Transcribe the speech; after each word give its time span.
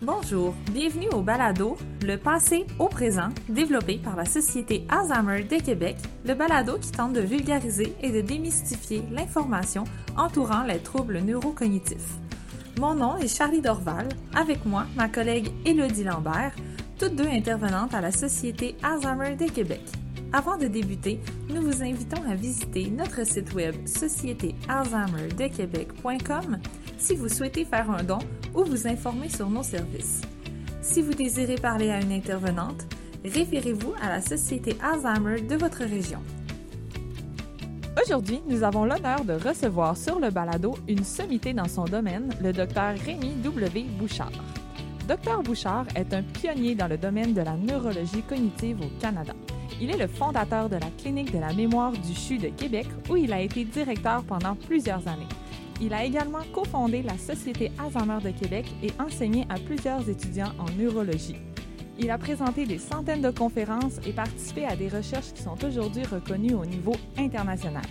Bonjour, 0.00 0.54
bienvenue 0.70 1.08
au 1.08 1.22
Balado, 1.22 1.76
le 2.06 2.16
passé 2.16 2.68
au 2.78 2.86
présent, 2.86 3.30
développé 3.48 3.98
par 3.98 4.14
la 4.14 4.26
Société 4.26 4.86
Alzheimer 4.88 5.42
de 5.42 5.60
Québec, 5.60 5.96
le 6.24 6.34
balado 6.34 6.78
qui 6.78 6.92
tente 6.92 7.14
de 7.14 7.20
vulgariser 7.20 7.96
et 8.00 8.12
de 8.12 8.20
démystifier 8.20 9.02
l'information 9.10 9.82
entourant 10.16 10.62
les 10.62 10.78
troubles 10.78 11.18
neurocognitifs. 11.18 12.14
Mon 12.78 12.94
nom 12.94 13.16
est 13.16 13.26
Charlie 13.26 13.60
Dorval, 13.60 14.08
avec 14.36 14.64
moi 14.64 14.86
ma 14.94 15.08
collègue 15.08 15.50
Élodie 15.66 16.04
Lambert, 16.04 16.54
toutes 16.96 17.16
deux 17.16 17.26
intervenantes 17.26 17.92
à 17.92 18.00
la 18.00 18.12
Société 18.12 18.76
Alzheimer 18.84 19.34
de 19.34 19.50
Québec. 19.50 19.82
Avant 20.32 20.58
de 20.58 20.68
débuter, 20.68 21.18
nous 21.48 21.62
vous 21.62 21.82
invitons 21.82 22.22
à 22.30 22.36
visiter 22.36 22.88
notre 22.88 23.26
site 23.26 23.52
web 23.52 23.74
sociétéalzheimerdequebec.com 23.84 26.58
si 26.98 27.16
vous 27.16 27.28
souhaitez 27.28 27.64
faire 27.64 27.90
un 27.90 28.04
don 28.04 28.20
ou 28.54 28.64
vous 28.64 28.86
informer 28.86 29.28
sur 29.28 29.48
nos 29.48 29.62
services. 29.62 30.22
Si 30.80 31.02
vous 31.02 31.14
désirez 31.14 31.56
parler 31.56 31.90
à 31.90 32.00
une 32.00 32.12
intervenante, 32.12 32.86
référez-vous 33.24 33.94
à 34.00 34.08
la 34.08 34.20
Société 34.20 34.76
Alzheimer 34.82 35.40
de 35.42 35.56
votre 35.56 35.84
région. 35.84 36.20
Aujourd'hui, 38.02 38.40
nous 38.48 38.62
avons 38.62 38.84
l'honneur 38.84 39.24
de 39.24 39.32
recevoir 39.32 39.96
sur 39.96 40.20
le 40.20 40.30
balado 40.30 40.76
une 40.86 41.04
sommité 41.04 41.52
dans 41.52 41.68
son 41.68 41.84
domaine, 41.84 42.32
le 42.40 42.52
Dr 42.52 42.94
Rémi 43.04 43.32
W. 43.42 43.86
Bouchard. 43.98 44.30
Dr 45.08 45.42
Bouchard 45.42 45.86
est 45.94 46.14
un 46.14 46.22
pionnier 46.22 46.74
dans 46.74 46.86
le 46.86 46.96
domaine 46.96 47.34
de 47.34 47.40
la 47.40 47.56
neurologie 47.56 48.22
cognitive 48.22 48.80
au 48.82 49.00
Canada. 49.00 49.32
Il 49.80 49.90
est 49.90 49.96
le 49.96 50.06
fondateur 50.06 50.68
de 50.68 50.76
la 50.76 50.90
Clinique 50.98 51.32
de 51.32 51.38
la 51.38 51.52
mémoire 51.52 51.92
du 51.92 52.14
CHU 52.14 52.38
de 52.38 52.48
Québec, 52.48 52.86
où 53.08 53.16
il 53.16 53.32
a 53.32 53.40
été 53.40 53.64
directeur 53.64 54.22
pendant 54.24 54.54
plusieurs 54.54 55.06
années. 55.08 55.28
Il 55.80 55.94
a 55.94 56.04
également 56.04 56.42
cofondé 56.52 57.02
la 57.02 57.16
Société 57.16 57.70
Alzheimer 57.78 58.18
de 58.22 58.30
Québec 58.30 58.66
et 58.82 58.90
enseigné 59.00 59.46
à 59.48 59.58
plusieurs 59.58 60.08
étudiants 60.08 60.52
en 60.58 60.70
neurologie. 60.76 61.36
Il 62.00 62.10
a 62.10 62.18
présenté 62.18 62.66
des 62.66 62.78
centaines 62.78 63.22
de 63.22 63.30
conférences 63.30 63.98
et 64.06 64.12
participé 64.12 64.64
à 64.64 64.74
des 64.74 64.88
recherches 64.88 65.32
qui 65.32 65.42
sont 65.42 65.64
aujourd'hui 65.64 66.04
reconnues 66.04 66.54
au 66.54 66.66
niveau 66.66 66.94
international. 67.16 67.84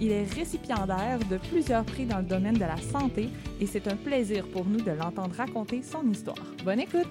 Il 0.00 0.12
est 0.12 0.24
récipiendaire 0.24 1.18
de 1.30 1.38
plusieurs 1.38 1.84
prix 1.84 2.04
dans 2.04 2.18
le 2.18 2.24
domaine 2.24 2.54
de 2.54 2.60
la 2.60 2.76
santé 2.76 3.28
et 3.60 3.66
c'est 3.66 3.88
un 3.88 3.96
plaisir 3.96 4.46
pour 4.48 4.66
nous 4.66 4.80
de 4.80 4.90
l'entendre 4.90 5.34
raconter 5.36 5.82
son 5.82 6.08
histoire. 6.10 6.36
Bonne 6.64 6.80
écoute! 6.80 7.08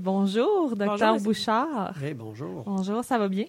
Bonjour, 0.00 0.74
docteur 0.74 1.20
Bouchard. 1.20 1.94
Oui, 2.02 2.14
bonjour. 2.14 2.62
Bonjour, 2.64 3.04
ça 3.04 3.18
va 3.18 3.28
bien? 3.28 3.44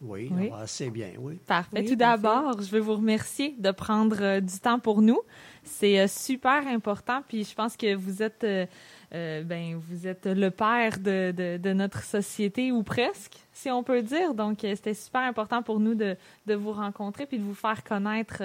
Oui, 0.00 0.30
assez 0.56 0.88
bien, 0.88 1.10
oui. 1.18 1.40
Parfait. 1.46 1.84
Tout 1.84 1.96
d'abord, 1.96 2.62
je 2.62 2.70
veux 2.70 2.78
vous 2.78 2.94
remercier 2.94 3.56
de 3.58 3.72
prendre 3.72 4.16
euh, 4.20 4.40
du 4.40 4.56
temps 4.60 4.78
pour 4.78 5.02
nous. 5.02 5.20
C'est 5.64 5.98
euh, 5.98 6.06
super 6.06 6.64
important, 6.68 7.22
puis 7.26 7.42
je 7.42 7.52
pense 7.56 7.76
que 7.76 7.92
vous 7.96 8.22
êtes, 8.22 8.44
euh, 8.44 9.42
ben, 9.42 9.76
vous 9.76 10.06
êtes 10.06 10.26
le 10.26 10.50
père 10.50 11.00
de, 11.00 11.58
de, 11.58 11.72
notre 11.72 12.04
société, 12.04 12.70
ou 12.70 12.84
presque, 12.84 13.36
si 13.52 13.68
on 13.68 13.82
peut 13.82 14.00
dire. 14.00 14.32
Donc, 14.32 14.58
c'était 14.60 14.94
super 14.94 15.22
important 15.22 15.60
pour 15.60 15.80
nous 15.80 15.96
de, 15.96 16.16
de, 16.46 16.54
vous 16.54 16.72
rencontrer 16.72 17.26
puis 17.26 17.38
de 17.38 17.44
vous 17.44 17.54
faire 17.54 17.82
connaître 17.82 18.44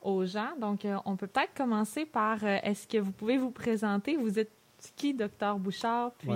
aux 0.00 0.24
gens. 0.24 0.52
Donc, 0.60 0.86
on 1.04 1.16
peut 1.16 1.26
peut-être 1.26 1.54
commencer 1.54 2.06
par, 2.06 2.44
est-ce 2.44 2.86
que 2.86 2.98
vous 2.98 3.12
pouvez 3.12 3.36
vous 3.36 3.50
présenter? 3.50 4.16
Vous 4.16 4.38
êtes 4.38 4.52
qui, 4.96 5.12
docteur 5.12 5.58
Bouchard? 5.58 6.12
Puis... 6.18 6.30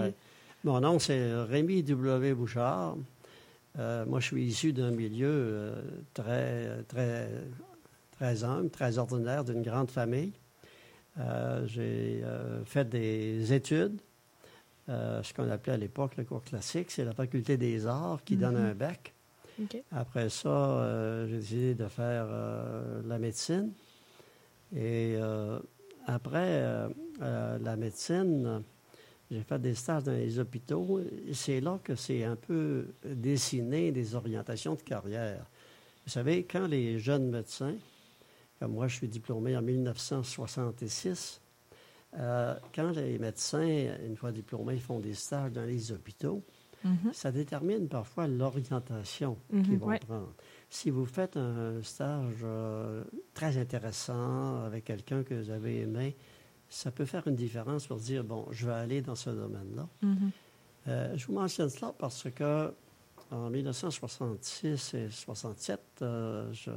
Mon 0.64 0.80
nom, 0.80 0.98
c'est 0.98 1.34
Rémi 1.44 1.84
W. 1.84 2.34
Bouchard. 2.34 2.96
Euh, 3.78 4.04
moi, 4.06 4.18
je 4.18 4.26
suis 4.26 4.44
issu 4.44 4.72
d'un 4.72 4.90
milieu 4.90 5.28
euh, 5.30 5.82
très, 6.14 6.82
très, 6.88 7.28
très 8.10 8.42
humble, 8.42 8.68
très 8.68 8.98
ordinaire, 8.98 9.44
d'une 9.44 9.62
grande 9.62 9.88
famille. 9.90 10.32
Euh, 11.20 11.64
j'ai 11.66 12.24
fait 12.64 12.88
des 12.88 13.52
études, 13.52 14.00
ce 14.88 15.32
qu'on 15.32 15.48
appelait 15.50 15.74
à 15.74 15.76
l'époque 15.76 16.16
le 16.16 16.24
cours 16.24 16.42
classique, 16.42 16.90
c'est 16.90 17.04
la 17.04 17.12
faculté 17.12 17.56
des 17.56 17.86
arts 17.86 18.20
qui 18.24 18.36
donne 18.36 18.56
mm-hmm. 18.56 18.70
un 18.70 18.74
bac. 18.74 19.14
Après 19.92 20.28
ça, 20.28 21.26
j'ai 21.28 21.36
décidé 21.36 21.74
de 21.74 21.88
faire 21.88 22.26
la 23.04 23.18
médecine. 23.18 23.72
Et 24.76 25.16
après 26.06 26.88
la 27.20 27.76
médecine, 27.76 28.62
j'ai 29.30 29.42
fait 29.42 29.58
des 29.58 29.74
stages 29.74 30.04
dans 30.04 30.12
les 30.12 30.38
hôpitaux. 30.38 31.00
C'est 31.32 31.60
là 31.60 31.78
que 31.82 31.94
c'est 31.94 32.24
un 32.24 32.36
peu 32.36 32.86
dessiné 33.04 33.92
des 33.92 34.14
orientations 34.14 34.74
de 34.74 34.82
carrière. 34.82 35.44
Vous 36.06 36.12
savez, 36.12 36.44
quand 36.44 36.66
les 36.66 36.98
jeunes 36.98 37.28
médecins, 37.28 37.74
comme 38.58 38.72
moi 38.72 38.88
je 38.88 38.96
suis 38.96 39.08
diplômé 39.08 39.56
en 39.56 39.62
1966, 39.62 41.42
euh, 42.16 42.54
quand 42.74 42.90
les 42.90 43.18
médecins, 43.18 43.94
une 44.06 44.16
fois 44.16 44.32
diplômés, 44.32 44.78
font 44.78 45.00
des 45.00 45.12
stages 45.12 45.52
dans 45.52 45.64
les 45.64 45.92
hôpitaux, 45.92 46.42
mhm. 46.82 47.12
ça 47.12 47.30
détermine 47.30 47.88
parfois 47.88 48.26
l'orientation 48.26 49.36
mhm, 49.52 49.62
qu'ils 49.62 49.78
vont 49.78 49.98
prendre. 49.98 50.32
Si 50.70 50.88
vous 50.88 51.04
faites 51.04 51.36
un 51.36 51.82
stage 51.82 52.36
euh, 52.42 53.04
très 53.34 53.58
intéressant 53.58 54.64
avec 54.64 54.84
quelqu'un 54.84 55.22
que 55.22 55.34
vous 55.34 55.50
avez 55.50 55.80
aimé, 55.80 56.16
ça 56.68 56.90
peut 56.90 57.04
faire 57.04 57.26
une 57.26 57.36
différence 57.36 57.86
pour 57.86 57.98
dire, 57.98 58.24
bon, 58.24 58.46
je 58.50 58.66
vais 58.66 58.74
aller 58.74 59.00
dans 59.00 59.14
ce 59.14 59.30
domaine-là. 59.30 59.88
Mm-hmm. 60.02 60.30
Euh, 60.88 61.16
je 61.16 61.26
vous 61.26 61.32
mentionne 61.32 61.68
cela 61.68 61.94
parce 61.98 62.30
que 62.30 62.72
en 63.30 63.50
1966 63.50 64.94
et 64.94 65.10
67, 65.10 65.80
euh, 66.00 66.52
je 66.52 66.70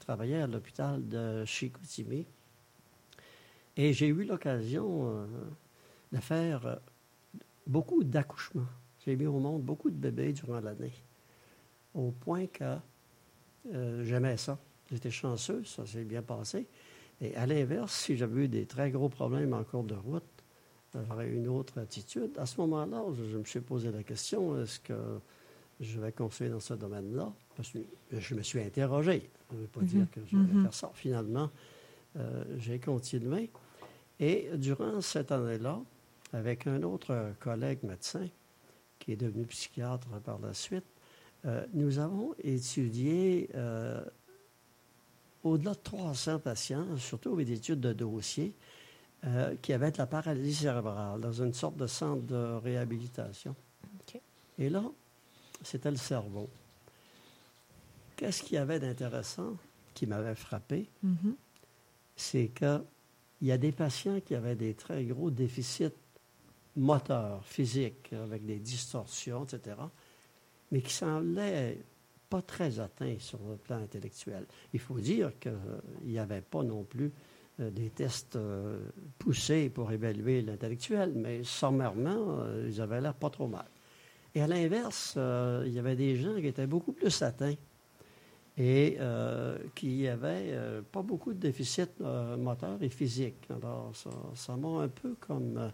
travaillais 0.00 0.42
à 0.42 0.46
l'hôpital 0.46 1.06
de 1.06 1.44
Chicoutimi 1.44 2.26
et 3.76 3.92
j'ai 3.92 4.08
eu 4.08 4.24
l'occasion 4.24 5.08
euh, 5.08 5.26
de 6.12 6.18
faire 6.18 6.80
beaucoup 7.66 8.02
d'accouchements. 8.02 8.66
J'ai 9.04 9.14
mis 9.16 9.26
au 9.26 9.38
monde 9.38 9.62
beaucoup 9.62 9.90
de 9.90 9.96
bébés 9.96 10.32
durant 10.32 10.60
l'année, 10.60 10.94
au 11.94 12.10
point 12.10 12.46
que 12.46 12.76
j'aimais 14.02 14.36
ça. 14.36 14.58
J'étais 14.90 15.10
chanceux, 15.10 15.64
ça 15.64 15.86
s'est 15.86 16.04
bien 16.04 16.22
passé. 16.22 16.66
Et 17.22 17.36
à 17.36 17.46
l'inverse, 17.46 17.94
si 17.94 18.16
j'avais 18.16 18.44
eu 18.44 18.48
des 18.48 18.66
très 18.66 18.90
gros 18.90 19.08
problèmes 19.08 19.54
en 19.54 19.62
cours 19.62 19.84
de 19.84 19.94
route, 19.94 20.24
j'aurais 21.08 21.30
une 21.30 21.48
autre 21.48 21.80
attitude. 21.80 22.36
À 22.36 22.46
ce 22.46 22.60
moment-là, 22.60 23.04
je, 23.14 23.38
me 23.38 23.44
suis 23.44 23.60
posé 23.60 23.92
la 23.92 24.02
question, 24.02 24.60
est-ce 24.60 24.80
que 24.80 25.20
je 25.80 26.00
vais 26.00 26.10
continuer 26.10 26.50
dans 26.50 26.60
ce 26.60 26.74
domaine-là? 26.74 27.32
Parce 27.56 27.70
que 27.70 27.78
je 28.10 28.34
me 28.34 28.42
suis 28.42 28.60
interrogé. 28.60 29.30
Je 29.50 29.56
ne 29.56 29.60
veux 29.62 29.68
pas 29.68 29.80
dire 29.82 30.00
mhm. 30.00 30.06
que 30.08 30.20
je 30.26 30.36
vais 30.36 30.52
mhm. 30.52 30.62
faire 30.64 30.74
ça. 30.74 30.90
Finalement, 30.94 31.48
euh, 32.16 32.44
j'ai 32.58 32.80
continué. 32.80 33.50
Et 34.18 34.50
durant 34.54 35.00
cette 35.00 35.30
année-là, 35.30 35.80
avec 36.32 36.66
un 36.66 36.82
autre 36.82 37.32
collègue 37.38 37.84
médecin, 37.84 38.26
qui 38.98 39.12
est 39.12 39.16
devenu 39.16 39.44
psychiatre 39.46 40.08
par 40.24 40.40
la 40.40 40.54
suite, 40.54 40.84
euh, 41.44 41.64
nous 41.72 41.98
avons 41.98 42.34
étudié 42.42 43.48
euh, 43.54 44.04
au-delà 45.44 45.72
de 45.72 45.80
300 45.82 46.38
patients, 46.38 46.96
surtout 46.98 47.32
avec 47.32 47.46
des 47.46 47.54
études 47.54 47.80
de 47.80 47.92
dossiers, 47.92 48.54
euh, 49.24 49.54
qui 49.62 49.72
avaient 49.72 49.90
de 49.90 49.98
la 49.98 50.06
paralysie 50.06 50.62
cérébrale 50.62 51.20
dans 51.20 51.32
une 51.32 51.52
sorte 51.52 51.76
de 51.76 51.86
centre 51.86 52.22
de 52.22 52.56
réhabilitation. 52.62 53.54
Et 54.58 54.68
là, 54.68 54.84
c'était 55.62 55.90
le 55.90 55.96
cerveau. 55.96 56.48
Qu'est-ce 58.16 58.42
qu'il 58.42 58.54
y 58.54 58.58
avait 58.58 58.78
d'intéressant 58.78 59.56
qui 59.94 60.06
m'avait 60.06 60.34
frappé? 60.34 60.88
Mm-hmm. 61.04 61.34
C'est 62.16 62.48
qu'il 62.48 62.84
y 63.42 63.52
a 63.52 63.58
des 63.58 63.72
patients 63.72 64.20
qui 64.20 64.34
avaient 64.34 64.54
des 64.54 64.74
très 64.74 65.04
gros 65.04 65.30
déficits 65.30 65.94
moteurs, 66.76 67.44
physiques, 67.44 68.12
avec 68.12 68.44
des 68.44 68.58
distorsions, 68.58 69.44
etc., 69.44 69.76
mais 70.70 70.80
qui 70.80 70.92
semblaient 70.92 71.78
pas 72.32 72.40
très 72.40 72.80
atteint 72.80 73.16
sur 73.18 73.38
le 73.46 73.56
plan 73.56 73.76
intellectuel. 73.76 74.46
Il 74.72 74.80
faut 74.80 74.98
dire 74.98 75.32
qu'il 75.38 75.52
n'y 76.06 76.18
avait 76.18 76.40
pas 76.40 76.62
non 76.62 76.82
plus 76.82 77.12
euh, 77.60 77.68
des 77.70 77.90
tests 77.90 78.36
euh, 78.36 78.78
poussés 79.18 79.68
pour 79.68 79.92
évaluer 79.92 80.40
l'intellectuel, 80.40 81.12
mais 81.14 81.44
sommairement, 81.44 82.38
euh, 82.40 82.70
ils 82.70 82.80
avaient 82.80 83.02
l'air 83.02 83.12
pas 83.12 83.28
trop 83.28 83.48
mal. 83.48 83.66
Et 84.34 84.40
à 84.40 84.46
l'inverse, 84.46 85.18
il 85.66 85.72
y 85.74 85.78
avait 85.78 85.94
des 85.94 86.16
gens 86.16 86.34
qui 86.36 86.46
étaient 86.46 86.66
beaucoup 86.66 86.92
plus 86.92 87.20
atteints 87.20 87.56
et 88.56 88.96
qui 89.74 90.04
n'avaient 90.04 90.56
pas 90.90 91.02
beaucoup 91.02 91.34
de 91.34 91.38
déficits 91.38 92.00
moteurs 92.38 92.82
et 92.82 92.88
physiques. 92.88 93.46
Alors, 93.50 93.92
ça 94.34 94.56
m'a 94.56 94.84
un 94.84 94.88
peu 94.88 95.16
comme 95.20 95.70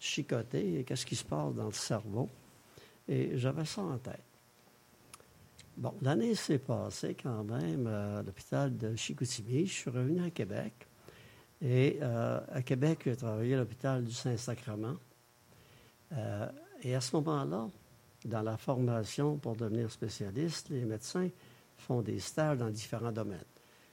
chicoté. 0.00 0.82
Qu'est-ce 0.84 1.06
qui 1.06 1.14
se 1.14 1.22
passe 1.22 1.54
dans 1.54 1.66
le 1.66 1.72
cerveau? 1.72 2.28
Et 3.06 3.38
j'avais 3.38 3.64
ça 3.64 3.82
en 3.82 3.98
tête. 3.98 4.31
Bon, 5.76 5.94
l'année 6.02 6.34
s'est 6.34 6.58
passée 6.58 7.16
quand 7.20 7.44
même 7.44 7.86
à 7.86 8.22
l'hôpital 8.22 8.76
de 8.76 8.94
Chicoutimi. 8.94 9.66
Je 9.66 9.72
suis 9.72 9.90
revenu 9.90 10.22
à 10.22 10.30
Québec. 10.30 10.86
Et 11.62 11.98
euh, 12.02 12.40
à 12.52 12.62
Québec, 12.62 13.00
j'ai 13.04 13.16
travaillé 13.16 13.54
à 13.54 13.58
l'hôpital 13.58 14.04
du 14.04 14.12
Saint-Sacrement. 14.12 14.96
Euh, 16.12 16.48
et 16.82 16.94
à 16.94 17.00
ce 17.00 17.16
moment-là, 17.16 17.68
dans 18.24 18.42
la 18.42 18.56
formation 18.56 19.38
pour 19.38 19.56
devenir 19.56 19.90
spécialiste, 19.90 20.68
les 20.68 20.84
médecins 20.84 21.28
font 21.78 22.02
des 22.02 22.18
stages 22.18 22.58
dans 22.58 22.70
différents 22.70 23.12
domaines. 23.12 23.40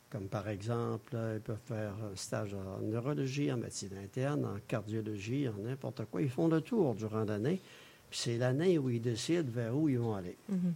Comme 0.09 0.27
par 0.27 0.49
exemple, 0.49 1.15
ils 1.35 1.41
peuvent 1.41 1.61
faire 1.65 1.93
un 2.11 2.15
stage 2.15 2.55
en 2.55 2.81
neurologie, 2.81 3.51
en 3.51 3.57
médecine 3.57 3.95
interne, 4.03 4.43
en 4.43 4.57
cardiologie, 4.67 5.47
en 5.47 5.61
n'importe 5.61 6.05
quoi. 6.05 6.21
Ils 6.21 6.29
font 6.29 6.47
le 6.47 6.61
tour 6.61 6.95
durant 6.95 7.23
l'année. 7.23 7.61
Puis 8.09 8.19
c'est 8.19 8.37
l'année 8.37 8.79
où 8.79 8.89
ils 8.89 9.01
décident 9.01 9.49
vers 9.51 9.75
où 9.75 9.87
ils 9.87 9.99
vont 9.99 10.15
aller. 10.15 10.35
Mhm. 10.49 10.73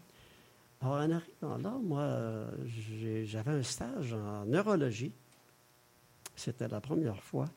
Alors, 0.83 0.95
en 0.95 1.12
arrivant 1.12 1.57
là, 1.57 1.80
moi, 1.81 2.47
j'avais 3.24 3.51
un 3.51 3.63
stage 3.63 4.13
en 4.13 4.45
neurologie. 4.45 5.13
C'était 6.35 6.68
la 6.68 6.81
première 6.81 7.24
fois, 7.24 7.47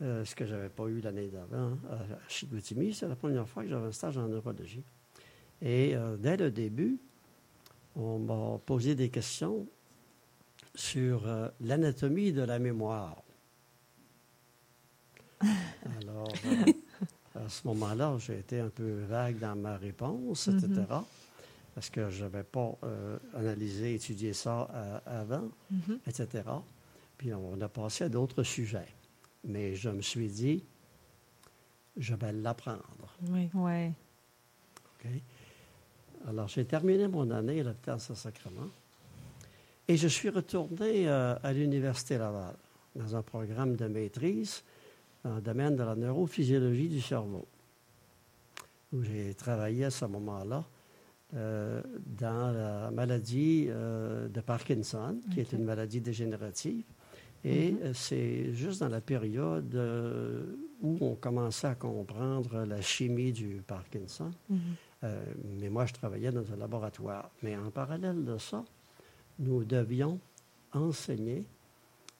euh, 0.00 0.24
ce 0.24 0.36
que 0.36 0.46
je 0.46 0.54
n'avais 0.54 0.68
pas 0.68 0.84
eu 0.84 1.00
l'année 1.00 1.26
d'avant 1.26 1.72
à 1.90 2.28
Chicoutimi. 2.28 2.94
C'est 2.94 3.08
la 3.08 3.16
première 3.16 3.48
fois 3.48 3.64
que 3.64 3.68
j'avais 3.68 3.88
un 3.88 3.92
stage 3.92 4.16
en 4.16 4.28
neurologie. 4.28 4.84
Et 5.60 5.96
euh, 5.96 6.16
dès 6.16 6.36
le 6.36 6.52
début, 6.52 6.98
on 7.96 8.18
m'a 8.20 8.58
posé 8.58 8.94
des 8.94 9.08
questions 9.08 9.66
sur 10.74 11.26
euh, 11.26 11.48
l'anatomie 11.60 12.32
de 12.32 12.42
la 12.42 12.60
mémoire. 12.60 13.22
Alors, 15.42 16.32
à 17.34 17.48
ce 17.48 17.66
moment-là, 17.66 18.16
j'ai 18.18 18.38
été 18.38 18.60
un 18.60 18.68
peu 18.68 19.00
vague 19.08 19.40
dans 19.40 19.56
ma 19.56 19.76
réponse, 19.76 20.46
etc.. 20.46 20.82
parce 21.74 21.90
que 21.90 22.10
je 22.10 22.24
n'avais 22.24 22.42
pas 22.42 22.78
analysé, 23.34 23.94
étudié 23.94 24.32
ça 24.32 24.62
avant, 25.06 25.48
mm-hmm. 25.72 25.98
etc. 26.06 26.44
Puis 27.16 27.32
on 27.32 27.60
a 27.60 27.68
passé 27.68 28.04
à 28.04 28.08
d'autres 28.08 28.42
sujets. 28.42 28.88
Mais 29.44 29.74
je 29.74 29.88
me 29.88 30.02
suis 30.02 30.28
dit, 30.28 30.64
je 31.96 32.14
vais 32.14 32.32
l'apprendre. 32.32 33.16
Oui. 33.28 33.48
oui. 33.54 33.88
OK? 34.84 35.10
Alors, 36.28 36.48
j'ai 36.48 36.64
terminé 36.64 37.08
mon 37.08 37.30
année 37.30 37.60
à 37.60 37.64
l'hôpital 37.64 37.98
Saint-Sacrement 37.98 38.68
et 39.88 39.96
je 39.96 40.08
suis 40.08 40.28
retourné 40.28 41.08
euh, 41.08 41.34
à 41.42 41.52
l'Université 41.52 42.16
Laval 42.16 42.54
dans 42.94 43.16
un 43.16 43.22
programme 43.22 43.74
de 43.74 43.86
maîtrise 43.86 44.62
dans 45.24 45.34
le 45.36 45.40
domaine 45.40 45.76
de 45.76 45.82
la 45.82 45.94
neurophysiologie 45.94 46.88
du 46.88 47.00
cerveau, 47.00 47.46
où 48.92 49.02
j'ai 49.02 49.34
travaillé 49.34 49.84
à 49.84 49.90
ce 49.90 50.04
moment-là 50.04 50.64
euh, 51.34 51.82
dans 52.06 52.52
la 52.52 52.90
maladie 52.90 53.66
euh, 53.68 54.28
de 54.28 54.40
Parkinson, 54.40 55.18
qui 55.32 55.40
est 55.40 55.52
une 55.52 55.64
maladie 55.64 56.00
dégénérative. 56.00 56.84
Et 57.44 57.72
mm-hmm. 57.72 57.94
c'est 57.94 58.52
juste 58.52 58.80
dans 58.80 58.88
la 58.88 59.00
période 59.00 59.74
où 60.80 60.98
on 61.00 61.14
commençait 61.14 61.66
à 61.68 61.74
comprendre 61.74 62.64
la 62.64 62.80
chimie 62.80 63.32
du 63.32 63.62
Parkinson. 63.66 64.30
Euh, 65.04 65.24
mais 65.58 65.68
moi, 65.68 65.86
je 65.86 65.92
travaillais 65.92 66.30
dans 66.30 66.52
un 66.52 66.56
laboratoire. 66.56 67.30
Mais 67.42 67.56
en 67.56 67.70
parallèle 67.70 68.24
de 68.24 68.38
ça, 68.38 68.64
nous 69.38 69.64
devions 69.64 70.20
enseigner 70.72 71.46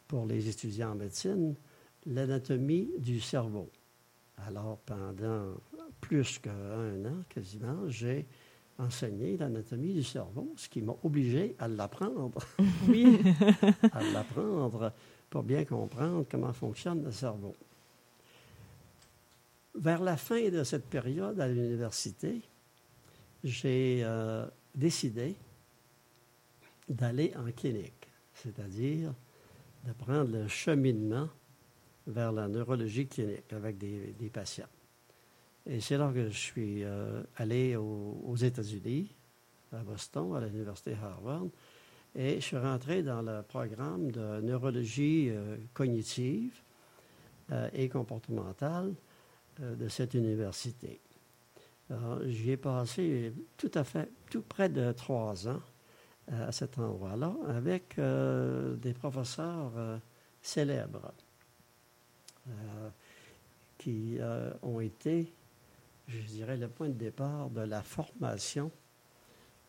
pour 0.08 0.26
les 0.26 0.48
étudiants 0.48 0.92
en 0.92 0.96
médecine 0.96 1.54
l'anatomie 2.06 2.90
du 2.98 3.20
cerveau. 3.20 3.70
Alors, 4.46 4.78
pendant 4.78 5.54
plus 6.00 6.38
qu'un 6.38 7.04
an, 7.04 7.22
quasiment, 7.28 7.88
j'ai 7.88 8.26
enseigné 8.82 9.36
l'anatomie 9.36 9.94
du 9.94 10.02
cerveau, 10.02 10.52
ce 10.56 10.68
qui 10.68 10.82
m'a 10.82 10.94
obligé 11.02 11.54
à 11.58 11.68
l'apprendre. 11.68 12.40
Oui. 12.88 13.20
à 13.92 14.02
l'apprendre 14.12 14.92
pour 15.30 15.42
bien 15.42 15.64
comprendre 15.64 16.26
comment 16.30 16.52
fonctionne 16.52 17.04
le 17.04 17.12
cerveau. 17.12 17.54
Vers 19.74 20.02
la 20.02 20.16
fin 20.16 20.50
de 20.50 20.64
cette 20.64 20.84
période 20.86 21.40
à 21.40 21.48
l'université, 21.48 22.42
j'ai 23.42 24.02
euh, 24.04 24.46
décidé 24.74 25.34
d'aller 26.88 27.32
en 27.36 27.50
clinique, 27.52 28.08
c'est-à-dire 28.34 29.14
de 29.86 29.92
prendre 29.92 30.30
le 30.30 30.48
cheminement 30.48 31.28
vers 32.06 32.32
la 32.32 32.48
neurologie 32.48 33.06
clinique 33.06 33.52
avec 33.52 33.78
des, 33.78 34.30
patients. 34.32 34.66
Et 35.66 35.80
c'est 35.80 35.96
là 35.96 36.10
que 36.12 36.28
je 36.28 36.36
suis 36.36 36.84
euh, 36.84 37.22
allé 37.36 37.76
aux, 37.76 38.36
États-Unis, 38.36 39.14
à 39.72 39.78
Boston, 39.78 40.34
à 40.34 40.40
l'université 40.40 40.96
Harvard, 41.00 41.46
et 42.14 42.36
je 42.36 42.40
suis 42.40 42.58
rentré 42.58 43.02
dans 43.02 43.22
le 43.22 43.42
programme 43.42 44.10
de 44.10 44.40
neurologie 44.40 45.28
euh, 45.30 45.56
cognitive 45.74 46.60
et 47.74 47.88
comportementale 47.90 48.94
de 49.60 49.86
cette 49.88 50.14
université. 50.14 51.00
J'y 52.24 52.52
ai 52.52 52.56
passé 52.56 53.34
tout 53.58 53.70
à 53.74 53.84
fait, 53.84 54.08
tout 54.30 54.40
près 54.40 54.70
de 54.70 54.90
trois 54.92 55.46
ans 55.48 55.60
euh, 56.30 56.48
à 56.48 56.52
cet 56.52 56.78
endroit-là 56.78 57.34
avec 57.48 57.98
euh, 57.98 58.76
des 58.76 58.92
professeurs 58.94 59.72
euh, 59.76 59.98
célèbres 60.40 61.12
qui 63.76 64.18
ont 64.62 64.80
été, 64.80 65.32
je 66.08 66.20
dirais, 66.22 66.56
le 66.56 66.68
point 66.68 66.88
de 66.88 66.94
départ 66.94 67.50
de 67.50 67.62
la 67.62 67.82
formation 67.82 68.70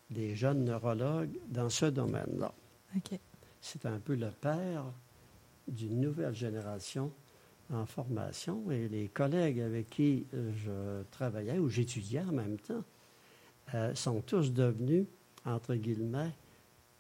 des 0.09 0.35
jeunes 0.35 0.65
neurologues 0.65 1.39
dans 1.47 1.69
ce 1.69 1.85
domaine-là. 1.85 2.53
C'est 3.61 3.85
un 3.85 3.99
peu 3.99 4.15
le 4.15 4.29
père 4.29 4.85
d'une 5.67 6.01
nouvelle 6.01 6.35
génération 6.35 7.11
en 7.71 7.85
formation 7.85 8.69
et 8.69 8.87
les 8.89 9.07
collègues 9.07 9.61
avec 9.61 9.89
qui 9.89 10.25
je 10.33 11.03
travaillais 11.11 11.57
ou 11.57 11.69
j'étudiais 11.69 12.21
en 12.21 12.33
même 12.33 12.59
temps 12.59 12.83
euh, 13.73 13.95
sont 13.95 14.21
tous 14.21 14.51
devenus, 14.53 15.05
entre 15.45 15.75
guillemets, 15.75 16.31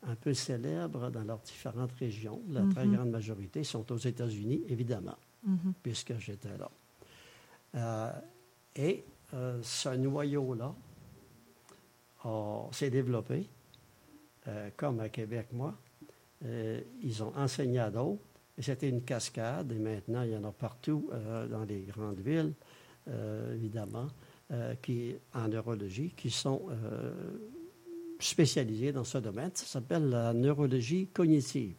un 0.01 0.15
peu 0.15 0.33
célèbres 0.33 1.11
dans 1.11 1.23
leurs 1.23 1.39
différentes 1.39 1.91
régions. 1.99 2.41
La 2.49 2.63
très 2.67 2.85
mhm. 2.85 2.95
grande 2.95 3.11
majorité 3.11 3.63
sont 3.63 3.91
aux 3.91 3.97
États-Unis, 3.97 4.63
évidemment, 4.69 5.17
mhm. 5.45 5.73
puisque 5.83 6.17
j'étais 6.17 6.57
là. 6.57 6.71
Euh, 7.75 8.11
et 8.75 9.03
ce 9.61 9.89
noyau-là 9.89 10.73
s'est 12.71 12.89
développé, 12.89 13.47
comme 14.77 14.99
à 14.99 15.09
Québec, 15.09 15.47
moi. 15.51 15.73
ils 16.43 17.23
ont 17.23 17.35
enseigné 17.35 17.79
à 17.79 17.89
d'autres 17.89 18.21
c'était 18.59 18.89
une 18.89 19.01
cascade, 19.01 19.71
et 19.71 19.79
maintenant, 19.79 20.21
il 20.21 20.31
y 20.31 20.37
en 20.37 20.43
a 20.43 20.51
partout 20.51 21.09
euh, 21.11 21.47
dans 21.47 21.63
les 21.63 21.81
grandes 21.81 22.19
villes, 22.19 22.53
euh, 23.07 23.55
évidemment, 23.55 24.07
euh, 24.51 24.75
qui, 24.81 25.15
en 25.33 25.47
neurologie, 25.47 26.13
qui 26.15 26.29
sont 26.29 26.61
spécialisés 28.19 28.91
dans 28.91 29.03
ce 29.03 29.17
domaine. 29.17 29.51
Ça 29.53 29.65
s'appelle 29.65 30.09
la 30.09 30.33
neurologie 30.33 31.07
cognitive. 31.07 31.75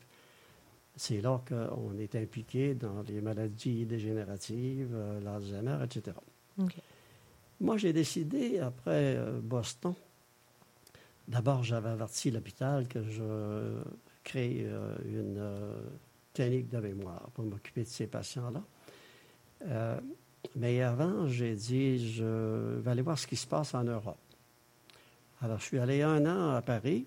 C'est 0.96 1.20
là 1.20 1.42
qu'on 1.48 1.96
est 1.98 2.14
impliqué 2.14 2.74
dans 2.74 3.02
les 3.02 3.20
maladies 3.20 3.84
dégénératives, 3.86 4.94
l'Alzheimer, 5.24 5.78
etc. 5.84 6.16
Moi, 7.64 7.78
j'ai 7.78 7.94
décidé, 7.94 8.58
après 8.58 9.18
Boston, 9.42 9.94
d'abord, 11.26 11.64
j'avais 11.64 11.88
averti 11.88 12.30
l'hôpital 12.30 12.86
que 12.86 13.02
je 13.02 13.82
crée 14.22 14.66
une 15.06 15.42
clinique 16.34 16.68
de 16.68 16.76
mémoire 16.76 17.30
pour 17.32 17.46
m'occuper 17.46 17.84
de 17.84 17.88
ces 17.88 18.06
patients-là. 18.06 18.62
Euh, 19.62 19.98
mais 20.56 20.82
avant, 20.82 21.26
j'ai 21.26 21.54
dit, 21.54 22.12
je 22.12 22.80
vais 22.80 22.90
aller 22.90 23.00
voir 23.00 23.18
ce 23.18 23.26
qui 23.26 23.36
se 23.36 23.46
passe 23.46 23.72
en 23.72 23.84
Europe. 23.84 24.18
Alors, 25.40 25.58
je 25.58 25.64
suis 25.64 25.78
allé 25.78 26.02
un 26.02 26.26
an 26.26 26.50
à 26.50 26.60
Paris, 26.60 27.06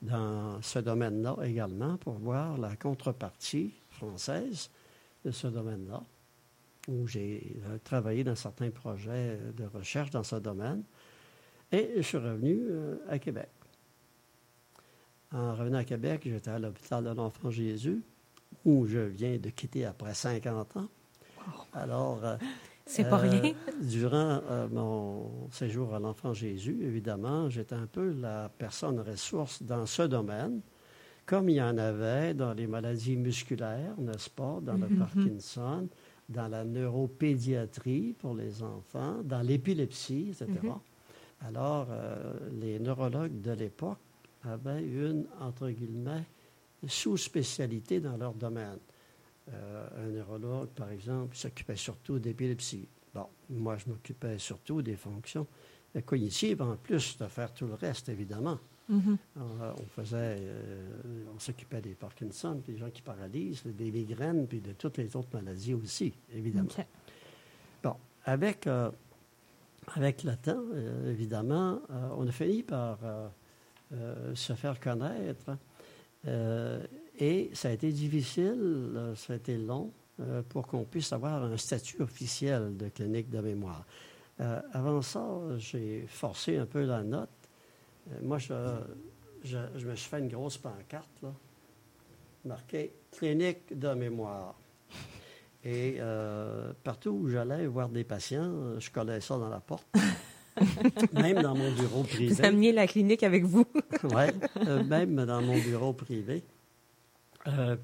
dans 0.00 0.62
ce 0.62 0.78
domaine-là 0.78 1.36
également, 1.44 1.98
pour 1.98 2.14
voir 2.14 2.56
la 2.56 2.74
contrepartie 2.76 3.74
française 3.90 4.70
de 5.26 5.30
ce 5.30 5.46
domaine-là, 5.46 6.02
où 6.88 7.06
j'ai 7.06 7.56
euh, 7.66 7.78
travaillé 7.82 8.24
dans 8.24 8.34
certains 8.34 8.70
projets 8.70 9.38
de 9.56 9.64
recherche 9.64 10.10
dans 10.10 10.22
ce 10.22 10.36
domaine. 10.36 10.82
Et 11.72 11.92
je 11.96 12.02
suis 12.02 12.18
revenu 12.18 12.66
euh, 12.68 12.96
à 13.08 13.18
Québec. 13.18 13.48
En 15.32 15.54
revenant 15.54 15.78
à 15.78 15.84
Québec, 15.84 16.22
j'étais 16.24 16.50
à 16.50 16.58
l'hôpital 16.58 17.02
de 17.02 17.10
l'Enfant 17.10 17.50
Jésus 17.50 18.02
où 18.64 18.86
je 18.86 19.00
viens 19.00 19.36
de 19.36 19.50
quitter 19.50 19.84
après 19.84 20.14
50 20.14 20.76
ans. 20.76 20.88
Alors, 21.72 22.24
euh, 22.24 22.36
c'est 22.86 23.08
pas 23.08 23.16
rien. 23.16 23.42
Euh, 23.42 23.72
durant 23.82 24.40
euh, 24.48 24.68
mon 24.70 25.50
séjour 25.50 25.94
à 25.94 25.98
l'Enfant 25.98 26.32
Jésus, 26.32 26.78
évidemment, 26.82 27.50
j'étais 27.50 27.74
un 27.74 27.86
peu 27.86 28.12
la 28.12 28.50
personne 28.56 29.00
ressource 29.00 29.62
dans 29.62 29.86
ce 29.86 30.02
domaine, 30.02 30.60
comme 31.26 31.48
il 31.48 31.56
y 31.56 31.62
en 31.62 31.78
avait 31.78 32.34
dans 32.34 32.52
les 32.52 32.66
maladies 32.66 33.16
musculaires, 33.16 33.94
n'est-ce 33.98 34.30
pas, 34.30 34.60
dans 34.62 34.74
le 34.74 34.86
mm-hmm. 34.86 34.98
Parkinson, 34.98 35.88
dans 36.28 36.48
la 36.48 36.64
neuropédiatrie 36.64 38.14
pour 38.18 38.34
les 38.34 38.62
enfants, 38.62 39.22
dans 39.22 39.42
l'épilepsie, 39.42 40.28
etc. 40.30 40.46
Mm-hmm. 40.62 41.46
Alors, 41.46 41.88
les 42.52 42.78
neurologues 42.78 43.40
de 43.42 43.52
l'époque 43.52 43.98
avaient 44.44 44.82
une, 44.82 45.26
entre 45.40 45.68
guillemets, 45.68 46.24
sous-spécialités 46.86 48.00
dans 48.00 48.16
leur 48.16 48.34
domaine. 48.34 48.78
Euh, 49.52 50.06
un 50.06 50.10
neurologue, 50.10 50.68
par 50.68 50.90
exemple, 50.90 51.36
s'occupait 51.36 51.76
surtout 51.76 52.18
d'épilepsie. 52.18 52.88
Bon, 53.14 53.26
moi, 53.50 53.76
je 53.76 53.90
m'occupais 53.90 54.38
surtout 54.38 54.82
des 54.82 54.96
fonctions 54.96 55.46
cognitives, 56.04 56.62
en 56.62 56.76
plus 56.76 57.16
de 57.18 57.26
faire 57.26 57.52
tout 57.52 57.66
le 57.66 57.74
reste, 57.74 58.08
évidemment. 58.08 58.58
Mhm. 58.88 59.16
On, 59.36 59.86
faisait, 59.96 60.40
on 61.34 61.38
s'occupait 61.38 61.80
des 61.80 61.94
Parkinson, 61.94 62.60
des 62.66 62.76
gens 62.76 62.90
qui 62.90 63.02
paralysent, 63.02 63.64
des 63.64 63.90
migraines, 63.90 64.46
puis 64.46 64.60
de 64.60 64.72
toutes 64.72 64.98
les 64.98 65.16
autres 65.16 65.30
maladies 65.32 65.74
aussi, 65.74 66.12
évidemment. 66.32 66.68
Bon, 67.82 67.96
avec, 68.24 68.68
avec 69.94 70.22
le 70.22 70.36
temps, 70.36 70.64
évidemment, 71.06 71.80
on 72.16 72.26
a 72.26 72.32
fini 72.32 72.62
par 72.62 72.98
se 74.34 74.52
faire 74.54 74.78
connaître. 74.78 75.56
et 77.18 77.50
ça 77.52 77.68
a 77.68 77.72
été 77.72 77.90
difficile, 77.90 79.12
ça 79.16 79.32
a 79.32 79.36
été 79.36 79.56
long 79.56 79.90
pour 80.50 80.66
qu'on 80.66 80.84
puisse 80.84 81.12
avoir 81.12 81.42
un 81.42 81.56
statut 81.56 82.02
officiel 82.02 82.76
de 82.76 82.88
clinique 82.88 83.30
de 83.30 83.40
mémoire. 83.40 83.86
avant 84.72 85.00
ça, 85.00 85.26
j'ai 85.56 86.04
forcé 86.06 86.58
un 86.58 86.66
peu 86.66 86.84
la 86.84 87.02
note 87.02 87.30
euh, 87.30 87.43
moi, 88.22 88.38
je, 88.38 88.54
je, 89.44 89.86
me 89.86 89.94
suis 89.94 90.08
fait 90.08 90.18
une 90.18 90.28
grosse 90.28 90.58
pancarte, 90.58 91.22
là, 91.22 91.32
marquée 92.44 92.92
Clinique 93.10 93.78
de 93.78 93.94
mémoire. 93.94 94.54
Et 95.64 95.96
euh, 95.98 96.72
partout 96.82 97.10
où 97.10 97.28
j'allais 97.28 97.66
voir 97.66 97.88
des 97.88 98.04
patients, 98.04 98.78
je 98.78 98.90
collais 98.90 99.20
ça 99.20 99.38
dans 99.38 99.48
la 99.48 99.60
porte. 99.60 99.86
même 101.12 101.42
dans 101.42 101.54
mon 101.54 101.72
bureau 101.72 102.02
privé. 102.02 102.34
Vous 102.34 102.44
ameniez 102.44 102.72
la 102.72 102.86
clinique 102.86 103.22
avec 103.22 103.44
vous. 103.44 103.64
oui, 104.04 104.24
euh, 104.66 104.84
même 104.88 105.24
dans 105.24 105.42
mon 105.42 105.58
bureau 105.58 105.92
privé, 105.92 106.44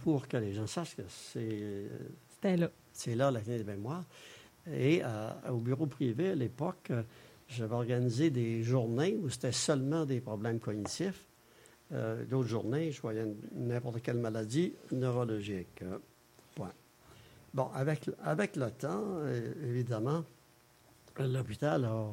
pour 0.02 0.28
que 0.28 0.36
les 0.36 0.52
gens 0.52 0.66
sachent 0.66 0.96
que 0.96 1.02
c'est. 1.08 1.88
C'était 2.28 2.56
là. 2.56 2.70
C'est 2.92 3.14
là 3.14 3.30
la 3.30 3.40
clinique 3.40 3.64
de 3.64 3.72
mémoire. 3.72 4.04
Et 4.72 5.02
au 5.48 5.56
bureau 5.56 5.86
privé, 5.86 6.30
à 6.30 6.34
l'époque, 6.34 6.92
j'avais 7.50 7.75
organisé 7.75 8.30
des 8.30 8.62
journées 8.62 9.19
où 9.21 9.28
c'était 9.28 9.52
seulement 9.52 10.04
des 10.04 10.21
problèmes 10.21 10.61
cognitifs. 10.61 11.26
Euh, 11.92 12.25
D'autres 12.25 12.49
journées, 12.49 12.92
je 12.92 13.00
voyais 13.02 13.26
n'importe 13.52 14.00
quelle 14.02 14.19
maladie 14.19 14.75
neurologique. 14.92 15.83
Euh, 15.83 15.99
point. 16.54 16.73
Bon, 17.52 17.69
avec, 17.75 18.09
avec 18.23 18.54
le 18.54 18.71
temps, 18.71 19.02
euh, 19.04 19.52
évidemment, 19.69 20.25
l'hôpital 21.19 21.85
a, 21.85 22.07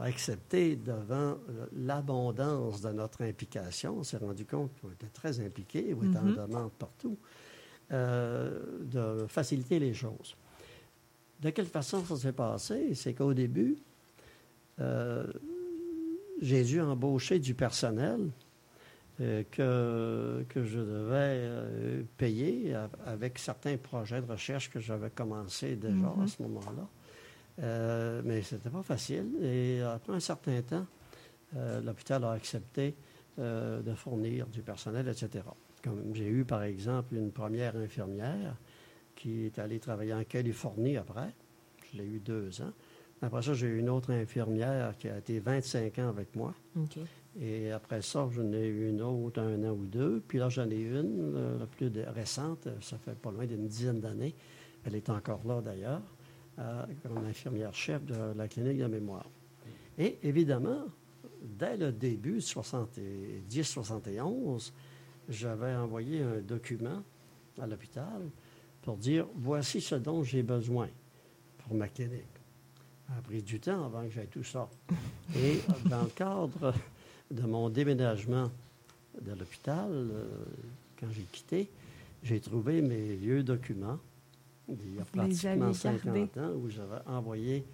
accepté 0.00 0.76
devant 0.76 1.36
l'abondance 1.76 2.80
de 2.80 2.90
notre 2.90 3.22
implication. 3.22 3.98
On 3.98 4.02
s'est 4.02 4.16
rendu 4.16 4.46
compte 4.46 4.70
qu'on 4.80 4.90
était 4.90 5.06
très 5.12 5.38
impliqués, 5.40 5.94
on 5.94 6.08
était 6.08 6.18
en 6.18 6.24
mm-hmm. 6.24 6.48
demande 6.48 6.72
partout, 6.72 7.18
de 7.90 9.26
faciliter 9.28 9.78
les 9.78 9.94
choses. 9.94 10.34
De 11.40 11.50
quelle 11.50 11.66
façon 11.66 12.04
ça 12.04 12.16
s'est 12.16 12.32
passé? 12.32 12.94
C'est 12.94 13.14
qu'au 13.14 13.32
début, 13.32 13.76
euh, 14.80 15.26
j'ai 16.40 16.64
dû 16.64 16.80
embaucher 16.80 17.38
du 17.38 17.54
personnel 17.54 18.30
euh, 19.20 19.42
que, 19.50 20.44
que 20.48 20.64
je 20.64 20.78
devais 20.78 21.40
euh, 21.40 22.02
payer 22.16 22.76
avec 23.04 23.38
certains 23.38 23.76
projets 23.76 24.22
de 24.22 24.30
recherche 24.30 24.70
que 24.70 24.78
j'avais 24.78 25.10
commencé 25.10 25.76
déjà 25.76 26.06
à 26.06 26.24
mm-hmm. 26.24 26.28
ce 26.28 26.42
moment-là. 26.42 28.22
mais 28.24 28.42
ce 28.42 28.54
n'était 28.54 28.70
pas 28.70 28.82
facile. 28.82 29.30
Et 29.42 29.82
après 29.82 30.12
un 30.12 30.20
certain 30.20 30.62
temps, 30.62 30.86
l'hôpital 31.82 32.24
a 32.24 32.32
accepté 32.32 32.94
de 33.36 33.94
fournir 33.94 34.46
du 34.46 34.62
personnel, 34.62 35.08
etc. 35.08 35.44
Comme 35.82 36.14
j'ai 36.14 36.26
eu, 36.26 36.44
par 36.44 36.62
exemple, 36.62 37.14
une 37.14 37.32
première 37.32 37.76
infirmière 37.76 38.56
qui 39.16 39.46
est 39.46 39.58
allée 39.58 39.80
travailler 39.80 40.14
en 40.14 40.22
Californie 40.22 40.96
après. 40.96 41.34
Je 41.90 41.98
l'ai 41.98 42.04
eu 42.04 42.20
deux 42.20 42.60
ans. 42.62 42.72
Après 43.20 43.42
ça, 43.42 43.52
j'ai 43.54 43.66
eu 43.66 43.78
une 43.78 43.90
autre 43.90 44.12
infirmière 44.12 44.96
qui 44.96 45.08
a 45.08 45.18
été 45.18 45.40
25 45.40 45.98
ans 45.98 46.08
avec 46.08 46.36
moi. 46.36 46.54
Et 47.40 47.72
après 47.72 48.02
ça, 48.02 48.28
j'en 48.32 48.52
ai 48.52 48.66
eu 48.66 48.88
une 48.88 49.02
autre 49.02 49.40
un 49.40 49.64
an 49.64 49.72
ou 49.72 49.86
deux. 49.86 50.22
Puis 50.26 50.38
là, 50.38 50.48
j'en 50.48 50.70
ai 50.70 50.80
une, 50.80 51.58
la 51.58 51.66
plus 51.66 51.90
récente, 52.14 52.68
ça 52.80 52.96
fait 52.98 53.16
pas 53.16 53.30
loin 53.30 53.44
d'une 53.46 53.66
dizaine 53.66 54.00
d'années. 54.00 54.34
Elle 54.84 54.94
est 54.94 55.10
encore 55.10 55.40
là 55.46 55.60
d'ailleurs, 55.60 56.00
euh, 56.58 56.84
comme 57.02 57.18
infirmière 57.26 57.74
chef 57.74 58.02
de 58.04 58.14
la 58.36 58.48
clinique 58.48 58.78
de 58.78 58.86
mémoire. 58.86 59.28
Et 59.98 60.18
évidemment, 60.22 60.84
dès 61.42 61.76
le 61.76 61.92
début, 61.92 62.38
70-71, 62.38 64.72
j'avais 65.28 65.74
envoyé 65.74 66.22
un 66.22 66.40
document 66.40 67.02
à 67.60 67.66
l'hôpital 67.66 68.30
pour 68.82 68.96
dire 68.96 69.26
voici 69.34 69.80
ce 69.80 69.96
dont 69.96 70.22
j'ai 70.22 70.42
besoin 70.42 70.88
pour 71.58 71.74
ma 71.74 71.88
clinique. 71.88 72.37
Ça 73.08 73.14
a 73.18 73.22
pris 73.22 73.42
du 73.42 73.58
temps 73.58 73.86
avant 73.86 74.04
que 74.04 74.10
j'aille 74.10 74.28
tout 74.28 74.44
ça. 74.44 74.68
Et 75.34 75.60
dans 75.88 76.02
le 76.02 76.10
cadre 76.10 76.74
de 77.30 77.42
mon 77.42 77.68
déménagement 77.70 78.50
de 79.20 79.32
l'hôpital, 79.32 79.88
euh, 79.90 80.26
quand 81.00 81.06
j'ai 81.10 81.26
quitté, 81.32 81.68
j'ai 82.22 82.38
trouvé 82.38 82.82
mes 82.82 83.14
vieux 83.14 83.42
documents 83.42 83.98
il 84.68 84.96
y 84.96 85.00
a 85.00 85.04
pratiquement 85.04 85.72
50 85.72 86.36
ans 86.38 86.52
où 86.56 86.68
j'avais 86.68 87.00
envoyé 87.06 87.64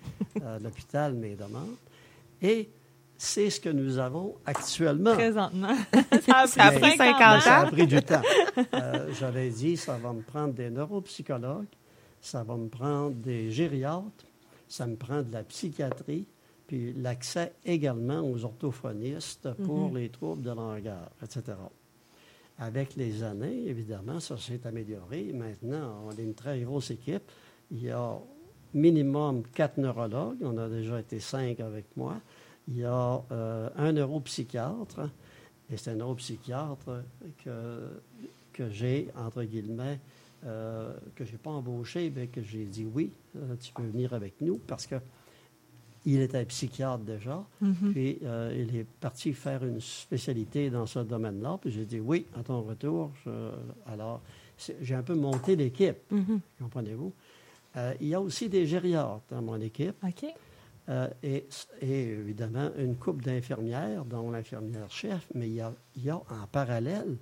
à 0.44 0.58
l'hôpital 0.58 1.14
mes 1.14 1.34
demandes. 1.34 1.74
Et 2.40 2.68
c'est 3.16 3.50
ce 3.50 3.60
que 3.60 3.68
nous 3.68 3.98
avons 3.98 4.36
actuellement. 4.46 5.14
Présentement. 5.14 5.74
ça 6.46 6.64
a 6.64 6.72
pris 6.72 6.96
50 6.96 7.20
ans. 7.20 7.40
Ça 7.40 7.60
a 7.60 7.66
pris 7.66 7.86
du 7.86 8.00
temps. 8.00 8.22
Euh, 8.74 9.12
j'avais 9.18 9.50
dit, 9.50 9.76
ça 9.76 9.96
va 9.96 10.12
me 10.12 10.22
prendre 10.22 10.54
des 10.54 10.70
neuropsychologues, 10.70 11.66
ça 12.20 12.44
va 12.44 12.56
me 12.56 12.68
prendre 12.68 13.14
des 13.16 13.50
gériatres, 13.50 14.24
ça 14.68 14.87
me 14.87 14.97
prend 14.97 15.23
de 15.23 15.33
la 15.33 15.42
psychiatrie, 15.44 16.26
puis 16.66 16.92
l'accès 16.94 17.52
également 17.64 18.21
aux 18.21 18.44
orthophonistes 18.44 19.52
pour 19.64 19.90
mhm. 19.90 19.97
les 19.97 20.09
troubles 20.09 20.42
de 20.42 20.50
langage, 20.50 21.09
etc. 21.23 21.56
Avec 22.59 22.94
les 22.97 23.23
années, 23.23 23.66
évidemment, 23.66 24.21
ça 24.21 24.37
s'est 24.38 24.66
amélioré. 24.66 25.33
Maintenant, 25.33 26.04
on 26.06 26.12
est 26.12 26.23
une 26.23 26.35
très 26.35 26.61
grosse 26.61 26.90
équipe. 26.90 27.30
Il 27.71 27.83
y 27.83 27.90
a 27.90 28.18
minimum 28.73 29.42
quatre 29.54 29.78
neurologues. 29.78 30.38
On 30.42 30.56
a 30.59 30.68
déjà 30.68 31.00
été 31.00 31.18
cinq 31.18 31.61
avec 31.61 31.85
moi. 31.97 32.21
Il 32.68 32.78
y 32.78 32.85
a 32.85 33.23
euh, 33.33 33.68
un 33.76 33.92
neuropsychiatre. 33.92 35.11
Et 35.71 35.76
c'est 35.76 35.90
un 35.90 35.97
neuropsychiatre 35.97 37.02
que, 37.44 37.88
que 38.52 38.71
j'ai, 38.71 39.09
entre 39.16 39.42
guillemets, 39.42 39.99
euh, 40.46 40.92
que 41.14 41.24
je 41.24 41.32
n'ai 41.32 41.38
pas 41.38 41.50
embauché, 41.50 42.12
mais 42.14 42.26
que 42.26 42.42
j'ai 42.42 42.66
dit 42.66 42.84
oui, 42.84 43.10
euh, 43.36 43.56
tu 43.58 43.72
peux 43.72 43.82
venir 43.82 44.12
avec 44.12 44.40
nous 44.42 44.58
parce 44.58 44.86
que 44.86 44.96
il 46.04 46.20
était 46.20 46.44
psychiatre 46.44 47.02
déjà, 47.02 47.42
mm-hmm. 47.62 47.92
puis 47.92 48.18
euh, 48.24 48.54
il 48.54 48.76
est 48.76 48.84
parti 48.84 49.32
faire 49.32 49.64
une 49.64 49.80
spécialité 49.80 50.68
dans 50.68 50.84
ce 50.84 50.98
domaine-là, 50.98 51.56
puis 51.62 51.70
j'ai 51.70 51.86
dit 51.86 51.98
oui, 51.98 52.26
à 52.38 52.42
ton 52.42 52.60
retour. 52.60 53.10
alors, 53.86 54.20
j'ai 54.82 54.94
un 54.94 55.02
peu 55.02 55.14
monté 55.14 55.56
l'équipe, 55.56 55.96
mm-hmm. 56.12 56.40
comprenez-vous? 56.60 57.12
il 58.00 58.06
y 58.08 58.14
a 58.14 58.20
aussi 58.20 58.50
des 58.50 58.66
gériatres 58.66 59.22
dans 59.30 59.40
mon 59.40 59.60
équipe. 59.60 59.96
OK. 60.04 60.26
et, 61.22 61.46
évidemment, 61.80 62.70
une 62.76 62.96
couple 62.96 63.24
d'infirmières, 63.24 64.04
dont 64.04 64.30
l'infirmière 64.30 64.90
chef, 64.90 65.26
mais 65.34 65.48
il 65.48 65.54
y, 65.54 65.60
a, 65.60 65.72
il 65.96 66.04
y 66.04 66.10
a 66.10 66.16
en 66.16 66.46
parallèle 66.52 67.16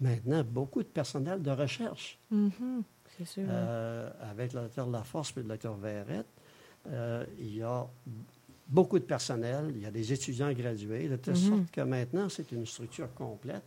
maintenant 0.00 0.42
beaucoup 0.44 0.82
de 0.82 0.88
personnel 0.88 1.42
de 1.42 1.50
recherche. 1.50 2.18
Mm-hmm. 2.32 2.82
C'est 3.16 3.26
sûr. 3.26 3.44
Euh, 3.48 4.10
avec 4.30 4.52
le 4.52 4.62
docteur 4.62 4.88
Laforce 4.88 5.32
et 5.36 5.40
le 5.40 5.48
docteur 5.48 5.76
Verrette, 5.76 6.26
euh, 6.88 7.24
il 7.38 7.56
y 7.56 7.62
a 7.62 7.86
beaucoup 8.66 8.98
de 8.98 9.04
personnel, 9.04 9.72
il 9.74 9.82
y 9.82 9.86
a 9.86 9.90
des 9.90 10.12
étudiants 10.12 10.52
gradués, 10.52 11.08
de 11.08 11.16
telle 11.16 11.34
mm-hmm. 11.34 11.48
sorte 11.48 11.70
que 11.70 11.80
maintenant, 11.82 12.28
c'est 12.28 12.50
une 12.52 12.66
structure 12.66 13.12
complète 13.14 13.64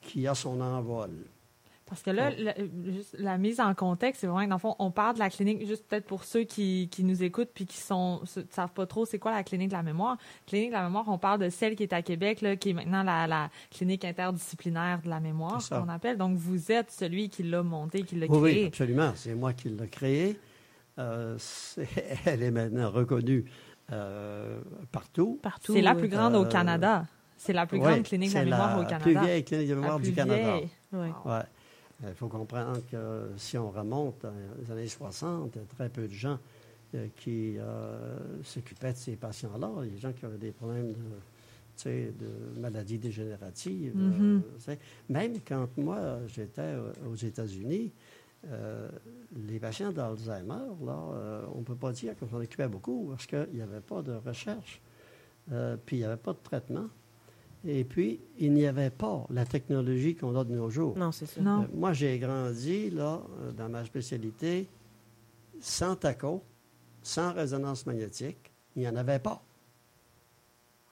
qui 0.00 0.26
a 0.26 0.34
son 0.34 0.60
envol. 0.60 1.10
Parce 1.88 2.02
que 2.02 2.10
là, 2.10 2.30
la, 3.18 3.38
mise 3.38 3.60
en 3.60 3.74
contexte, 3.74 4.20
c'est 4.20 4.26
vraiment, 4.26 4.46
dans 4.46 4.56
le 4.56 4.60
fond, 4.60 4.76
on 4.78 4.90
parle 4.90 5.14
de 5.14 5.20
la 5.20 5.30
clinique, 5.30 5.66
juste 5.66 5.86
peut-être 5.88 6.04
pour 6.04 6.24
ceux 6.24 6.44
qui, 6.44 6.88
qui, 6.90 7.02
nous 7.02 7.22
écoutent 7.22 7.50
puis 7.54 7.64
qui 7.64 7.78
sont 7.78 8.20
savent 8.50 8.72
pas 8.72 8.86
trop 8.86 9.06
c'est 9.06 9.18
quoi 9.18 9.32
la 9.32 9.42
clinique 9.42 9.68
de 9.68 9.74
la 9.74 9.82
mémoire. 9.82 10.18
Clinique 10.46 10.68
de 10.68 10.74
la 10.74 10.84
mémoire, 10.84 11.06
on 11.08 11.16
parle 11.16 11.40
de 11.40 11.48
celle 11.48 11.76
qui 11.76 11.84
est 11.84 11.92
à 11.94 12.02
Québec, 12.02 12.42
là, 12.42 12.56
qui 12.56 12.70
est 12.70 12.72
maintenant 12.74 13.02
la, 13.02 13.26
la 13.26 13.50
clinique 13.70 14.04
interdisciplinaire 14.04 15.00
de 15.02 15.08
la 15.08 15.20
mémoire, 15.20 15.66
qu'on 15.66 15.88
appelle. 15.88 16.18
Donc, 16.18 16.36
vous 16.36 16.70
êtes 16.70 16.90
celui 16.90 17.30
qui 17.30 17.42
l'a 17.42 17.62
montée, 17.62 18.02
qui 18.02 18.16
l'a 18.16 18.26
créée. 18.26 18.38
Oui, 18.38 18.66
absolument. 18.66 19.12
C'est 19.14 19.34
moi 19.34 19.54
qui 19.54 19.70
l'ai 19.70 19.88
créée. 19.88 20.38
Euh, 20.98 21.38
elle 22.26 22.42
est 22.42 22.50
maintenant 22.50 22.90
reconnue 22.90 23.44
euh, 23.92 24.60
partout. 24.92 25.38
Partout. 25.42 25.72
C'est 25.72 25.80
la 25.80 25.94
plus 25.94 26.08
grande 26.08 26.34
au 26.34 26.44
euh, 26.44 26.48
Canada. 26.48 27.06
C'est 27.36 27.52
la 27.52 27.66
plus 27.66 27.78
grande 27.78 28.02
clinique 28.02 28.30
de 28.30 28.34
la 28.34 28.44
mémoire 28.44 28.78
au 28.78 28.82
Canada. 28.82 29.00
C'est 29.04 29.14
la 29.14 29.20
plus 29.20 29.26
vieille 29.26 29.44
clinique 29.44 29.68
de 29.68 29.74
mémoire 29.74 30.00
du 30.00 30.12
Canada. 30.12 30.56
Oui. 30.92 31.08
Ouais. 31.24 31.42
Il 32.06 32.14
faut 32.14 32.28
comprendre 32.28 32.80
que 32.90 33.30
si 33.36 33.58
on 33.58 33.70
remonte 33.70 34.22
dans 34.22 34.32
les 34.60 34.70
années 34.70 34.88
60, 34.88 35.52
il 35.54 35.58
y 35.58 35.62
a 35.62 35.66
très 35.66 35.88
peu 35.88 36.06
de 36.06 36.12
gens 36.12 36.38
euh, 36.94 37.08
qui 37.16 37.58
euh, 37.58 38.16
s'occupaient 38.44 38.92
de 38.92 38.98
ces 38.98 39.16
patients-là. 39.16 39.68
Des 39.82 39.98
gens 39.98 40.12
qui 40.12 40.24
avaient 40.24 40.38
des 40.38 40.52
problèmes 40.52 40.92
de, 40.92 41.90
de 41.90 42.60
maladies 42.60 42.98
dégénératives. 42.98 43.94
Euh, 43.96 44.38
mm-hmm. 44.68 44.78
même 45.08 45.34
quand 45.46 45.68
moi, 45.76 46.20
j'étais 46.28 46.74
aux 47.04 47.16
États-Unis, 47.16 47.92
euh, 48.46 48.88
les 49.36 49.58
patients 49.58 49.92
d'Alzheimer, 49.92 50.68
là, 50.84 50.98
euh, 51.12 51.46
on 51.54 51.58
ne 51.58 51.64
peut 51.64 51.74
pas 51.74 51.92
dire 51.92 52.16
qu'on 52.16 52.28
s'en 52.28 52.40
occupait 52.40 52.68
beaucoup 52.68 53.08
parce 53.10 53.26
qu'il 53.26 53.48
n'y 53.52 53.60
avait 53.60 53.80
pas 53.80 54.00
de 54.00 54.12
recherche, 54.12 54.80
euh, 55.50 55.76
puis 55.84 55.96
il 55.96 56.00
n'y 56.00 56.04
avait 56.04 56.16
pas 56.16 56.32
de 56.32 56.38
traitement, 56.42 56.88
et 57.66 57.84
puis 57.84 58.20
il 58.38 58.52
n'y 58.52 58.66
avait 58.66 58.90
pas 58.90 59.26
la 59.30 59.44
technologie 59.44 60.14
qu'on 60.14 60.36
a 60.38 60.44
de 60.44 60.54
nos 60.54 60.70
jours. 60.70 60.96
Non, 60.96 61.12
c'est 61.12 61.26
ça. 61.26 61.40
Non. 61.40 61.62
Euh, 61.62 61.66
moi, 61.74 61.92
j'ai 61.92 62.18
grandi, 62.18 62.90
là, 62.90 63.20
euh, 63.40 63.52
dans 63.52 63.68
ma 63.68 63.84
spécialité, 63.84 64.66
sans 65.60 65.96
TACO, 65.96 66.42
sans 67.02 67.32
résonance 67.32 67.84
magnétique. 67.86 68.52
Il 68.76 68.82
n'y 68.82 68.88
en 68.88 68.96
avait 68.96 69.18
pas. 69.18 69.42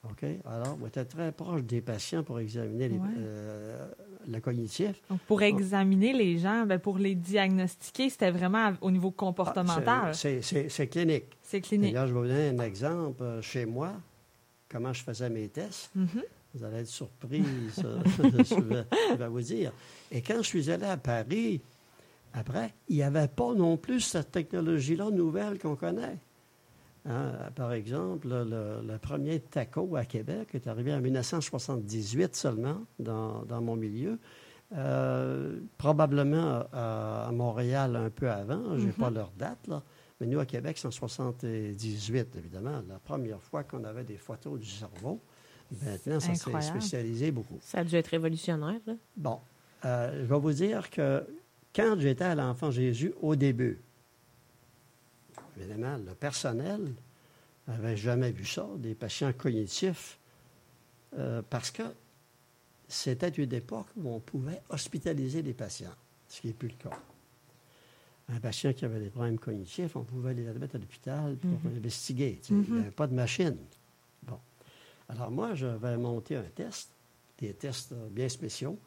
OK? 0.05 0.25
Alors, 0.45 0.79
on 0.81 0.87
était 0.87 1.05
très 1.05 1.33
proche 1.33 1.63
des 1.65 1.81
patients 1.81 2.23
pour 2.23 2.39
examiner 2.39 2.89
les- 2.89 2.99
Ouais. 2.99 3.09
euh, 3.19 3.87
le 4.29 4.41
cognitif. 4.41 5.01
Donc, 5.11 5.21
pour 5.27 5.43
examiner 5.43 6.13
les 6.13 6.39
gens, 6.39 6.65
ben, 6.65 6.79
pour 6.79 6.99
les 6.99 7.15
diagnostiquer, 7.17 8.09
c'était 8.11 8.31
vraiment 8.31 8.73
au 8.81 8.91
niveau 8.91 9.11
comportemental. 9.11 9.85
Ah, 10.11 10.13
c'est- 10.13 10.87
clinique. 10.89 11.25
C'est 11.43 11.61
clinique. 11.61 11.93
D'ailleurs, 11.93 12.09
je 12.09 12.15
vais 12.15 12.21
vous 12.21 12.27
donner 12.27 12.49
un 12.49 12.59
exemple 12.65 13.25
chez 13.41 13.67
moi, 13.67 13.93
comment 14.69 14.93
je 14.93 15.03
faisais 15.03 15.29
mes 15.31 15.49
tests. 15.49 15.91
Mhm. 15.95 16.23
Vous 16.57 16.65
allez 16.65 16.79
être 16.79 16.87
surpris 16.89 17.45
euh, 17.85 17.99
de 18.31 18.43
ce 18.43 18.55
que 18.55 18.63
je 18.63 19.15
vais- 19.17 19.29
vous 19.29 19.41
dire. 19.43 19.73
Et 20.11 20.23
quand 20.23 20.39
je 20.39 20.43
suis 20.49 20.71
allé 20.71 20.87
à 20.87 20.97
Paris, 20.97 21.61
après, 22.33 22.75
il 22.89 22.97
n'y 22.97 23.03
avait 23.03 23.29
pas 23.29 23.53
non 23.55 23.77
plus 23.77 24.01
cette 24.01 24.33
technologie-là 24.33 25.11
nouvelle 25.11 25.59
qu'on 25.59 25.77
connaît. 25.77 26.19
Hein, 27.09 27.33
par 27.55 27.73
exemple, 27.73 28.29
le, 28.29 28.97
premier 28.99 29.41
TACO 29.41 29.97
à 29.97 30.05
Québec 30.05 30.49
est 30.55 30.67
arrivé 30.67 30.93
en 30.93 31.01
1978 31.01 32.35
seulement 32.35 32.81
dans, 32.99 33.43
dans 33.43 33.61
mon 33.61 33.77
milieu. 33.77 34.19
Euh, 34.77 35.61
probablement 35.79 36.65
à, 36.73 37.27
à 37.29 37.33
Montréal 37.33 37.95
un 37.95 38.11
peu 38.11 38.29
avant, 38.29 38.77
je 38.77 38.87
n'ai 38.87 38.93
pas 38.93 39.11
leur 39.11 39.31
date, 39.39 39.69
là. 39.69 39.81
mais 40.21 40.27
nous 40.27 40.41
à 40.41 40.47
Québec, 40.47 40.77
c'est 40.77 40.89
en 40.89 40.91
78, 40.91 42.35
évidemment, 42.37 42.83
la 42.89 42.99
première 42.99 43.41
fois 43.41 43.63
qu'on 43.63 43.85
avait 43.85 44.03
des 44.03 44.17
photos 44.17 44.59
du 44.59 44.67
cerveau. 44.67 45.21
Maintenant, 45.83 46.21
ça 46.21 46.35
s'est 46.35 46.61
spécialisé 46.61 47.31
beaucoup. 47.31 47.59
Ça 47.61 47.79
a 47.79 47.85
dû 47.85 47.97
être 47.97 48.09
révolutionnaire, 48.09 48.81
là. 48.87 48.95
Bon, 49.17 49.41
euh, 49.85 50.21
je 50.21 50.25
vais 50.27 50.39
vous 50.39 50.53
dire 50.53 50.91
que 50.91 51.25
quand 51.75 51.97
j'étais 51.99 52.25
à 52.25 52.35
l'Enfant 52.35 52.71
Jésus 52.71 53.13
au 53.21 53.37
début, 53.37 53.81
évidemment, 55.59 55.97
le 55.97 56.15
personnel 56.15 56.93
n'avait 57.67 57.97
jamais 57.97 58.31
vu 58.31 58.45
ça, 58.45 58.67
des 58.79 58.95
patients 58.95 59.33
cognitifs, 59.33 60.19
euh, 61.19 61.43
parce 61.49 61.71
que 61.71 61.83
c'était 62.89 63.29
une 63.29 63.53
époque 63.53 63.89
où 63.97 64.09
on 64.09 64.21
pouvait 64.21 64.63
hospitaliser 64.69 65.43
les 65.43 65.55
patients, 65.55 65.95
ce 66.29 66.41
qui 66.41 66.47
n'est 66.49 66.53
plus 66.53 66.69
le 66.69 66.75
cas. 66.75 66.97
Un 68.29 68.41
patient 68.41 68.73
qui 68.73 68.85
avait 68.85 69.01
des 69.01 69.11
problèmes 69.11 69.39
cognitifs, 69.39 69.97
on 69.97 70.03
pouvait 70.03 70.35
les 70.35 70.49
admettre 70.49 70.77
à 70.77 70.79
l'hôpital 70.79 71.37
pour 71.37 71.71
investiguer. 71.71 72.41
tu 72.43 72.55
sais. 72.55 72.61
Il 72.69 72.75
n'y 72.75 72.81
avait 72.81 72.91
pas 72.91 73.07
de 73.07 73.15
machine. 73.15 73.57
Alors 75.09 75.31
moi, 75.31 75.55
j'avais 75.55 75.97
monté 75.97 76.37
un 76.37 76.43
test, 76.43 76.91
des 77.39 77.53
tests 77.53 77.93
euh, 77.93 78.09
bien 78.11 78.29
spéciaux 78.29 78.79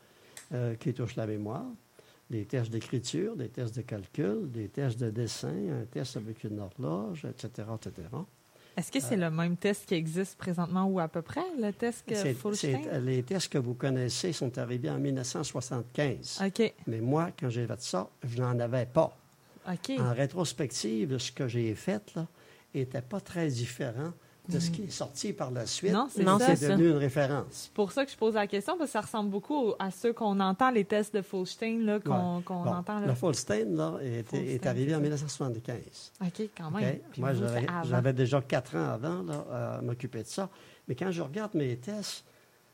euh, 0.53 0.75
qui 0.75 0.93
touchent 0.93 1.15
la 1.15 1.27
mémoire, 1.27 1.65
des 2.29 2.45
tests 2.45 2.71
d'écriture, 2.71 3.35
des 3.35 3.49
tests 3.49 3.75
de 3.75 3.81
calcul, 3.81 4.51
des 4.51 4.67
tests 4.67 4.99
de 4.99 5.09
dessin, 5.09 5.81
un 5.81 5.85
test 5.85 6.17
avec 6.17 6.43
une 6.43 6.59
horloge, 6.59 7.25
etc., 7.25 7.67
etc. 7.75 8.07
Est-ce 8.77 8.91
que 8.91 8.99
c'est 8.99 9.17
le 9.17 9.29
même 9.29 9.57
test 9.57 9.87
qui 9.87 9.95
existe 9.95 10.37
présentement 10.37 10.85
ou 10.85 10.99
à 10.99 11.07
peu 11.07 11.21
près, 11.21 11.43
le 11.59 11.71
test 11.73 12.05
que 12.05 12.15
Fulstein? 12.33 12.79
les 13.03 13.23
tests 13.23 13.49
que 13.49 13.57
vous 13.57 13.73
connaissez 13.73 14.31
sont 14.31 14.57
arrivés 14.57 14.89
en 14.89 14.99
1975. 14.99 16.41
OK. 16.45 16.73
Mais 16.87 17.01
moi, 17.01 17.31
quand 17.37 17.49
j'ai 17.49 17.67
fait 17.67 17.81
ça, 17.81 18.09
je 18.23 18.41
n'en 18.41 18.57
avais 18.59 18.85
pas. 18.85 19.17
OK. 19.67 19.99
En 19.99 20.13
rétrospective, 20.13 21.17
ce 21.17 21.31
que 21.31 21.47
j'ai 21.47 21.75
fait 21.75 22.15
là 22.15 22.27
n'était 22.73 23.01
pas 23.01 23.19
très 23.19 23.47
différent 23.49 24.13
de 24.49 24.59
ce 24.59 24.71
qui 24.71 24.83
est 24.83 24.89
sorti 24.91 25.31
par 25.33 25.51
la 25.51 25.65
suite. 25.65 25.91
Non, 25.93 26.07
c'est 26.09 26.23
ça. 26.55 26.67
devenu 26.69 26.89
une 26.89 26.97
référence. 26.97 27.45
C'est 27.51 27.71
pour 27.73 27.91
ça 27.91 28.05
que 28.05 28.11
je 28.11 28.17
pose 28.17 28.33
la 28.33 28.47
question, 28.47 28.77
parce 28.77 28.89
que 28.89 28.93
ça 28.93 29.01
ressemble 29.01 29.29
beaucoup 29.29 29.73
à 29.79 29.91
ceux 29.91 30.11
qu'on 30.13 30.39
entend, 30.39 30.71
les 30.71 30.85
tests 30.85 31.13
de 31.15 31.21
Fulstein, 31.21 31.79
là, 31.85 31.99
qu'on 31.99 32.37
Ouais. 32.37 32.43
qu'on 32.43 32.63
Bon, 32.63 32.71
entend. 32.73 32.99
Le 32.99 33.07
Là. 33.07 33.15
Folstein 33.15 33.75
là, 33.75 33.97
est, 34.01 34.23
Folstein, 34.27 34.47
est 34.49 34.65
arrivé 34.67 34.91
en 34.93 34.97
ça. 34.97 35.01
1975. 35.01 36.11
OK, 36.21 36.49
quand 36.57 36.71
même. 36.71 36.99
Moi, 37.17 37.31
j'avais 37.83 38.13
déjà 38.13 38.41
quatre 38.41 38.75
ans 38.75 38.89
avant 38.89 39.23
là, 39.23 39.77
à 39.77 39.81
m'occuper 39.81 40.23
de 40.23 40.27
ça. 40.27 40.49
Mais 40.87 40.95
quand 40.95 41.11
je 41.11 41.21
regarde 41.21 41.53
mes 41.53 41.77
tests, 41.77 42.23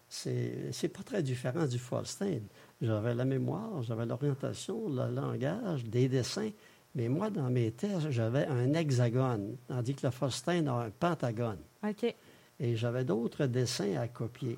c'est 0.08 0.70
c'est 0.72 0.88
pas 0.88 1.04
très 1.04 1.22
différent 1.24 1.66
du 1.66 1.78
Folstein. 1.80 2.42
J'avais 2.82 3.14
la 3.16 3.26
mémoire, 3.26 3.82
j'avais 3.84 4.06
l'orientation, 4.06 4.88
le 4.90 5.10
langage, 5.14 5.84
des 5.86 6.08
dessins. 6.08 6.50
Mais 6.96 7.10
moi, 7.10 7.30
dans 7.30 7.50
mes 7.50 7.72
tests, 7.72 8.10
j'avais 8.10 8.46
un 8.48 8.74
hexagone, 8.74 9.58
tandis 9.68 9.96
que 9.96 10.08
le 10.08 10.12
Folstein 10.12 10.66
a 10.68 10.74
un 10.86 10.90
pentagone. 10.90 11.60
OK. 11.88 12.16
Et 12.60 12.76
j'avais 12.78 13.04
d'autres 13.04 13.46
dessins 13.48 13.96
à 13.98 14.08
copier. 14.08 14.58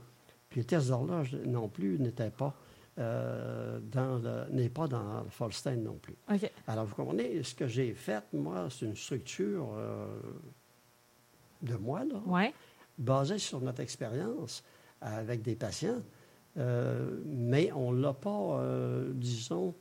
Puis 0.50 0.62
le 0.62 0.66
test 0.66 0.88
d'horloge 0.90 1.36
non 1.46 1.68
plus 1.68 1.98
n'était 2.00 2.30
pas, 2.30 2.54
euh, 3.00 3.80
dans 3.92 4.20
le- 4.20 4.46
n'est 4.52 4.70
pas 4.70 4.88
dans 4.88 5.24
le 5.24 5.30
Folstein 5.30 5.78
non 5.78 5.96
plus. 6.02 6.16
OK. 6.32 6.52
Alors, 6.68 6.86
vous 6.86 6.96
comprenez, 6.96 7.42
ce 7.44 7.56
que 7.56 7.68
j'ai 7.68 7.94
fait, 7.94 8.24
moi, 8.34 8.68
c'est 8.70 8.86
une 8.86 8.96
structure 8.96 9.70
euh, 9.76 10.06
de 11.64 11.76
moi, 11.76 12.04
là, 12.06 12.22
Ouais. 12.28 12.54
basée 13.00 13.40
sur 13.40 13.60
notre 13.62 13.82
expérience 13.82 14.64
avec 15.02 15.42
des 15.42 15.56
patients, 15.56 16.02
euh, 16.58 17.20
mais 17.26 17.72
on 17.74 17.92
ne 17.92 18.02
l'a 18.02 18.14
pas, 18.14 18.62
disons, 19.14 19.74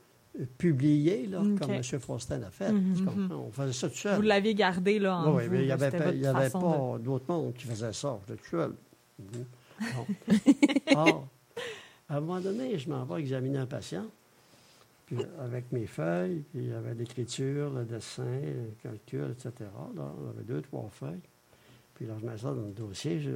publié, 0.57 1.27
là, 1.27 1.39
comme 1.59 1.71
M. 1.71 1.83
Faustin 1.83 2.41
a 2.43 2.51
fait. 2.51 2.71
Mhm. 2.71 3.05
Comprends? 3.05 3.35
On 3.47 3.51
faisait 3.51 3.73
ça 3.73 3.89
tout 3.89 3.95
seul. 3.95 4.15
Vous 4.15 4.21
l'aviez 4.21 4.53
gardé, 4.55 4.99
là, 4.99 5.17
en 5.17 5.35
Oui, 5.35 5.45
vous, 5.45 5.51
mais 5.51 5.59
il 5.61 5.65
n'y 5.65 5.71
avait, 5.71 5.91
pas, 5.91 6.11
y 6.11 6.25
avait 6.25 6.49
pas 6.49 6.97
d'autre 6.99 7.25
monde 7.27 7.53
qui 7.53 7.65
faisait 7.65 7.93
ça. 7.93 8.19
Tout 8.27 8.35
seul. 8.49 8.73
Mhm. 9.19 9.45
Bon. 9.95 10.95
Or, 10.95 11.27
à 12.09 12.17
un 12.17 12.19
moment 12.19 12.39
donné, 12.39 12.77
je 12.77 12.89
m'en 12.89 13.03
vais 13.05 13.21
examiner 13.21 13.59
un 13.59 13.65
patient, 13.65 14.05
puis 15.05 15.17
avec 15.39 15.71
mes 15.71 15.85
feuilles, 15.85 16.43
puis 16.51 16.63
il 16.65 16.69
y 16.69 16.73
avait 16.73 16.93
l'écriture, 16.93 17.69
le 17.71 17.85
dessin, 17.85 18.23
le 18.23 18.71
calcul, 18.81 19.31
etc. 19.31 19.51
Là, 19.95 20.13
on 20.23 20.29
avait 20.29 20.43
deux, 20.43 20.61
trois 20.61 20.89
feuilles. 20.91 21.21
Puis 21.95 22.05
là, 22.05 22.13
je 22.21 22.25
mets 22.25 22.37
ça 22.37 22.53
dans 22.53 22.61
le 22.61 22.73
dossier, 22.73 23.19
je 23.19 23.29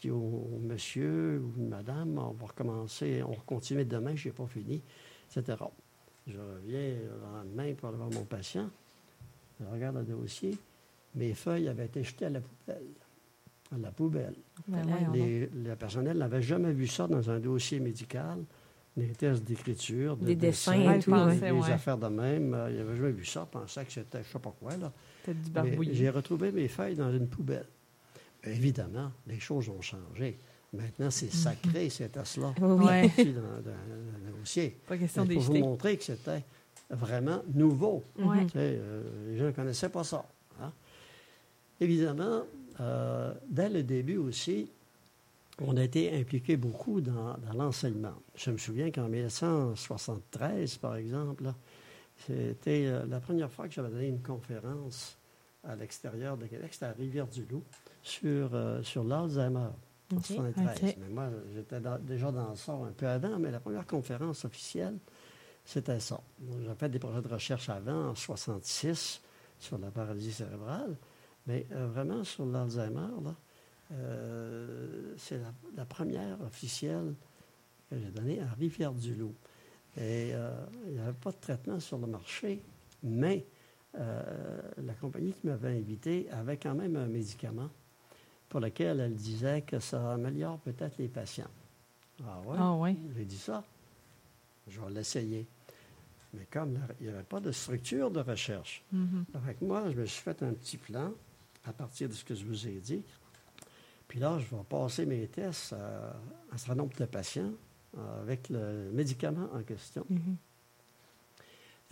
dis 0.00 0.10
au, 0.10 0.16
au 0.18 0.60
monsieur 0.62 1.42
ou 1.44 1.60
madame, 1.60 2.16
on 2.16 2.30
va 2.32 2.46
recommencer, 2.46 3.22
on 3.24 3.32
va 3.32 3.42
continuer 3.44 3.84
demain, 3.84 4.14
je 4.14 4.28
n'ai 4.28 4.32
pas 4.32 4.46
fini, 4.46 4.80
etc. 5.36 5.56
Je 6.26 6.38
reviens 6.38 6.94
le 6.94 7.36
lendemain 7.36 7.74
pour 7.74 7.88
aller 7.88 7.98
voir 7.98 8.10
mon 8.10 8.24
patient. 8.24 8.68
Je 9.60 9.66
regarde 9.66 9.96
le 9.98 10.04
dossier. 10.04 10.56
Mes 11.14 11.34
feuilles 11.34 11.68
avaient 11.68 11.86
été 11.86 12.02
jetées 12.02 12.26
à 12.26 12.30
la 12.30 12.40
poubelle. 12.40 12.84
À 13.74 13.78
la 13.78 13.90
poubelle. 13.90 14.34
Ben, 14.68 14.82
donc. 14.84 15.14
Les- 15.14 15.46
le 15.46 15.76
personnel 15.76 16.16
n'avait 16.18 16.42
jamais 16.42 16.72
vu 16.72 16.86
ça 16.86 17.06
dans 17.06 17.30
un 17.30 17.38
dossier 17.38 17.78
médical. 17.80 18.38
Des 18.96 19.08
tests 19.08 19.42
d'écriture, 19.42 20.16
de 20.16 20.24
Des 20.26 20.36
dessins 20.36 20.92
et 20.94 21.00
tout, 21.00 21.10
des 21.12 21.50
Ouais. 21.50 21.70
affaires 21.72 21.98
de 21.98 22.06
même. 22.06 22.54
Euh, 22.54 22.70
Il 22.70 22.76
n'avait 22.76 22.96
jamais 22.96 23.10
vu 23.12 23.24
ça. 23.24 23.44
pensait 23.44 23.84
que 23.84 23.90
c'était 23.92 24.22
je 24.22 24.28
ne 24.28 24.32
sais 24.32 24.38
pas 24.38 24.54
quoi. 24.58 24.76
Là. 24.76 24.92
J'ai 25.90 26.10
retrouvé 26.10 26.52
mes 26.52 26.68
feuilles 26.68 26.94
dans 26.94 27.12
une 27.12 27.26
poubelle. 27.26 27.66
Évidemment, 28.44 29.10
les 29.26 29.40
choses 29.40 29.68
ont 29.68 29.80
changé. 29.80 30.38
Maintenant, 30.74 31.10
c'est 31.10 31.32
sacré, 31.32 31.88
ces 31.90 32.08
tests-là. 32.08 32.54
Oui. 32.60 32.84
Ouais. 32.84 33.06
Ici, 33.06 33.24
dans, 33.32 33.40
dans 33.40 33.76
le 34.26 34.38
dossier. 34.40 34.76
Pas 34.86 34.96
question 34.98 35.26
pour 35.26 35.40
vous 35.40 35.54
montrer 35.58 35.96
que 35.96 36.04
c'était 36.04 36.42
vraiment 36.90 37.42
nouveau. 37.54 38.02
Ouais. 38.18 38.44
Tu 38.46 38.50
sais, 38.52 38.58
euh, 38.58 39.02
les 39.30 39.38
gens 39.38 39.46
ne 39.46 39.50
connaissaient 39.52 39.88
pas 39.88 40.04
ça. 40.04 40.24
hein. 40.60 40.72
Évidemment, 41.80 42.42
euh, 42.80 43.32
dès 43.48 43.68
le 43.68 43.82
début 43.82 44.16
aussi, 44.16 44.70
on 45.60 45.76
a 45.76 45.84
été 45.84 46.14
impliqué 46.18 46.56
beaucoup 46.56 47.00
dans, 47.00 47.36
dans 47.38 47.52
l'enseignement. 47.56 48.14
Je 48.36 48.50
me 48.50 48.56
souviens 48.58 48.90
qu'en 48.90 49.08
1973, 49.08 50.76
par 50.78 50.96
exemple, 50.96 51.44
c'était 52.26 52.86
euh, 52.86 53.04
la 53.06 53.20
première 53.20 53.50
fois 53.50 53.68
que 53.68 53.74
j'avais 53.74 53.90
donné 53.90 54.08
une 54.08 54.22
conférence 54.22 55.16
à 55.64 55.74
l'extérieur 55.76 56.36
de 56.36 56.46
Québec, 56.46 56.68
c'était 56.72 56.86
à 56.86 56.92
Rivière-du-Loup, 56.92 57.62
sur, 58.02 58.50
euh, 58.54 58.82
sur 58.82 59.02
l'Alzheimer. 59.04 59.68
En 60.14 60.18
OK, 60.18 60.26
73. 60.26 60.90
OK. 60.90 60.96
Mais 61.00 61.08
moi, 61.08 61.28
j'étais 61.54 61.80
déjà 62.02 62.30
dans 62.30 62.50
le 62.50 62.56
sort 62.56 62.84
un 62.84 62.92
peu 62.92 63.06
avant, 63.06 63.38
mais 63.38 63.50
la 63.50 63.60
première 63.60 63.86
conférence 63.86 64.44
officielle, 64.44 64.98
c'était 65.64 66.00
ça. 66.00 66.20
J'ai 66.60 66.74
fait 66.74 66.88
des 66.88 66.98
projets 66.98 67.22
de 67.22 67.28
recherche 67.28 67.68
avant, 67.68 68.10
en 68.10 68.14
66, 68.14 69.22
sur 69.58 69.78
la 69.78 69.90
paralysie 69.90 70.32
cérébrale, 70.32 70.96
mais 71.46 71.66
euh, 71.72 71.86
vraiment 71.88 72.24
sur 72.24 72.46
l'Alzheimer, 72.46 73.08
là, 73.22 73.34
euh, 73.92 75.14
c'est 75.16 75.38
la, 75.38 75.52
la 75.76 75.84
première 75.84 76.40
officielle 76.42 77.14
que 77.90 77.98
j'ai 77.98 78.10
donnée 78.10 78.40
à 78.40 78.48
Rivière-du-Loup. 78.58 79.34
Et 79.96 80.32
euh, 80.34 80.50
il 80.86 80.94
n'y 80.94 80.98
avait 80.98 81.12
pas 81.12 81.30
de 81.30 81.36
traitement 81.36 81.78
sur 81.80 81.98
le 81.98 82.06
marché, 82.06 82.62
mais 83.02 83.46
la 83.96 84.92
compagnie 85.00 85.32
qui 85.32 85.46
m'avait 85.46 85.78
invité 85.78 86.28
avait 86.32 86.56
quand 86.56 86.74
même 86.74 86.96
un 86.96 87.06
médicament 87.06 87.70
pour 88.48 88.60
lequel 88.60 89.00
elle 89.00 89.14
disait 89.14 89.62
que 89.62 89.78
ça 89.78 90.12
améliore 90.12 90.58
peut-être 90.60 90.96
les 90.98 91.08
patients. 91.08 91.50
Ah 92.24 92.40
ouais? 92.46 92.56
Ah 92.58 92.74
ouais. 92.74 92.96
J'ai 93.16 93.24
dit 93.24 93.38
ça. 93.38 93.64
Je 94.68 94.80
vais 94.80 94.90
l'essayer. 94.90 95.46
Mais 96.32 96.46
comme 96.50 96.78
il 97.00 97.06
n'y 97.06 97.12
avait 97.12 97.22
pas 97.22 97.40
de 97.40 97.52
structure 97.52 98.10
de 98.10 98.20
recherche, 98.20 98.82
Mhm. 98.92 99.24
avec 99.34 99.60
moi, 99.62 99.90
je 99.90 99.96
me 99.96 100.04
suis 100.06 100.22
fait 100.22 100.42
un 100.42 100.52
petit 100.52 100.76
plan 100.78 101.12
à 101.64 101.72
partir 101.72 102.08
de 102.08 102.14
ce 102.14 102.24
que 102.24 102.34
je 102.34 102.44
vous 102.44 102.66
ai 102.66 102.80
dit. 102.80 103.02
Puis 104.08 104.18
là, 104.20 104.38
je 104.38 104.54
vais 104.54 104.62
passer 104.68 105.06
mes 105.06 105.26
tests 105.28 105.72
à 105.72 106.14
un 106.52 106.56
certain 106.56 106.74
nombre 106.76 106.94
de 106.96 107.04
patients 107.06 107.52
euh, 107.96 108.22
avec 108.22 108.48
le 108.50 108.90
médicament 108.92 109.48
en 109.52 109.62
question. 109.62 110.04
Mhm. 110.10 110.36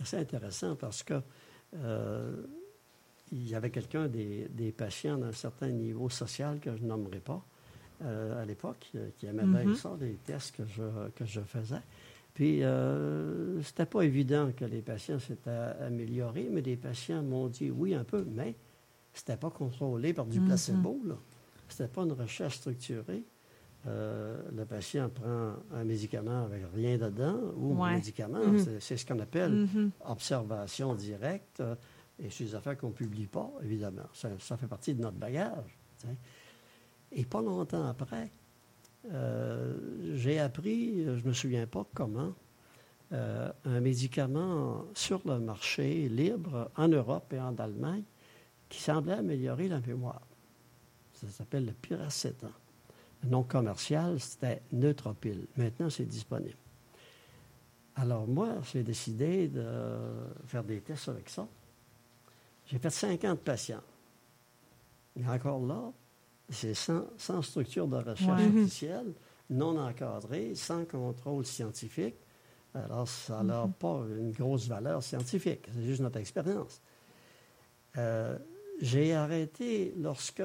C'est 0.03 0.17
intéressant 0.19 0.75
parce 0.75 1.01
que 1.03 1.21
euh, 1.75 2.45
il 3.33 3.49
y 3.49 3.55
avait 3.55 3.69
quelqu'un 3.71 4.07
des, 4.07 4.47
des 4.49 4.71
patients 4.71 5.17
d'un 5.17 5.31
certain 5.31 5.69
niveau 5.69 6.09
social 6.09 6.59
que 6.59 6.75
je 6.75 6.83
nommerai 6.83 7.19
pas 7.19 7.43
euh, 8.03 8.41
à 8.41 8.45
l'époque 8.45 8.89
euh, 8.95 9.09
qui 9.17 9.25
aimait 9.25 9.43
bien 9.45 9.63
Mhm. 9.65 9.75
ça, 9.75 9.91
les 9.99 10.13
tests 10.25 10.55
que 10.55 10.63
je, 10.65 10.83
que 11.15 11.25
je 11.25 11.41
faisais. 11.41 11.81
Puis, 12.33 12.63
euh, 12.63 13.61
c'était 13.61 13.85
pas 13.85 14.01
évident 14.01 14.51
que 14.57 14.65
les 14.65 14.81
patients 14.81 15.19
s'étaient 15.19 15.51
améliorés, 15.81 16.49
mais 16.51 16.61
des 16.61 16.75
patients 16.75 17.21
m'ont 17.21 17.47
dit 17.47 17.69
oui 17.71 17.93
un 17.93 18.03
peu, 18.03 18.25
mais 18.29 18.55
c'était 19.13 19.37
pas 19.37 19.51
contrôlé 19.51 20.13
par 20.13 20.25
du 20.25 20.39
Mhm. 20.39 20.47
placebo. 20.47 20.99
là. 21.05 21.15
C'était 21.69 21.87
pas 21.87 22.01
une 22.03 22.11
recherche 22.13 22.57
structurée. 22.57 23.23
Euh, 23.85 24.41
le 24.55 24.63
patient 24.65 25.09
prend 25.09 25.53
un 25.73 25.83
médicament 25.83 26.45
avec 26.45 26.61
rien 26.73 26.97
dedans 26.97 27.37
ou 27.57 27.75
Ouais. 27.75 27.89
un 27.89 27.93
médicament. 27.95 28.39
Mhm. 28.45 28.57
C'est- 28.59 28.79
C'est 28.79 28.97
ce 28.97 29.05
qu'on 29.05 29.19
appelle 29.19 29.67
observation 30.05 30.95
directe. 30.95 31.61
Et 32.23 32.27
des 32.27 32.55
affaires 32.55 32.77
qu'on 32.77 32.87
ne 32.87 32.93
publie 32.93 33.27
pas, 33.27 33.51
évidemment. 33.63 34.03
Ça, 34.13 34.57
fait 34.57 34.67
partie 34.67 34.93
de 34.93 35.01
notre 35.01 35.17
bagage. 35.17 35.77
Et 37.11 37.25
pas 37.25 37.41
longtemps 37.41 37.85
après, 37.87 38.29
euh, 39.11 39.75
j'ai 40.15 40.39
appris, 40.39 41.03
je 41.03 41.11
ne 41.11 41.27
me 41.27 41.33
souviens 41.33 41.67
pas 41.67 41.85
comment, 41.93 42.33
euh, 43.11 43.51
un 43.65 43.79
médicament 43.81 44.85
sur 44.95 45.21
le 45.25 45.37
marché 45.39 46.07
libre 46.09 46.71
en 46.77 46.87
Europe 46.87 47.31
et 47.33 47.39
en 47.39 47.55
Allemagne 47.57 48.03
qui 48.69 48.81
semblait 48.81 49.13
améliorer 49.13 49.67
la 49.67 49.79
mémoire. 49.81 50.21
Ça 51.13 51.27
s'appelle 51.27 51.65
le 51.65 51.73
piracétam. 51.73 52.51
Le 53.23 53.29
nom 53.29 53.43
commercial, 53.43 54.19
c'était 54.19 54.61
Neutropil. 54.71 55.45
Maintenant, 55.57 55.89
c'est 55.89 56.05
disponible. 56.05 56.57
Alors 57.95 58.27
moi, 58.27 58.55
j'ai 58.71 58.83
décidé 58.83 59.47
de 59.47 59.63
faire 60.47 60.63
des 60.63 60.81
tests 60.81 61.09
avec 61.09 61.29
ça. 61.29 61.47
J'ai 62.73 62.79
fait 62.79 62.89
50 62.89 63.39
patients. 63.41 63.83
Et 65.15 65.27
encore 65.27 65.63
là, 65.63 65.91
c'est 66.49 66.73
sans, 66.73 67.03
sans 67.17 67.43
structure 67.43 67.87
de 67.87 67.97
recherche 67.97 68.41
Ouais. 68.41 68.47
officielle, 68.61 69.13
non 69.51 69.77
encadrée, 69.79 70.55
sans 70.55 70.83
contrôle 70.85 71.45
scientifique. 71.45 72.15
Alors, 72.73 73.07
ça 73.07 73.43
n'a 73.43 73.67
pas 73.79 74.01
une 74.17 74.31
grosse 74.31 74.67
valeur 74.67 75.03
scientifique. 75.03 75.67
C'est 75.71 75.83
juste 75.83 76.01
notre 76.01 76.17
expérience. 76.17 76.81
Euh, 77.97 78.39
j'ai 78.81 79.13
arrêté 79.13 79.93
lorsque 79.95 80.41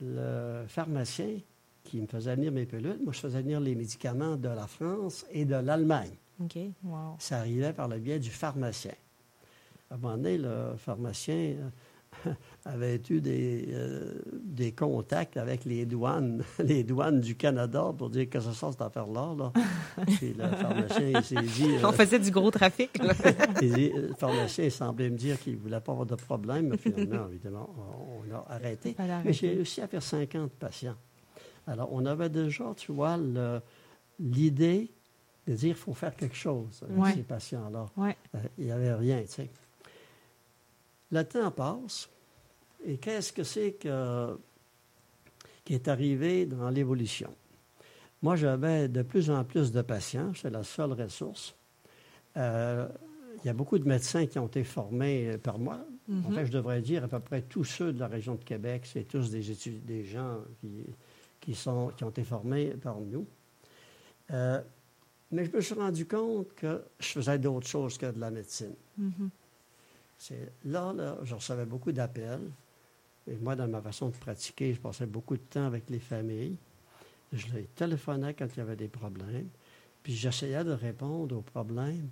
le 0.00 0.64
pharmacien 0.66 1.38
qui 1.84 2.00
me 2.00 2.08
faisait 2.08 2.34
venir 2.34 2.50
mes 2.50 2.66
pilules, 2.66 2.98
moi, 3.04 3.12
je 3.12 3.20
faisais 3.20 3.40
venir 3.42 3.60
les 3.60 3.76
médicaments 3.76 4.34
de 4.36 4.48
la 4.48 4.66
France 4.66 5.24
et 5.30 5.44
de 5.44 5.54
l'Allemagne. 5.54 6.16
Wow. 6.82 7.14
Ça 7.20 7.38
arrivait 7.38 7.72
par 7.72 7.86
le 7.86 8.00
biais 8.00 8.18
du 8.18 8.30
pharmacien. 8.30 8.94
À 9.90 9.94
un 9.94 9.98
moment 9.98 10.16
donné, 10.16 10.38
le 10.38 10.74
pharmacien 10.76 11.56
euh, 12.26 12.32
avait 12.64 13.00
eu 13.10 13.20
des, 13.20 13.66
euh, 13.72 14.20
des 14.42 14.70
contacts 14.72 15.36
avec 15.36 15.64
les 15.64 15.84
douanes, 15.84 16.44
les 16.64 16.84
douanes 16.84 17.20
du 17.20 17.34
Canada 17.34 17.92
pour 17.96 18.08
dire 18.10 18.28
que 18.30 18.38
ça 18.38 18.52
sort 18.52 18.70
cette 18.72 18.82
affaire-là. 18.82 19.34
Là. 19.36 19.52
Puis 20.06 20.34
le 20.34 20.46
pharmacien, 20.48 21.08
il 21.08 21.24
s'est 21.24 21.36
dit... 21.42 21.74
euh, 21.76 21.88
On 21.88 21.92
faisait 21.92 22.18
du 22.20 22.30
gros 22.30 22.50
trafic. 22.52 22.96
là. 23.02 23.12
dit- 23.60 23.90
le 23.92 24.14
pharmacien 24.14 24.64
il 24.66 24.70
semblait 24.72 25.10
me 25.10 25.16
dire 25.16 25.40
qu'il 25.40 25.54
ne 25.54 25.58
voulait 25.58 25.80
pas 25.80 25.90
avoir 25.92 26.06
de 26.06 26.14
problème, 26.14 26.68
mais 26.68 26.76
finalement, 26.76 27.26
évidemment, 27.28 27.68
on, 27.76 28.30
on 28.30 28.34
a 28.36 28.46
arrêté. 28.54 28.94
Mais 29.24 29.32
j'ai 29.32 29.48
réussi 29.50 29.80
à 29.80 29.88
faire 29.88 30.02
50 30.02 30.52
patients. 30.52 30.96
Alors, 31.66 31.88
on 31.92 32.06
avait 32.06 32.28
déjà, 32.30 32.72
tu 32.76 32.92
vois, 32.92 33.18
l'idée 34.18 34.90
de 35.46 35.54
dire 35.54 35.74
qu'il 35.74 35.82
faut 35.82 35.94
faire 35.94 36.14
quelque 36.14 36.36
chose 36.36 36.80
avec 36.84 36.96
Ouais. 36.98 37.12
ces 37.14 37.22
patients-là. 37.22 37.86
Ouais. 37.96 38.16
Euh, 38.34 38.38
Il 38.58 38.66
n'y 38.66 38.70
avait 38.72 38.94
rien, 38.94 39.20
tu 39.22 39.28
sais. 39.28 39.50
Le 41.12 41.22
temps 41.24 41.50
passe, 41.50 42.08
et 42.84 42.96
qu'est-ce 42.98 43.32
que 43.32 43.42
c'est 43.42 43.72
que, 43.72 44.38
qui 45.64 45.74
est 45.74 45.88
arrivé 45.88 46.46
dans 46.46 46.70
l'évolution? 46.70 47.34
Moi, 48.22 48.36
j'avais 48.36 48.88
de 48.88 49.02
plus 49.02 49.30
en 49.30 49.44
plus 49.44 49.72
de 49.72 49.82
patients, 49.82 50.32
c'est 50.34 50.50
la 50.50 50.62
seule 50.62 50.92
ressource. 50.92 51.54
Euh, 52.36 52.88
il 53.42 53.46
y 53.46 53.48
a 53.48 53.54
beaucoup 53.54 53.78
de 53.78 53.88
médecins 53.88 54.26
qui 54.26 54.38
ont 54.38 54.46
été 54.46 54.62
formés 54.64 55.38
par 55.38 55.58
moi. 55.58 55.80
En 56.08 56.12
Mhm. 56.12 56.32
fait, 56.34 56.46
je 56.46 56.52
devrais 56.52 56.80
dire 56.82 57.04
à 57.04 57.08
peu 57.08 57.20
près 57.20 57.42
tous 57.42 57.64
ceux 57.64 57.92
de 57.92 58.00
la 58.00 58.08
région 58.08 58.34
de 58.34 58.44
Québec, 58.44 58.82
c'est 58.84 59.04
tous 59.04 59.30
des, 59.30 59.50
études, 59.50 59.84
des 59.84 60.04
gens 60.04 60.38
qui, 60.60 60.84
qui, 61.40 61.54
sont, 61.54 61.88
qui 61.96 62.04
ont 62.04 62.10
été 62.10 62.24
formés 62.24 62.70
par 62.82 63.00
nous. 63.00 63.26
Euh, 64.32 64.60
mais 65.30 65.44
je 65.46 65.50
me 65.52 65.60
suis 65.60 65.74
rendu 65.74 66.06
compte 66.06 66.52
que 66.54 66.82
je 66.98 67.06
faisais 67.08 67.38
d'autres 67.38 67.68
choses 67.68 67.96
que 67.96 68.06
de 68.10 68.18
la 68.20 68.30
médecine. 68.30 68.74
Mhm. 68.98 69.30
C'est, 69.30 69.39
là, 70.64 70.92
là, 70.92 71.18
je 71.22 71.34
recevais 71.34 71.66
beaucoup 71.66 71.92
d'appels. 71.92 72.50
Et 73.26 73.36
moi, 73.36 73.54
dans 73.56 73.68
ma 73.68 73.80
façon 73.80 74.08
de 74.08 74.16
pratiquer, 74.16 74.74
je 74.74 74.80
passais 74.80 75.06
beaucoup 75.06 75.36
de 75.36 75.42
temps 75.42 75.64
avec 75.66 75.88
les 75.90 75.98
familles. 76.00 76.56
Je 77.32 77.46
les 77.54 77.64
téléphonais 77.64 78.34
quand 78.34 78.46
il 78.56 78.58
y 78.58 78.62
avait 78.62 78.76
des 78.76 78.88
problèmes. 78.88 79.48
Puis 80.02 80.14
j'essayais 80.14 80.64
de 80.64 80.72
répondre 80.72 81.36
aux 81.36 81.42
problèmes 81.42 82.08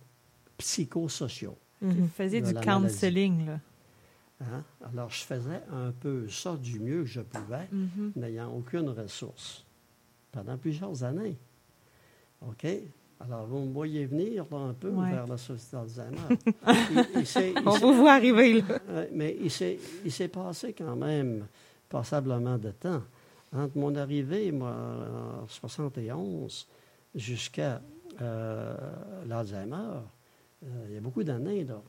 psychosociaux. 0.58 1.56
Vous 1.80 2.02
Mhm. 2.02 2.08
faisiez 2.08 2.40
du 2.42 2.54
counseling, 2.54 3.46
là. 3.46 3.60
hein? 4.40 4.64
Alors, 4.92 5.10
je 5.10 5.24
faisais 5.24 5.62
un 5.72 5.92
peu 5.92 6.28
ça 6.28 6.56
du 6.56 6.78
mieux 6.80 7.02
que 7.02 7.08
je 7.08 7.20
pouvais, 7.20 7.68
Mhm. 7.72 8.12
n'ayant 8.16 8.52
aucune 8.52 8.88
ressource, 8.90 9.64
pendant 10.32 10.56
plusieurs 10.58 11.02
années. 11.04 11.36
OK? 12.42 12.66
Alors, 13.20 13.46
vous 13.46 13.58
me 13.60 13.72
voyez 13.72 14.06
venir 14.06 14.46
là, 14.50 14.56
un 14.58 14.72
peu 14.74 14.90
Ouais. 14.90 15.10
vers 15.10 15.26
la 15.26 15.36
société 15.36 15.76
d'Alzheimer. 15.76 16.38
Il- 17.16 17.54
il 17.56 17.62
On 17.66 17.78
vous 17.78 17.94
voit 17.94 18.12
arriver, 18.12 18.62
là. 18.62 18.78
Mais 19.12 19.36
il 19.40 19.50
s'est, 19.50 20.28
passé 20.28 20.72
quand 20.72 20.94
même 20.96 21.46
passablement 21.88 22.58
de 22.58 22.70
temps. 22.70 23.02
Entre 23.52 23.76
mon 23.76 23.94
arrivée, 23.96 24.52
moi, 24.52 24.72
en 25.42 25.48
71, 25.48 26.68
jusqu'à 27.14 27.80
euh, 28.20 28.76
l'Alzheimer, 29.26 29.74
euh, 30.64 30.86
il 30.88 30.94
y 30.94 30.98
a 30.98 31.00
beaucoup 31.00 31.24
d'années, 31.24 31.64
là. 31.64 31.80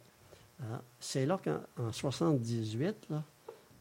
Hein, 0.61 0.81
C'est 0.99 1.25
là 1.25 1.39
qu'en 1.43 1.59
en 1.87 1.91
78, 1.91 3.07
là, 3.09 3.23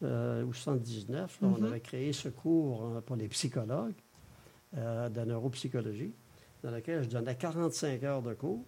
euh, 0.03 0.45
ou 0.45 0.53
79, 0.53 1.39
là, 1.41 1.49
on 1.49 1.59
Mhm. 1.59 1.65
avait 1.67 1.81
créé 1.81 2.13
ce 2.13 2.29
cours 2.29 3.01
pour 3.07 3.17
les 3.17 3.29
psychologues 3.29 3.95
de 4.75 5.25
neuropsychologie, 5.25 6.13
dans 6.63 6.71
lequel 6.71 7.03
je 7.05 7.09
donnais 7.09 7.37
45 7.37 8.03
heures 8.05 8.23
de 8.23 8.35
cours. 8.35 8.65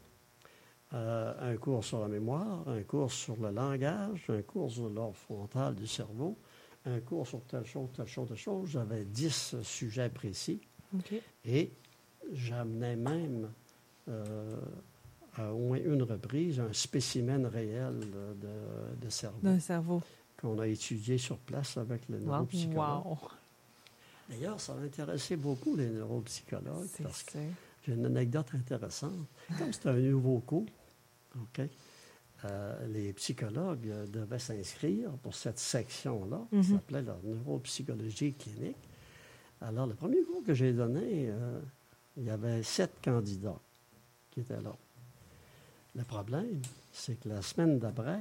Euh, 0.93 1.53
un 1.53 1.57
cours 1.57 1.85
sur 1.85 2.01
la 2.01 2.09
mémoire, 2.09 2.69
un 2.69 2.83
cours 2.83 3.13
sur 3.13 3.37
le 3.41 3.51
langage, 3.51 4.25
un 4.29 4.43
cours 4.43 4.71
sur 4.71 4.89
l'ordre 4.89 5.15
frontal 5.17 5.75
du 5.77 5.87
cerveau, 5.87 6.37
un 6.85 6.99
cours 7.01 7.27
sur 7.29 7.41
telle 7.45 7.65
chose, 7.65 7.89
telle 7.97 8.09
chose, 8.09 8.27
telle 8.29 8.37
chose. 8.37 8.69
J'avais 8.71 9.05
10 9.05 9.57
sujets 9.63 10.09
précis 10.09 10.61
et 11.45 11.71
j'amenais 12.33 12.97
même 12.97 13.51
euh, 14.09 14.57
à 15.37 15.53
au 15.53 15.59
moins 15.59 15.79
une 15.79 16.03
reprise 16.03 16.59
un 16.59 16.73
spécimen 16.73 17.47
réel 17.47 18.01
de, 18.01 18.97
de 19.01 19.09
cerveau 19.11 19.39
D'un 19.43 19.61
cerveau. 19.61 20.03
qu'on 20.41 20.59
a 20.59 20.67
étudié 20.67 21.19
sur 21.19 21.39
place 21.39 21.77
avec 21.77 22.09
le 22.09 22.19
Wow. 22.19 22.25
neuropsychologue. 22.27 23.05
Wow. 23.07 23.19
D'ailleurs, 24.29 24.61
ça 24.61 24.73
a 24.73 24.77
intéressé 24.85 25.37
beaucoup 25.37 25.77
les 25.77 25.89
neuropsychologues 25.89 26.89
parce 27.01 27.23
que. 27.23 27.39
J'ai 27.83 27.93
une 27.95 28.07
anecdote 28.07 28.47
intéressante. 28.55 29.27
Comme 29.59 29.73
c'est 29.73 29.87
un 29.89 29.95
nouveau 29.99 30.41
cours, 30.41 30.67
OK, 31.37 31.61
euh, 32.45 32.87
les 32.89 33.13
psychologues 33.15 33.87
euh, 33.89 34.07
devaient 34.07 34.39
s'inscrire 34.39 35.11
pour 35.23 35.35
cette 35.35 35.59
section-là, 35.59 36.47
qui 36.51 36.57
Mhm. 36.57 36.63
s'appelait 36.65 37.03
la 37.03 37.17
neuropsychologie 37.25 38.33
clinique. 38.35 38.77
Alors, 39.61 39.87
le 39.87 39.95
premier 39.95 40.23
cours 40.23 40.43
que 40.45 40.55
j'ai 40.55 40.73
donné, 40.73 41.29
euh, 41.29 41.61
il 42.17 42.25
y 42.25 42.31
avait 42.31 42.63
sept 42.63 42.93
candidats 43.05 43.59
qui 44.31 44.41
étaient 44.41 44.61
là. 44.61 44.75
Le 45.95 46.05
problème, 46.05 46.63
c'est 46.93 47.19
que 47.21 47.29
la 47.29 47.43
semaine 47.43 47.79
d'après, 47.79 48.21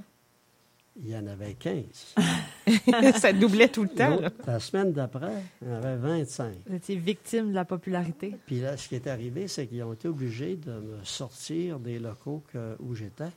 il 1.02 1.10
y 1.10 1.16
en 1.16 1.26
avait 1.28 1.54
15. 1.54 2.16
ça 3.20 3.34
doublait 3.34 3.70
tout 3.70 3.84
le 3.84 3.90
temps, 3.90 4.20
là. 4.20 4.30
La 4.46 4.60
semaine 4.60 4.92
d'après, 4.92 5.32
il 5.62 5.68
y 5.68 5.72
en 5.72 5.76
avait 5.76 5.96
25. 5.96 6.54
Vous 6.68 6.76
étiez 6.76 6.96
victime 6.98 7.50
de 7.50 7.56
la 7.56 7.66
popularité. 7.66 8.36
Puis 8.46 8.60
là, 8.62 8.76
ce 8.78 8.88
qui 8.90 8.96
est 8.96 9.08
arrivé, 9.08 9.48
c'est 9.48 9.68
qu'ils 9.68 9.82
ont 9.84 9.94
été 9.94 10.08
obligés 10.08 10.56
de 10.56 10.72
me 10.72 11.04
sortir 11.04 11.80
des 11.80 12.00
locaux 12.00 12.44
que- 12.52 12.76
où 12.80 12.94
j'étais, 12.96 13.30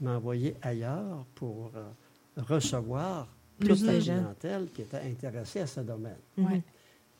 m'envoyer 0.00 0.54
ailleurs 0.62 1.24
pour 1.34 1.70
euh, 1.76 2.42
recevoir 2.42 3.28
Plus 3.58 3.68
toute 3.68 3.82
la 3.86 4.00
gens. 4.00 4.14
clientèle 4.14 4.66
qui 4.74 4.82
était 4.82 4.98
intéressée 5.00 5.60
à 5.60 5.66
ce 5.66 5.80
domaine. 5.80 6.16
Mhm. 6.36 6.46
Ouais. 6.46 6.62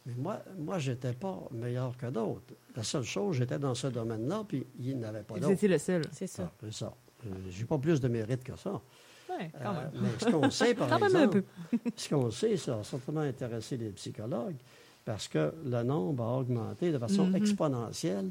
Mais 0.04 0.14
moi, 0.18 0.42
moi 0.58 0.78
je 0.80 0.90
n'étais 0.90 1.12
pas 1.12 1.38
meilleur 1.52 1.96
que 1.96 2.06
d'autres. 2.06 2.54
La 2.74 2.82
seule 2.82 3.04
chose, 3.04 3.36
j'étais 3.36 3.58
dans 3.58 3.74
ce 3.74 3.86
domaine-là, 3.86 4.44
puis 4.48 4.66
il 4.80 4.96
n'y 4.98 5.04
en 5.04 5.08
avait 5.08 5.22
pas 5.22 5.34
Vous 5.34 5.40
d'autres. 5.40 5.52
étiez 5.52 5.68
le 5.68 5.78
seul. 5.78 6.02
C'est 6.12 6.26
ça. 6.26 6.44
Ah, 6.52 6.52
C'est 6.64 6.72
ça. 6.74 6.92
Je 7.50 7.58
n'ai 7.60 7.64
pas 7.66 7.78
plus 7.78 8.00
de 8.00 8.08
mérite 8.08 8.42
que 8.42 8.56
ça. 8.56 8.80
Quand 9.62 9.70
Euh, 9.70 9.72
même. 9.74 9.90
mais 10.02 10.08
ce 10.18 10.24
qu'on 10.30 10.50
sait, 10.50 10.74
par 10.74 10.88
Quand 10.90 11.04
exemple, 11.06 11.42
ce 11.96 12.08
qu'on 12.08 12.30
sait, 12.30 12.56
ça 12.56 12.78
a 12.78 12.84
certainement 12.84 13.20
intéressé 13.22 13.76
les 13.76 13.90
psychologues 13.90 14.56
parce 15.04 15.28
que 15.28 15.52
le 15.64 15.82
nombre 15.82 16.24
a 16.24 16.38
augmenté 16.38 16.92
de 16.92 16.98
façon 16.98 17.26
Mhm. 17.26 17.36
exponentielle. 17.36 18.30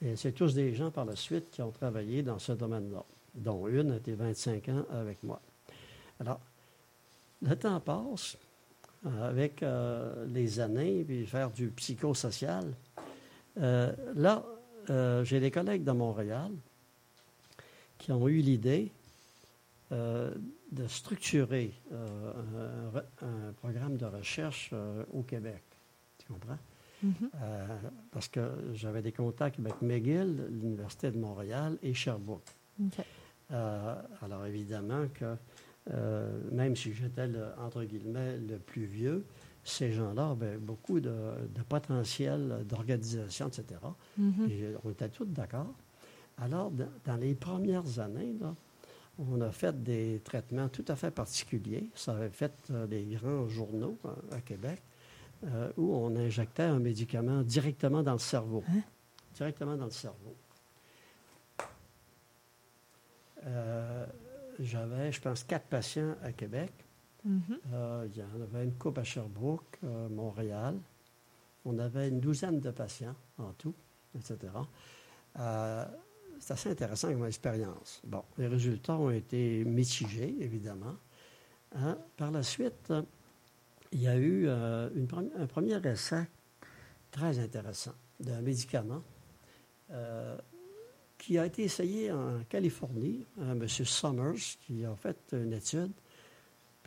Et 0.00 0.14
c'est 0.16 0.32
tous 0.32 0.54
des 0.54 0.74
gens 0.74 0.90
par 0.90 1.04
la 1.04 1.16
suite 1.16 1.50
qui 1.50 1.60
ont 1.62 1.70
travaillé 1.72 2.22
dans 2.22 2.38
ce 2.38 2.52
domaine-là, 2.52 3.02
dont 3.34 3.66
une 3.66 3.92
a 3.92 3.96
été 3.96 4.14
25 4.14 4.68
ans 4.68 4.84
avec 4.92 5.22
moi. 5.24 5.40
Alors, 6.20 6.40
le 7.42 7.54
temps 7.56 7.80
passe 7.80 8.36
euh, 9.06 9.28
avec 9.28 9.62
euh, 9.62 10.24
les 10.26 10.58
années, 10.60 11.04
puis 11.06 11.24
faire 11.26 11.50
du 11.50 11.68
psychosocial. 11.68 12.64
Euh, 13.60 13.92
là, 14.14 14.44
euh, 14.90 15.22
j'ai 15.24 15.38
des 15.40 15.50
collègues 15.50 15.84
de 15.84 15.92
Montréal 15.92 16.50
qui 17.98 18.12
ont 18.12 18.28
eu 18.28 18.38
l'idée 18.40 18.90
euh, 19.90 20.34
de 20.70 20.86
structurer 20.86 21.72
euh, 21.92 22.32
un, 23.22 23.52
programme 23.54 23.96
de 23.96 24.04
recherche 24.04 24.68
euh, 24.74 25.02
au 25.14 25.22
Québec. 25.22 25.62
Tu 26.18 26.26
comprends? 26.30 26.58
Mhm. 27.02 27.14
Euh, 27.40 27.66
parce 28.10 28.28
que 28.28 28.40
j'avais 28.74 29.00
des 29.00 29.12
contacts 29.12 29.58
avec 29.58 29.80
McGill, 29.80 30.46
l'Université 30.50 31.10
de 31.10 31.18
Montréal 31.18 31.78
et 31.82 31.94
Sherbrooke. 31.94 32.54
OK. 32.84 33.04
Alors 33.50 34.44
évidemment 34.44 35.06
que 35.14 35.36
même 36.52 36.76
si 36.76 36.92
j'étais 36.92 37.26
entre 37.56 37.82
guillemets 37.84 38.36
le 38.36 38.58
plus 38.58 38.84
vieux, 38.84 39.24
ces 39.64 39.90
gens-là 39.90 40.30
avaient 40.32 40.58
beaucoup 40.58 41.00
de, 41.00 41.10
de 41.10 41.62
potentiel 41.66 42.66
d'organisation, 42.68 43.48
etc. 43.48 43.80
Mhm. 44.18 44.48
Et 44.50 44.74
on 44.84 44.90
était 44.90 45.08
tous 45.08 45.24
d'accord. 45.24 45.72
Alors, 46.36 46.70
dans, 46.70 46.88
dans 47.06 47.16
les 47.16 47.34
premières 47.34 47.98
années, 47.98 48.34
là, 48.38 48.54
on 49.18 49.40
a 49.40 49.50
fait 49.50 49.82
des 49.82 50.20
traitements 50.24 50.68
tout 50.68 50.84
à 50.88 50.96
fait 50.96 51.10
particuliers. 51.10 51.90
Ça 51.94 52.12
avait 52.12 52.30
fait 52.30 52.52
euh, 52.70 52.86
des 52.86 53.04
grands 53.04 53.48
journaux 53.48 53.98
euh, 54.04 54.36
à 54.36 54.40
Québec 54.40 54.80
euh, 55.44 55.70
où 55.76 55.94
on 55.94 56.16
injectait 56.16 56.64
un 56.64 56.78
médicament 56.78 57.42
directement 57.42 58.02
dans 58.02 58.12
le 58.12 58.18
cerveau. 58.18 58.62
Hein? 58.68 58.80
Directement 59.34 59.76
dans 59.76 59.84
le 59.84 59.90
cerveau. 59.90 60.36
Euh, 63.46 64.06
J'avais, 64.58 65.12
je 65.12 65.20
pense, 65.20 65.44
quatre 65.44 65.66
patients 65.66 66.16
à 66.22 66.32
Québec. 66.32 66.72
Mhm. 67.24 67.42
Euh, 67.72 68.08
il 68.10 68.18
y 68.18 68.22
en 68.22 68.40
avait 68.42 68.64
une 68.64 68.74
coupe 68.74 68.98
à 68.98 69.04
Sherbrooke, 69.04 69.78
Montréal. 70.10 70.76
On 71.64 71.78
avait 71.78 72.08
une 72.08 72.20
douzaine 72.20 72.60
de 72.60 72.70
patients 72.70 73.14
en 73.38 73.52
tout, 73.52 73.74
etc. 74.16 74.38
C'est 76.40 76.52
assez 76.52 76.70
intéressant 76.70 77.12
comme 77.12 77.26
expérience. 77.26 78.00
Bon, 78.04 78.22
les 78.36 78.46
résultats 78.46 78.96
ont 78.96 79.10
été 79.10 79.64
mitigés, 79.64 80.36
évidemment. 80.40 80.96
Hein. 81.74 81.98
Par 82.16 82.30
la 82.30 82.42
suite, 82.42 82.92
il 83.92 84.02
y 84.02 84.08
a 84.08 84.16
eu 84.16 84.46
euh, 84.46 84.88
un 85.38 85.46
premier 85.46 85.80
essai 85.86 86.26
très 87.10 87.38
intéressant 87.38 87.94
d'un 88.20 88.40
médicament 88.40 89.02
euh, 89.90 90.36
qui 91.16 91.38
a 91.38 91.46
été 91.46 91.64
essayé 91.64 92.12
en 92.12 92.44
Californie, 92.48 93.26
un 93.40 93.52
M. 93.52 93.66
Summers, 93.68 94.58
qui 94.60 94.84
a 94.84 94.94
fait 94.94 95.18
une 95.32 95.52
étude 95.52 95.92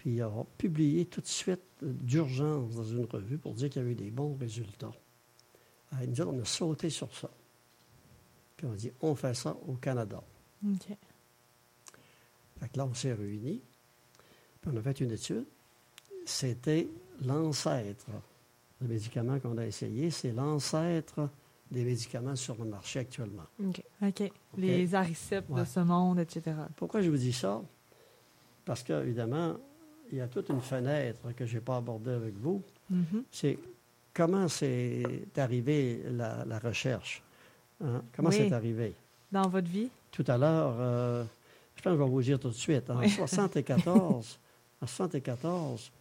puis 0.02 0.20
a 0.20 0.32
publié 0.58 1.06
tout 1.06 1.22
de 1.22 1.28
suite 1.28 1.62
d'urgence 1.80 2.76
dans 2.76 2.84
une 2.84 3.06
revue 3.06 3.38
pour 3.38 3.54
dire 3.54 3.70
qu'il 3.70 3.84
y 3.84 3.86
avait 3.86 3.94
des 3.94 4.10
bons 4.10 4.36
résultats. 4.36 4.92
Autres, 5.92 6.28
on 6.28 6.42
a 6.42 6.46
sauté 6.46 6.90
sur 6.90 7.14
ça. 7.14 7.30
Puis 8.62 8.70
on 8.70 8.74
a 8.74 8.76
dit, 8.76 8.92
on 9.02 9.16
fait 9.16 9.34
ça 9.34 9.58
au 9.68 9.74
Canada. 9.74 10.22
OK. 10.64 10.96
Fait 12.60 12.70
que 12.70 12.78
là, 12.78 12.86
on 12.86 12.94
s'est 12.94 13.14
réunis, 13.14 13.60
puis 14.62 14.72
on 14.72 14.78
a 14.78 14.82
fait 14.84 15.00
une 15.00 15.10
étude. 15.10 15.46
C'était 16.26 16.88
l'ancêtre. 17.26 18.06
Le 18.80 18.88
médicament 18.88 19.40
qu'on 19.40 19.58
a 19.58 19.66
essayé, 19.66 20.12
c'est 20.12 20.32
l'ancêtre 20.32 21.28
des 21.72 21.84
médicaments 21.84 22.36
sur 22.36 22.56
le 22.56 22.66
marché 22.66 23.00
actuellement. 23.00 23.48
OK. 23.60 24.32
Les 24.56 24.94
ariceps 24.94 25.50
de 25.50 25.66
ce 25.66 25.80
monde, 25.80 26.20
etc. 26.20 26.56
Pourquoi 26.76 27.02
je 27.02 27.10
vous 27.10 27.18
dis 27.18 27.34
ça? 27.34 27.64
Parce 28.64 28.84
qu'évidemment, 28.84 29.56
il 30.12 30.20
y 30.20 30.22
a 30.22 30.28
toute 30.28 30.50
une 30.50 30.62
fenêtre 30.62 31.34
que 31.36 31.48
je 31.48 31.56
n'ai 31.56 31.62
pas 31.62 31.78
abordée 31.78 32.12
avec 32.12 32.36
vous. 32.36 32.62
Mhm. 32.92 33.24
c'est 33.32 33.58
comment 34.14 34.48
c'est 34.48 35.04
arrivé 35.36 36.04
la, 36.12 36.46
la 36.46 36.60
recherche? 36.60 37.24
Hein? 37.84 38.02
Comment 38.16 38.30
Oui. 38.30 38.36
c'est 38.38 38.52
arrivé? 38.54 38.94
Dans 39.32 39.48
votre 39.50 39.68
vie? 39.70 39.90
Tout 40.12 40.26
à 40.28 40.38
l'heure, 40.38 40.76
euh, 40.80 41.24
je 41.76 41.82
pense 41.82 41.94
que 41.94 41.98
je 42.00 42.04
vais 42.04 42.10
vous 42.10 42.22
dire 42.22 42.40
tout 42.40 42.50
de 42.50 42.54
suite. 42.54 42.90
En 42.90 43.00
Oui. 43.00 43.10
74, 43.10 44.40
en 44.82 44.88
74, 44.88 45.92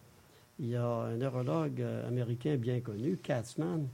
il 0.58 0.68
y 0.68 0.76
a 0.76 0.84
un 0.86 1.16
neurologue 1.16 1.80
euh, 1.80 2.08
américain 2.08 2.56
bien 2.56 2.80
connu, 2.80 3.16
Katzman, 3.16 3.86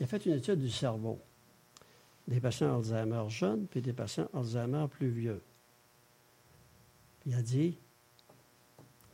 il 0.00 0.04
a 0.04 0.06
fait 0.06 0.24
une 0.26 0.34
étude 0.34 0.60
du 0.60 0.70
cerveau. 0.70 1.18
Des 2.26 2.40
patients 2.40 2.76
Alzheimer 2.78 3.24
jeunes, 3.28 3.66
puis 3.66 3.82
des 3.82 3.92
patients 3.92 4.28
Alzheimer 4.32 4.86
plus 4.90 5.08
vieux. 5.10 5.42
Il 7.26 7.34
a 7.34 7.42
dit, 7.42 7.76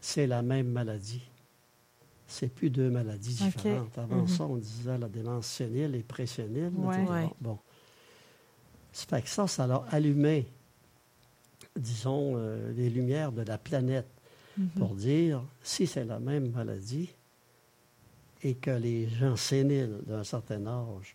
c'est 0.01 0.27
la 0.27 0.43
même 0.43 0.69
maladie. 0.69 1.23
C'est 2.27 2.49
plus 2.49 2.71
deux 2.71 2.89
maladies 2.91 3.35
différentes. 3.35 3.99
Avant 3.99 4.19
Mhm. 4.23 4.29
ça, 4.29 4.45
on 4.45 4.57
disait 4.57 4.97
la 4.99 5.09
démence 5.09 5.47
sénile 5.47 5.97
et 5.97 6.03
présénile. 6.03 6.71
Ouais. 6.77 7.29
Bon. 7.41 7.59
Ça 8.93 9.07
fait 9.07 9.23
que 9.23 9.29
ça, 9.29 9.47
ça 9.47 9.67
l'a 9.67 9.85
allumé, 9.91 10.47
disons, 11.77 12.33
euh, 12.37 12.73
les 12.73 12.91
lumières 12.91 13.33
de 13.33 13.43
la 13.43 13.59
planète 13.59 14.07
Mhm. 14.57 14.69
pour 14.79 14.95
dire 14.97 15.43
si 15.63 15.87
c'est 15.87 16.05
la 16.05 16.19
même 16.19 16.51
maladie 16.51 17.09
et 18.43 18.55
que 18.55 18.73
les 18.73 19.09
gens 19.09 19.37
séniles 19.37 19.99
d'un 20.07 20.25
certain 20.25 20.67
âge 20.67 21.15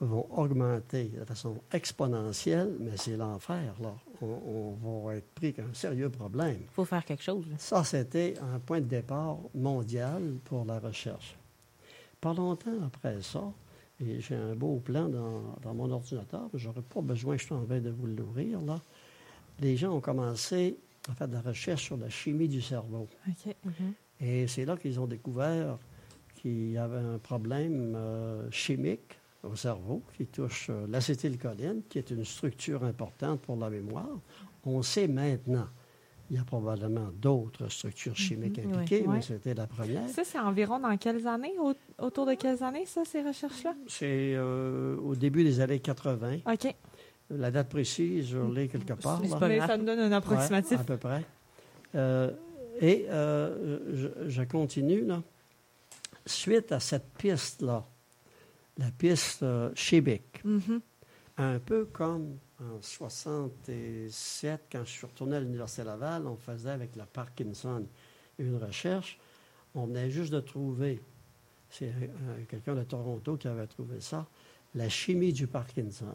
vont 0.00 0.26
augmenter 0.30 1.04
de 1.08 1.24
façon 1.24 1.56
exponentielle, 1.72 2.74
mais 2.78 2.96
c'est 2.96 3.16
l'enfer, 3.16 3.74
là. 3.80 3.94
On, 4.22 4.74
on 4.84 5.06
va 5.06 5.16
être 5.16 5.28
pris 5.34 5.52
qu'un 5.54 5.72
sérieux 5.72 6.10
problème. 6.10 6.58
Il 6.60 6.68
faut 6.74 6.84
faire 6.84 7.04
quelque 7.04 7.22
chose. 7.22 7.44
Ça, 7.58 7.84
c'était 7.84 8.34
un 8.54 8.58
point 8.58 8.80
de 8.80 8.86
départ 8.86 9.38
mondial 9.54 10.22
pour 10.44 10.64
la 10.66 10.78
recherche. 10.78 11.36
Pas 12.20 12.34
longtemps 12.34 12.82
après 12.86 13.20
ça, 13.22 13.44
et 14.00 14.20
j'ai 14.20 14.34
un 14.34 14.54
beau 14.54 14.80
plan 14.80 15.08
dans, 15.08 15.56
dans 15.62 15.74
mon 15.74 15.90
ordinateur, 15.90 16.48
je 16.54 16.68
n'aurais 16.68 16.82
pas 16.82 17.00
besoin, 17.00 17.36
je 17.36 17.44
suis 17.44 17.54
en 17.54 17.64
train 17.64 17.80
de 17.80 17.90
vous 17.90 18.06
l'ouvrir, 18.06 18.60
là. 18.62 18.80
Les 19.60 19.76
gens 19.76 19.92
ont 19.92 20.00
commencé 20.00 20.78
à 21.08 21.14
faire 21.14 21.28
de 21.28 21.34
la 21.34 21.42
recherche 21.42 21.84
sur 21.84 21.96
la 21.96 22.08
chimie 22.08 22.48
du 22.48 22.62
cerveau. 22.62 23.08
Mhm. 23.26 23.92
Et 24.20 24.46
c'est 24.46 24.64
là 24.64 24.76
qu'ils 24.76 24.98
ont 24.98 25.06
découvert 25.06 25.78
qu'il 26.36 26.72
y 26.72 26.78
avait 26.78 26.98
un 26.98 27.18
problème 27.18 27.94
euh, 27.94 28.50
chimique 28.50 29.18
au 29.42 29.54
cerveau 29.56 30.02
qui 30.16 30.26
touche 30.26 30.68
euh, 30.70 30.86
l'acétylcholine, 30.88 31.82
qui 31.88 31.98
est 31.98 32.10
une 32.10 32.24
structure 32.24 32.84
importante 32.84 33.40
pour 33.40 33.56
la 33.56 33.70
mémoire. 33.70 34.18
On 34.64 34.82
sait 34.82 35.08
maintenant, 35.08 35.66
il 36.30 36.36
y 36.36 36.38
a 36.38 36.44
probablement 36.44 37.08
d'autres 37.20 37.68
structures 37.68 38.16
chimiques 38.16 38.58
Mhm, 38.64 38.72
impliquées, 38.74 39.02
oui. 39.06 39.14
mais 39.14 39.22
c'était 39.22 39.52
la 39.54 39.66
première. 39.66 40.08
Ça, 40.08 40.22
c'est 40.24 40.38
environ 40.38 40.78
dans 40.78 40.96
quelles 40.96 41.26
années? 41.26 41.54
Au- 41.60 41.74
autour 42.04 42.24
de 42.26 42.34
quelles 42.34 42.62
années, 42.62 42.86
ça, 42.86 43.04
ces 43.04 43.22
recherches-là? 43.22 43.74
C'est 43.88 44.34
euh, 44.36 44.96
au 44.98 45.14
début 45.16 45.42
des 45.42 45.60
années 45.60 45.80
80. 45.80 46.38
OK. 46.46 46.74
La 47.30 47.50
date 47.50 47.68
précise, 47.68 48.28
je 48.28 48.38
l'ai 48.38 48.68
quelque 48.68 48.92
part. 48.94 49.20
Là. 49.22 49.48
Mais 49.48 49.58
ça 49.60 49.76
me 49.76 49.84
donne 49.84 49.98
un 49.98 50.12
approximatif. 50.12 50.72
Ouais, 50.72 50.80
à 50.80 50.84
peu 50.84 50.96
près. 50.96 51.24
Euh, 51.96 52.30
et 52.80 53.06
euh, 53.08 53.78
je, 53.92 54.28
je 54.28 54.42
continue, 54.42 55.04
là. 55.04 55.22
Suite 56.26 56.70
à 56.72 56.80
cette 56.80 57.08
piste-là, 57.18 57.84
la 58.78 58.90
piste 58.92 59.44
chimique, 59.74 60.42
Mhm. 60.44 60.80
un 61.38 61.58
peu 61.58 61.86
comme 61.86 62.36
en 62.60 62.80
67, 62.82 64.60
quand 64.70 64.84
je 64.84 64.90
suis 64.90 65.06
retourné 65.06 65.36
à 65.36 65.40
l'Université 65.40 65.84
Laval, 65.84 66.26
on 66.26 66.36
faisait 66.36 66.70
avec 66.70 66.94
la 66.96 67.06
Parkinson 67.06 67.86
une 68.38 68.56
recherche. 68.56 69.18
On 69.74 69.86
venait 69.86 70.10
juste 70.10 70.32
de 70.32 70.40
trouver, 70.40 71.00
c'est 71.70 71.88
euh, 71.88 72.44
quelqu'un 72.48 72.74
de 72.74 72.82
Toronto 72.82 73.36
qui 73.36 73.48
avait 73.48 73.66
trouvé 73.66 74.00
ça, 74.00 74.26
la 74.74 74.88
chimie 74.88 75.32
du 75.32 75.46
Parkinson. 75.46 76.14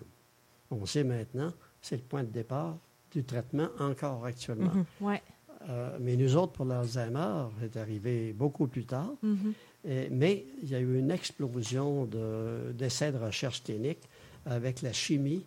On 0.72 0.86
sait 0.86 1.04
maintenant, 1.04 1.52
c'est 1.82 1.98
le 1.98 2.02
point 2.04 2.24
de 2.24 2.30
départ 2.30 2.78
du 3.12 3.24
traitement 3.24 3.70
encore 3.80 4.26
actuellement. 4.26 4.74
Mhm. 4.74 4.86
Ouais. 5.02 5.22
Euh, 5.70 5.98
mais 6.00 6.16
nous 6.16 6.36
autres, 6.36 6.52
pour 6.52 6.66
l'Alzheimer, 6.66 7.46
c'est 7.60 7.78
arrivé 7.78 8.34
beaucoup 8.34 8.68
plus 8.68 8.86
tard. 8.86 9.14
Mhm. 9.24 9.54
Et- 9.86 10.10
mais 10.10 10.46
il 10.62 10.70
y 10.70 10.76
a 10.76 10.80
eu 10.80 11.00
une 11.00 11.12
explosion 11.12 12.06
de- 12.06 12.72
d'essais 12.74 13.12
de, 13.12 13.18
recherche 13.18 13.64
clinique 13.64 14.00
avec 14.46 14.82
la 14.82 14.94
chimie 14.94 15.46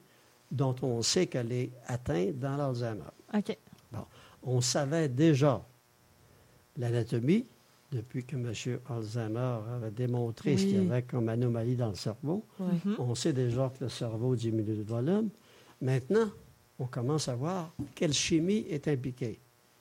dont 0.50 0.74
on 0.82 1.02
sait 1.02 1.26
qu'elle 1.26 1.52
est 1.52 1.70
atteinte 1.86 2.38
dans 2.38 2.56
l'Alzheimer. 2.56 3.10
OK. 3.34 3.56
On 4.42 4.60
savait 4.60 5.08
déjà 5.08 5.62
l'anatomie, 6.76 7.44
depuis 7.90 8.24
que 8.24 8.36
M. 8.36 8.80
Alzheimer 8.88 9.58
avait 9.74 9.90
démontré 9.90 10.56
ce 10.56 10.64
qu'il 10.64 10.84
y 10.84 10.86
avait 10.86 11.02
comme 11.02 11.28
anomalie 11.28 11.74
dans 11.74 11.88
le 11.88 11.94
cerveau. 11.94 12.44
Oui. 12.60 12.66
Mhm. 12.84 12.96
On 12.98 13.14
sait 13.14 13.32
déjà 13.32 13.72
que 13.76 13.84
le 13.84 13.90
cerveau 13.90 14.36
diminue 14.36 14.76
de 14.76 14.82
volume. 14.82 15.30
Maintenant, 15.80 16.30
on 16.78 16.86
commence 16.86 17.28
à 17.28 17.34
voir 17.34 17.72
quelle 17.94 18.12
chimie 18.12 18.66
est 18.68 18.86
impliquée. 18.88 19.40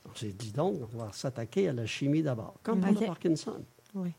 On 0.10 0.16
s'est 0.16 0.32
dit 0.32 0.52
donc, 0.52 0.80
on 0.94 0.98
va 0.98 1.12
s'attaquer 1.12 1.70
à 1.70 1.74
la 1.74 1.86
chimie 1.86 2.24
d'abord, 2.24 2.56
comme 2.64 2.80
pour 2.80 3.00
le 3.00 3.08
Parkinson. 3.08 3.62
Oui. 3.94 4.12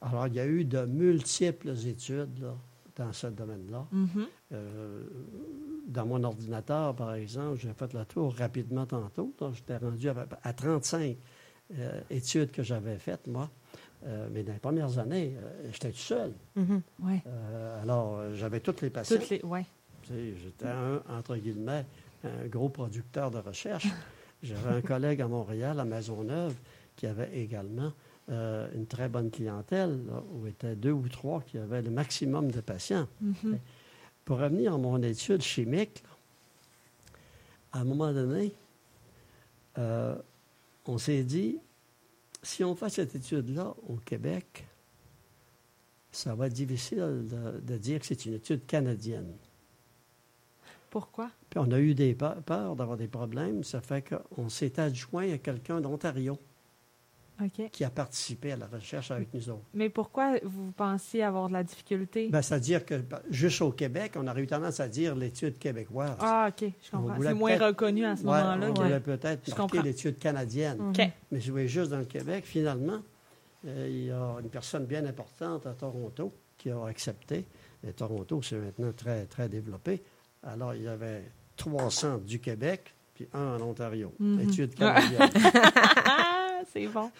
Alors, 0.00 0.26
il 0.26 0.34
y 0.34 0.40
a 0.40 0.46
eu 0.46 0.66
de 0.66 0.84
multiples 0.84 1.70
études 1.86 2.38
là, 2.38 2.54
dans 2.96 3.12
ce 3.12 3.26
domaine-là. 3.26 3.86
Mhm. 3.90 4.26
Euh, 4.52 5.02
dans 5.86 6.06
mon 6.06 6.22
ordinateur, 6.22 6.94
par 6.94 7.14
exemple, 7.14 7.58
j'ai 7.58 7.72
fait 7.72 7.92
le 7.92 8.04
tour 8.04 8.34
rapidement 8.34 8.86
tantôt. 8.86 9.34
J'étais 9.52 9.76
rendu 9.76 10.08
à, 10.08 10.26
à 10.42 10.52
35 10.52 11.16
euh, 11.78 12.00
études 12.10 12.50
que 12.50 12.62
j'avais 12.62 12.98
faites, 12.98 13.26
moi. 13.26 13.50
Euh, 14.06 14.28
mais 14.30 14.42
dans 14.42 14.52
les 14.52 14.58
premières 14.58 14.98
années, 14.98 15.34
j'étais 15.72 15.90
tout 15.90 15.98
seul. 15.98 16.32
Mhm. 16.56 16.82
Ouais. 17.02 17.22
Euh, 17.26 17.82
alors, 17.82 18.20
j'avais 18.34 18.60
toutes 18.60 18.82
les 18.82 18.90
patients. 18.90 19.16
Toutes 19.16 19.30
les. 19.30 19.42
Ouais. 19.42 19.64
J'étais 20.06 20.66
un, 20.66 21.02
entre 21.08 21.36
guillemets, 21.36 21.86
un 22.22 22.46
gros 22.48 22.68
producteur 22.68 23.30
de 23.30 23.38
recherche. 23.38 23.88
J'avais 24.42 24.76
un 24.76 24.80
collègue 24.82 25.22
à 25.22 25.28
Montréal, 25.28 25.80
à 25.80 25.84
Maisonneuve, 25.84 26.54
qui 26.96 27.06
avait 27.06 27.34
également 27.38 27.92
euh, 28.30 28.68
une 28.74 28.86
très 28.86 29.08
bonne 29.08 29.30
clientèle, 29.30 30.00
là, 30.06 30.22
où 30.32 30.46
étaient 30.46 30.76
deux 30.76 30.92
ou 30.92 31.08
trois 31.08 31.42
qui 31.42 31.58
avaient 31.58 31.82
le 31.82 31.90
maximum 31.90 32.50
de 32.50 32.60
patients. 32.60 33.06
Mhm. 33.20 33.58
Pour 34.24 34.38
revenir 34.38 34.74
à 34.74 34.78
mon 34.78 35.02
étude 35.02 35.42
chimique, 35.42 36.02
à 37.72 37.80
un 37.80 37.84
moment 37.84 38.12
donné, 38.12 38.52
euh, 39.78 40.16
on 40.86 40.96
s'est 40.98 41.22
dit, 41.24 41.58
si 42.42 42.64
on 42.64 42.74
fait 42.74 42.88
cette 42.88 43.14
étude-là 43.14 43.74
au 43.88 43.96
Québec, 43.96 44.66
ça 46.12 46.34
va 46.34 46.46
être 46.46 46.52
difficile 46.52 47.26
de, 47.28 47.60
de 47.60 47.76
dire 47.76 48.00
que 48.00 48.06
c'est 48.06 48.24
une 48.26 48.34
étude 48.34 48.64
canadienne. 48.66 49.32
Pourquoi? 50.90 51.30
Puis 51.50 51.58
on 51.58 51.70
a 51.72 51.80
eu 51.80 51.92
des 51.94 52.14
pe- 52.14 52.40
peurs 52.46 52.76
d'avoir 52.76 52.96
des 52.96 53.08
problèmes. 53.08 53.64
Ça 53.64 53.80
fait 53.80 54.08
qu'on 54.08 54.48
s'est 54.48 54.78
adjoint 54.78 55.30
à 55.32 55.38
quelqu'un 55.38 55.80
d'Ontario 55.80 56.38
Qui 57.72 57.82
a 57.84 57.90
participé 57.90 58.52
à 58.52 58.56
la 58.56 58.66
recherche 58.66 59.10
avec 59.10 59.34
nous 59.34 59.50
autres. 59.50 59.64
Mais 59.74 59.88
pourquoi 59.88 60.34
vous 60.44 60.70
pensiez 60.70 61.22
avoir 61.24 61.48
de 61.48 61.54
la 61.54 61.64
difficulté? 61.64 62.28
Ben, 62.28 62.40
C'est-à-dire 62.42 62.84
que 62.86 62.94
ben, 62.94 63.18
juste 63.28 63.60
au 63.60 63.72
Québec, 63.72 64.12
on 64.16 64.26
aurait 64.28 64.42
eu 64.42 64.46
tendance 64.46 64.78
à 64.78 64.86
dire 64.88 65.16
l'étude 65.16 65.58
québécoise. 65.58 66.16
ah, 66.20 66.48
OK. 66.50 66.70
Je 66.82 66.90
comprends. 66.90 67.16
C'est 67.20 67.34
moins 67.34 67.58
reconnu 67.58 68.04
à 68.04 68.14
ce 68.16 68.22
Ouais, 68.22 68.40
moment-là. 68.40 68.70
on 68.70 68.74
que- 68.74 68.82
voulait 68.82 69.00
peut-être 69.00 69.50
Je 69.50 69.54
marquer 69.56 69.82
l'étude 69.82 70.18
canadienne. 70.18 70.80
OK. 70.90 71.00
Mais 71.32 71.40
jouer 71.40 71.66
juste 71.66 71.90
dans 71.90 71.98
le 71.98 72.04
Québec, 72.04 72.44
finalement, 72.46 73.00
euh, 73.66 73.88
il 73.90 74.04
y 74.06 74.10
a 74.12 74.36
une 74.40 74.48
personne 74.50 74.86
bien 74.86 75.04
importante 75.04 75.66
à 75.66 75.72
Toronto 75.72 76.32
qui 76.56 76.70
a 76.70 76.84
accepté. 76.86 77.44
Et 77.86 77.92
Toronto, 77.92 78.40
c'est 78.42 78.56
maintenant 78.56 78.92
très, 78.96 79.24
très 79.26 79.48
développé. 79.48 80.02
Alors, 80.44 80.74
il 80.74 80.82
y 80.82 80.88
avait 80.88 81.24
trois 81.56 81.90
centres 81.90 82.24
du 82.24 82.38
Québec, 82.38 82.94
puis 83.14 83.26
un 83.34 83.56
en 83.56 83.60
Ontario. 83.60 84.12
Mhm. 84.20 84.40
Étude 84.40 84.74
canadienne. 84.76 85.30
Ah, 85.34 86.03
c'est 86.72 86.86
bon. 86.86 87.10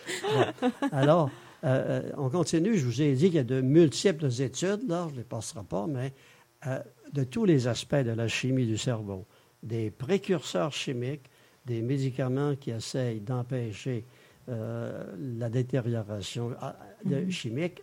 Alors, 0.93 1.31
euh, 1.65 2.03
euh, 2.05 2.13
on 2.17 2.29
continue. 2.29 2.77
Je 2.77 2.85
vous 2.85 3.03
ai 3.03 3.15
dit 3.15 3.27
qu'il 3.27 3.35
y 3.35 3.39
a 3.39 3.45
de 3.45 3.61
multiples 3.61 4.27
études, 4.41 4.89
là, 4.89 5.07
je 5.09 5.13
ne 5.15 5.19
les 5.19 5.25
passerai 5.25 5.63
pas, 5.65 5.87
mais 5.87 6.13
euh, 6.67 6.79
de 7.13 7.25
tous 7.25 7.45
les 7.45 7.67
aspects 7.69 7.95
de 7.97 8.11
la 8.11 8.29
chimie 8.29 8.67
du 8.67 8.77
cerveau. 8.79 9.25
Des 9.63 9.91
précurseurs 9.91 10.73
chimiques, 10.73 11.31
des 11.65 11.81
médicaments 11.81 12.55
qui 12.57 12.71
essayent 12.71 13.21
d'empêcher 13.21 14.05
euh, 14.51 15.05
la 15.39 15.49
détérioration 15.49 16.55
ah, 16.61 16.77
Mhm. 17.05 17.31
chimique. 17.31 17.83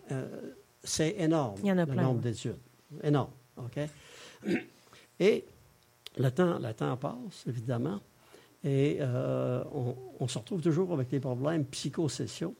c'est 0.83 1.15
énorme, 1.19 1.55
Il 1.63 1.67
y 1.69 1.71
en 1.71 1.77
a 1.77 1.85
le 1.85 1.91
plein, 1.91 2.03
nombre 2.03 2.21
d'études. 2.21 2.57
Énorme, 3.03 3.31
OK? 3.57 3.79
Et 5.19 5.45
le 6.17 6.29
temps, 6.31 6.57
le 6.59 6.73
temps 6.73 6.97
passe, 6.97 7.45
évidemment, 7.47 7.99
et 8.63 8.97
euh, 9.01 9.63
on, 9.73 9.95
on 10.19 10.27
se 10.27 10.37
retrouve 10.37 10.61
toujours 10.61 10.93
avec 10.93 11.09
des 11.09 11.19
problèmes 11.19 11.65
psychosociaux 11.65 12.55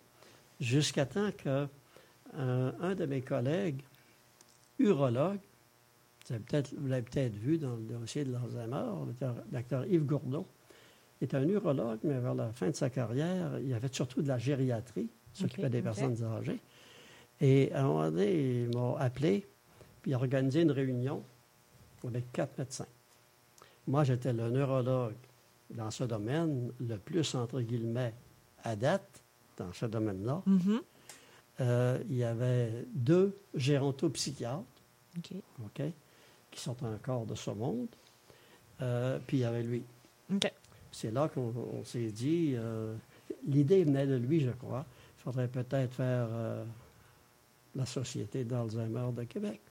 jusqu'à 0.60 1.06
temps 1.06 1.30
que 1.38 1.68
euh, 2.38 2.72
un 2.80 2.96
de 2.96 3.06
mes 3.06 3.22
collègues, 3.22 3.82
urologue, 4.80 5.40
vous 6.30 6.40
peut-être- 6.40 6.72
l'avez 6.88 7.02
peut-être 7.04 7.36
vu 7.36 7.58
dans 7.58 7.76
le 7.76 7.84
dossier 7.84 8.24
de 8.24 8.32
l'Alzheimer, 8.32 8.84
docteur- 9.52 9.86
Yves 9.86 10.06
Gourdon, 10.06 10.46
est 11.22 11.34
un 11.36 11.48
urologue, 11.48 12.00
mais 12.04 12.20
vers 12.20 12.34
la 12.34 12.52
fin 12.54 12.70
de 12.70 12.76
sa 12.76 12.90
carrière, 12.90 13.60
il 13.60 13.74
avait 13.74 13.90
surtout 13.92 14.22
de 14.22 14.28
la 14.28 14.38
gériatrie, 14.40 15.08
s'occupait 15.34 15.70
des 15.70 15.82
personnes 15.82 16.24
âgées. 16.24 16.60
Et 17.42 17.72
à 17.74 17.82
un 17.82 17.88
moment 17.88 18.10
donné, 18.12 18.62
il 18.64 18.76
m'a 18.76 18.98
appelé, 19.00 19.46
puis 20.02 20.12
il 20.12 20.14
a 20.14 20.18
organisé 20.18 20.62
une 20.62 20.72
réunion 20.72 21.22
avec 22.08 22.32
quatre 22.32 22.58
médecins. 22.58 22.88
Moi, 23.88 24.04
j'étais 24.04 24.34
le 24.34 24.50
neurologue 24.50 25.14
dans 25.76 25.92
ce 25.92 26.04
domaine, 26.04 26.72
le 26.80 26.98
plus, 26.98 27.36
entre 27.36 27.62
guillemets, 27.62 28.14
à 28.64 28.76
date, 28.76 29.24
dans 29.58 29.72
ce 29.74 29.86
domaine-là. 29.86 30.42
Mhm. 30.46 30.82
Euh, 31.60 32.00
il 32.10 32.16
y 32.16 32.24
avait 32.24 32.86
deux 32.94 33.38
gérontopsychiatres, 33.54 34.64
OK. 35.18 35.34
OK, 35.64 35.82
qui 36.50 36.60
sont 36.60 36.84
encore 36.84 37.26
de 37.26 37.36
ce 37.36 37.52
monde. 37.52 37.88
Euh, 38.82 39.20
puis 39.28 39.38
il 39.38 39.40
y 39.42 39.46
avait 39.46 39.64
lui. 39.64 39.84
C'est 40.92 41.12
là 41.12 41.30
qu'on 41.30 41.54
on 41.74 41.84
s'est 41.84 42.12
dit, 42.12 42.54
euh, 42.56 42.96
l'idée 43.46 43.84
venait 43.84 44.08
de 44.08 44.16
lui, 44.16 44.42
je 44.42 44.50
crois. 44.52 44.86
Il 45.20 45.22
faudrait 45.24 45.48
peut-être 45.48 45.94
faire 45.94 46.28
la 47.76 47.86
Société 47.86 48.44
d'Alzheimer 48.44 49.12
de 49.16 49.24
Québec. 49.24 49.62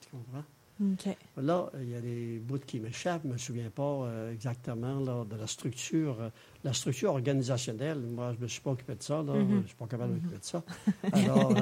Tu 0.00 0.10
comprends? 0.10 0.44
OK. 0.80 1.16
Là, 1.36 1.70
il 1.82 1.90
y 1.90 1.94
a 1.94 2.00
des 2.00 2.38
bouts 2.38 2.58
qui 2.66 2.80
m'échappent. 2.80 3.22
Je 3.24 3.28
ne 3.28 3.32
me 3.34 3.38
souviens 3.38 3.68
pas 3.70 3.82
euh, 4.06 4.32
exactement 4.32 4.98
là, 5.00 5.24
de 5.24 5.36
la 5.36 5.46
structure. 5.46 6.16
euh, 6.20 6.30
la 6.64 6.72
structure 6.72 7.10
organisationnelle, 7.12 7.98
moi, 8.00 8.32
je 8.32 8.38
ne 8.38 8.42
me 8.44 8.48
suis 8.48 8.60
pas 8.60 8.70
occupé 8.70 8.94
de 8.94 9.02
ça. 9.02 9.22
là. 9.22 9.34
Mhm. 9.34 9.48
Je 9.50 9.54
ne 9.56 9.66
suis 9.66 9.76
pas 9.76 9.86
capable 9.86 10.10
de 10.10 10.16
m'occuper 10.16 10.38
de 10.38 10.44
ça. 10.44 10.62
Alors, 11.12 11.52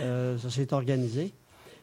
euh, 0.00 0.36
ça 0.38 0.50
s'est 0.50 0.72
organisé. 0.72 1.32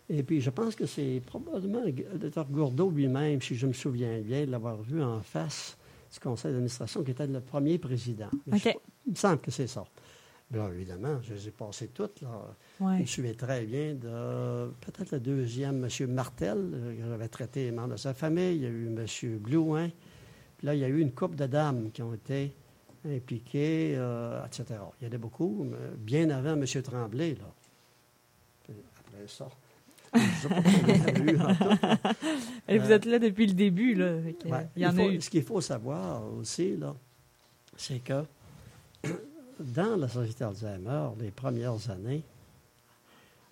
Et 0.10 0.22
puis, 0.24 0.42
je 0.42 0.50
pense 0.50 0.76
que 0.76 0.86
c'est 0.86 1.22
probablement 1.26 1.82
le 1.86 2.18
docteur 2.20 2.46
Gourdeau 2.50 2.90
lui-même, 2.92 3.42
si 3.42 3.56
je 3.56 3.66
me 3.66 3.74
souviens 3.74 4.20
bien, 4.20 4.46
de 4.46 4.52
l'avoir 4.52 4.82
vu 4.82 5.02
en 5.02 5.22
face 5.22 5.78
du 6.12 6.20
conseil 6.20 6.52
d'administration, 6.52 7.04
qui 7.04 7.12
était 7.12 7.26
le 7.28 7.40
premier 7.40 7.78
président. 7.78 8.30
Je- 8.58 8.70
il 9.06 9.12
me 9.12 9.16
semble 9.16 9.40
que 9.40 9.52
c'est 9.52 9.68
ça. 9.68 9.86
Là, 10.54 10.70
évidemment, 10.74 11.20
je 11.24 11.34
les 11.34 11.48
ai 11.48 11.52
passées 11.52 11.88
toutes. 11.88 12.22
Là. 12.22 12.30
Je 12.80 12.86
me 13.02 13.06
souviens 13.06 13.34
très 13.34 13.66
bien 13.66 13.96
de 13.96 14.70
peut-être 14.82 15.12
le 15.14 15.20
deuxième, 15.20 15.84
M. 15.86 15.90
Martel, 16.12 16.58
euh, 16.74 16.96
que 16.96 17.02
j'avais 17.08 17.28
traité 17.28 17.66
les 17.66 17.72
membres 17.72 17.94
de 17.94 17.98
sa 17.98 18.14
famille. 18.14 18.56
Il 18.58 18.62
y 18.62 18.66
a 18.66 18.70
eu 18.70 18.88
M. 18.88 19.06
Blouin. 19.40 19.90
Puis 20.58 20.68
là, 20.68 20.76
il 20.76 20.82
y 20.82 20.84
a 20.84 20.88
eu 20.88 21.00
une 21.00 21.12
couple 21.12 21.36
de 21.38 21.48
dames 21.48 21.90
qui 21.92 22.02
ont 22.04 22.14
été 22.14 22.54
impliquées, 23.06 23.96
euh, 23.98 24.46
etc. 24.46 24.80
Il 25.02 25.08
y 25.08 25.12
en 25.12 25.14
a 25.14 25.18
beaucoup, 25.18 25.66
mais 25.70 25.78
bien 25.98 26.30
avant 26.30 26.54
M. 26.54 26.66
Tremblay. 26.66 27.36
Là. 27.36 27.52
Puis 28.64 28.74
après 29.00 29.28
ça. 29.28 29.50
Et 32.68 32.78
vous 32.78 32.92
Euh, 32.92 32.96
êtes 32.96 33.06
là 33.06 33.20
depuis 33.20 33.48
le 33.48 33.54
début, 33.54 33.96
là. 33.96 34.18
Il 34.76 34.82
y 34.82 34.86
en 34.86 34.90
a 34.90 34.94
faut- 35.02 35.10
eu. 35.12 35.22
Ce 35.22 35.30
qu'il 35.30 35.44
faut 35.44 35.62
savoir 35.62 36.24
aussi, 36.34 36.78
là, 36.78 36.96
c'est 37.76 38.00
que 38.04 38.24
dans 39.60 39.96
la 39.98 40.08
société 40.08 40.44
Alzheimer, 40.44 41.10
les 41.20 41.32
premières 41.32 41.90
années, 41.90 42.24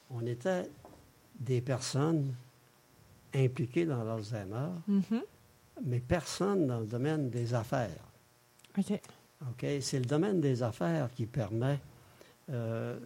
on 0.10 0.26
était 0.26 0.70
des 1.40 1.62
personnes 1.62 2.34
impliquées 3.34 3.86
dans 3.86 4.04
l'Alzheimer, 4.04 4.70
Mhm. 4.88 5.22
mais 5.86 6.00
personne 6.00 6.68
dans 6.68 6.80
le 6.82 6.86
domaine 6.86 7.30
des 7.30 7.54
affaires. 7.54 8.04
OK. 8.78 9.00
OK? 9.42 9.66
C'est 9.82 10.00
le 10.00 10.06
domaine 10.06 10.42
des 10.42 10.62
affaires 10.64 11.10
qui 11.16 11.26
permet 11.26 11.80
euh, 12.50 12.98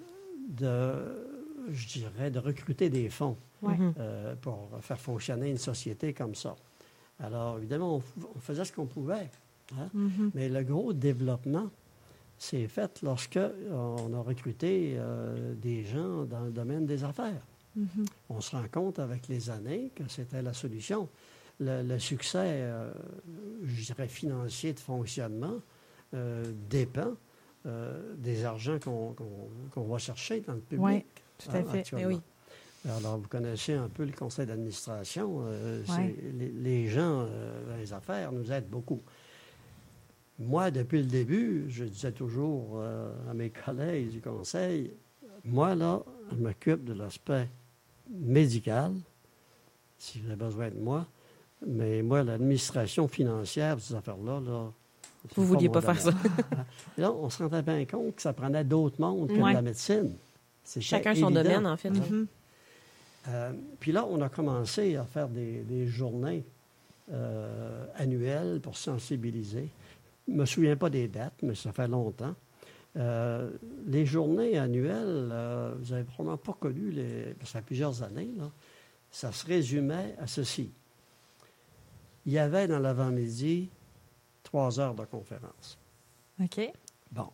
de, 0.49 1.27
je 1.71 1.87
dirais, 1.99 2.31
de 2.31 2.39
recruter 2.39 2.89
des 2.89 3.09
fonds 3.09 3.37
Ouais. 3.61 3.77
Mhm. 3.77 3.93
euh, 3.99 4.35
pour 4.35 4.69
faire 4.81 4.99
fonctionner 4.99 5.49
une 5.49 5.57
société 5.57 6.13
comme 6.13 6.35
ça. 6.35 6.55
Alors, 7.19 7.57
évidemment, 7.57 8.01
on 8.35 8.39
faisait 8.39 8.65
ce 8.65 8.73
qu'on 8.73 8.85
pouvait. 8.85 9.29
hein? 9.77 9.89
Mhm. 9.93 10.31
Mais 10.33 10.49
le 10.49 10.63
gros 10.63 10.93
développement 10.93 11.69
s'est 12.45 12.67
fait 12.67 12.99
lorsque 13.03 13.39
on 13.71 14.13
a 14.13 14.21
recruté 14.21 14.95
euh, 14.97 15.53
des 15.55 15.83
gens 15.83 16.23
dans 16.25 16.41
le 16.41 16.51
domaine 16.51 16.85
des 16.85 17.03
affaires. 17.03 17.41
Mhm. 17.75 18.05
On 18.29 18.39
se 18.41 18.55
rend 18.55 18.65
compte 18.71 18.99
avec 18.99 19.27
les 19.27 19.49
années 19.49 19.91
que 19.95 20.03
c'était 20.07 20.41
la 20.41 20.53
solution. 20.53 21.09
Le, 21.59 21.83
le 21.83 21.99
succès, 21.99 22.39
euh, 22.63 22.91
je 23.63 23.85
dirais, 23.85 24.07
financier 24.07 24.73
de 24.73 24.79
fonctionnement 24.79 25.55
euh, 26.13 26.43
dépend 26.69 27.13
euh, 27.65 28.13
des 28.17 28.45
argents 28.45 28.79
qu'on 28.79 29.15
qu'on 29.71 29.83
va 29.83 29.97
chercher 29.97 30.41
dans 30.41 30.53
le 30.53 30.59
public. 30.59 30.83
Ouais, 30.85 31.05
Tout 31.37 31.51
à 31.51 31.57
hein, 31.57 31.63
fait. 31.65 31.91
Eh 31.97 32.05
oui. 32.05 32.19
Alors, 32.97 33.17
vous 33.17 33.27
connaissez 33.27 33.73
un 33.73 33.89
peu 33.89 34.05
le 34.05 34.11
conseil 34.11 34.45
d'administration. 34.45 35.41
euh, 35.45 35.81
Ouais. 35.89 36.15
les, 36.37 36.49
les 36.51 36.87
gens 36.87 37.21
euh, 37.27 37.65
dans 37.71 37.77
les 37.77 37.91
affaires 37.93 38.31
nous 38.31 38.51
aident 38.51 38.69
beaucoup. 38.69 39.01
Moi, 40.37 40.69
depuis 40.71 40.99
le 40.99 41.05
début, 41.05 41.65
je 41.69 41.85
disais 41.85 42.11
toujours 42.11 42.73
euh, 42.75 43.11
à 43.29 43.33
mes 43.33 43.49
collègues 43.49 44.09
du 44.09 44.21
conseil, 44.21 44.91
moi, 45.45 45.75
là, 45.75 46.01
je 46.31 46.35
m'occupe 46.37 46.83
de 46.83 46.93
l'aspect 46.93 47.47
médical, 48.09 48.91
si 49.97 50.19
vous 50.19 50.27
avez 50.27 50.35
besoin 50.35 50.69
de 50.69 50.75
moi, 50.79 51.05
mais 51.65 52.01
moi, 52.01 52.23
l'administration 52.23 53.07
financière, 53.07 53.79
ces 53.79 53.95
affaires-là, 53.95 54.39
là, 54.41 54.71
Vous 55.35 55.41
ne 55.43 55.47
vouliez 55.47 55.69
pas 55.69 55.81
faire 55.81 55.99
ça. 55.99 56.11
Et 56.97 57.01
là, 57.01 57.11
on 57.11 57.29
se 57.29 57.41
rendait 57.41 57.61
bien 57.61 57.85
compte 57.85 58.15
que 58.15 58.21
ça 58.21 58.33
prenait 58.33 58.63
d'autres 58.63 58.99
mondes 58.99 59.29
que 59.29 59.33
Ouais. 59.33 59.51
de 59.51 59.55
la 59.55 59.61
médecine. 59.61 60.13
Chacun 60.79 61.15
son 61.15 61.31
domaine, 61.31 61.65
en 61.65 61.77
fait. 61.77 61.89
Mhm. 61.91 62.27
Euh, 63.29 63.53
puis 63.79 63.91
là, 63.91 64.05
on 64.09 64.21
a 64.21 64.29
commencé 64.29 64.95
à 64.97 65.03
faire 65.03 65.27
des, 65.29 65.61
des 65.61 65.87
journées 65.87 66.43
euh, 67.11 67.85
annuelles 67.95 68.59
pour 68.61 68.77
sensibiliser. 68.77 69.69
Je 70.27 70.33
ne 70.33 70.37
me 70.37 70.45
souviens 70.45 70.75
pas 70.75 70.89
des 70.89 71.07
dates, 71.07 71.41
mais 71.43 71.55
ça 71.55 71.71
fait 71.71 71.87
longtemps. 71.87 72.35
Euh, 72.97 73.51
les 73.87 74.05
journées 74.05 74.57
annuelles, 74.57 75.29
euh, 75.31 75.73
vous 75.77 75.91
n'avez 75.91 76.03
probablement 76.05 76.37
pas 76.37 76.53
connu, 76.53 76.91
les, 76.91 77.35
ça 77.43 77.59
fait 77.59 77.65
plusieurs 77.65 78.01
années, 78.03 78.31
là, 78.37 78.49
ça 79.11 79.31
se 79.31 79.45
résumait 79.45 80.15
à 80.19 80.27
ceci. 80.27 80.71
Il 82.25 82.31
y 82.33 82.39
avait 82.39 82.67
dans 82.67 82.79
l'avant-midi 82.79 83.69
trois 84.43 84.79
heures 84.79 84.95
de 84.95 85.05
conférence. 85.05 85.77
OK. 86.41 86.59
Bon. 87.11 87.29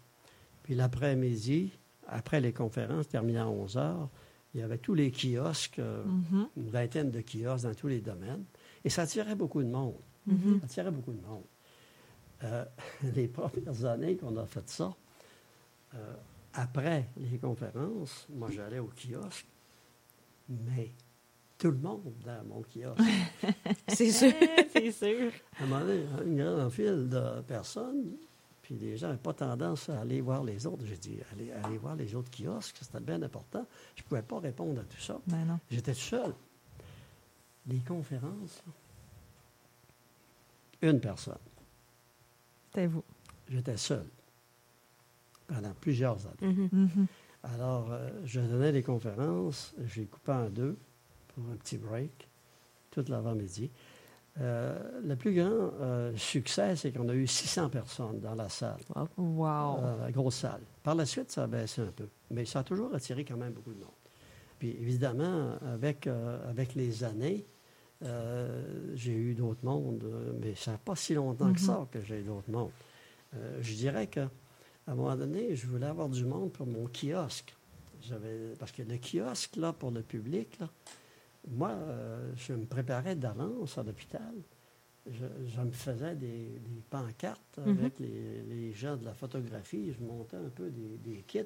Puis 0.63 0.75
l'après-midi, 0.75 1.71
après 2.07 2.41
les 2.41 2.51
conférences 2.53 3.07
terminées 3.07 3.39
à 3.39 3.47
11 3.47 3.77
heures, 3.77 4.09
il 4.53 4.59
y 4.59 4.63
avait 4.63 4.77
tous 4.79 4.93
les 4.95 5.11
kiosques, 5.11 5.79
euh, 5.79 6.03
Mhm. 6.03 6.47
une 6.57 6.69
vingtaine 6.69 7.09
de 7.11 7.21
kiosques 7.21 7.63
dans 7.65 7.73
tous 7.73 7.87
les 7.87 8.01
domaines. 8.01 8.43
Et 8.83 8.89
ça 8.89 9.03
attirait 9.03 9.35
beaucoup 9.35 9.61
de 9.63 9.69
monde. 9.69 9.95
Mhm. 10.27 10.59
Ça 10.59 10.65
attirait 10.65 10.91
beaucoup 10.91 11.13
de 11.13 11.21
monde. 11.25 11.43
Euh, 12.43 12.65
les 13.15 13.27
premières 13.27 13.85
années 13.85 14.17
qu'on 14.17 14.35
a 14.37 14.45
fait 14.45 14.67
ça, 14.69 14.93
euh, 15.95 16.13
après 16.53 17.09
les 17.17 17.37
conférences, 17.37 18.27
moi 18.29 18.49
j'allais 18.51 18.79
au 18.79 18.89
kiosque, 18.95 19.45
mais 20.49 20.91
tout 21.57 21.71
le 21.71 21.77
monde 21.77 22.13
dans 22.25 22.43
mon 22.45 22.61
kiosque. 22.61 23.01
C'est 23.87 24.11
sûr. 24.11 24.33
C'est 24.73 24.91
sûr. 24.91 25.31
À 25.59 25.63
un 25.63 25.67
moment 25.67 25.85
donné, 25.85 26.05
une 26.25 26.37
grande 26.37 26.71
file 26.71 27.07
de 27.09 27.41
personnes, 27.41 28.15
puis 28.61 28.75
les 28.75 28.97
gens 28.97 29.07
n'avaient 29.07 29.19
pas 29.19 29.33
tendance 29.33 29.89
à 29.89 30.01
aller 30.01 30.21
voir 30.21 30.43
les 30.43 30.65
autres. 30.65 30.85
J'ai 30.85 30.97
dit, 30.97 31.19
allez, 31.31 31.51
allez 31.51 31.77
voir 31.77 31.95
les 31.95 32.15
autres 32.15 32.31
kiosques, 32.31 32.77
c'était 32.81 32.99
bien 32.99 33.21
important. 33.21 33.65
Je 33.95 34.01
ne 34.01 34.07
pouvais 34.07 34.23
pas 34.23 34.39
répondre 34.39 34.81
à 34.81 34.83
tout 34.83 34.99
ça. 34.99 35.19
Ben 35.27 35.45
non. 35.45 35.59
J'étais 35.69 35.93
tout 35.93 35.99
seul. 35.99 36.33
Les 37.67 37.79
conférences, 37.79 38.63
une 40.81 40.99
personne. 40.99 41.37
C'était 42.73 42.87
vous. 42.87 43.03
J'étais 43.49 43.75
seul 43.77 44.05
pendant 45.47 45.73
plusieurs 45.81 46.17
années. 46.25 46.53
Mhm. 46.53 46.69
Mhm. 46.71 47.07
Alors, 47.43 47.91
euh, 47.91 48.09
je 48.23 48.39
donnais 48.39 48.71
des 48.71 48.83
conférences, 48.83 49.73
j'ai 49.85 50.05
coupé 50.05 50.31
en 50.31 50.49
deux 50.49 50.77
pour 51.29 51.43
un 51.51 51.55
petit 51.57 51.77
break, 51.77 52.29
toute 52.91 53.09
l'avant-midi. 53.09 53.69
Euh, 54.39 55.01
le 55.03 55.15
plus 55.17 55.33
grand 55.33 55.49
euh, 55.81 56.15
succès, 56.15 56.77
c'est 56.77 56.93
qu'on 56.93 57.09
a 57.09 57.13
eu 57.13 57.27
600 57.27 57.69
personnes 57.69 58.21
dans 58.21 58.35
la 58.35 58.47
salle, 58.47 58.79
Wow. 59.17 59.79
euh, 59.79 60.01
la 60.05 60.11
grosse 60.11 60.35
salle. 60.37 60.61
Par 60.83 60.95
la 60.95 61.05
suite, 61.05 61.29
ça 61.31 61.43
a 61.43 61.47
baissé 61.47 61.81
un 61.81 61.91
peu, 61.91 62.07
mais 62.29 62.45
ça 62.45 62.59
a 62.59 62.63
toujours 62.63 62.93
attiré 62.95 63.25
quand 63.25 63.35
même 63.37 63.51
beaucoup 63.51 63.73
de 63.73 63.79
monde. 63.79 63.89
Puis 64.59 64.69
évidemment, 64.69 65.55
avec, 65.73 66.07
euh, 66.07 66.49
avec 66.49 66.75
les 66.75 67.03
années, 67.03 67.45
euh, 68.03 68.93
j'ai 68.95 69.13
eu 69.13 69.33
d'autres 69.33 69.63
mondes, 69.63 70.03
mais 70.41 70.55
ça 70.55 70.71
n'a 70.71 70.77
pas 70.77 70.95
si 70.95 71.13
longtemps 71.13 71.53
que 71.53 71.59
ça 71.59 71.87
que 71.91 72.01
j'ai 72.01 72.19
eu 72.19 72.23
d'autres 72.23 72.49
mondes. 72.49 72.71
Euh, 73.35 73.59
je 73.61 73.73
dirais 73.75 74.07
que 74.07 74.21
à 74.21 74.93
un 74.93 74.95
moment 74.95 75.15
donné, 75.15 75.55
je 75.55 75.67
voulais 75.67 75.85
avoir 75.85 76.09
du 76.09 76.25
monde 76.25 76.51
pour 76.51 76.65
mon 76.65 76.87
kiosque. 76.87 77.55
Parce 78.59 78.71
que 78.71 78.81
le 78.81 78.97
kiosque, 78.97 79.55
là, 79.57 79.73
pour 79.73 79.91
le 79.91 80.01
public, 80.01 80.57
là, 80.59 80.67
moi, 81.47 81.69
euh, 81.69 82.31
je 82.35 82.53
me 82.53 82.65
préparais 82.65 83.15
d'avance 83.15 83.77
à 83.77 83.83
l'hôpital. 83.83 84.33
Je, 85.07 85.25
je 85.47 85.61
me 85.61 85.71
faisais 85.71 86.15
des, 86.15 86.59
des 86.59 86.81
pancartes 86.89 87.59
avec 87.65 87.99
les, 87.99 88.41
les 88.43 88.73
gens 88.73 88.97
de 88.97 89.05
la 89.05 89.13
photographie. 89.13 89.93
Je 89.93 90.03
montais 90.03 90.37
un 90.37 90.49
peu 90.49 90.69
des, 90.69 90.97
des 90.97 91.21
kits. 91.21 91.39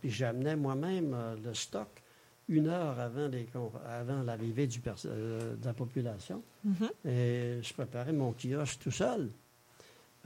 Puis 0.00 0.10
j'amenais 0.10 0.56
moi-même 0.56 1.14
le 1.44 1.52
stock 1.54 2.02
une 2.50 2.66
heure 2.66 2.98
avant, 2.98 3.28
les 3.28 3.46
avant 3.86 4.22
l'arrivée 4.22 4.66
du 4.66 4.82
euh, 5.06 5.56
de 5.56 5.64
la 5.64 5.72
population. 5.72 6.42
Mhm. 6.64 6.90
Et 7.06 7.58
je 7.62 7.72
préparais 7.72 8.12
mon 8.12 8.32
kiosque 8.34 8.80
tout 8.80 8.90
seul. 8.90 9.30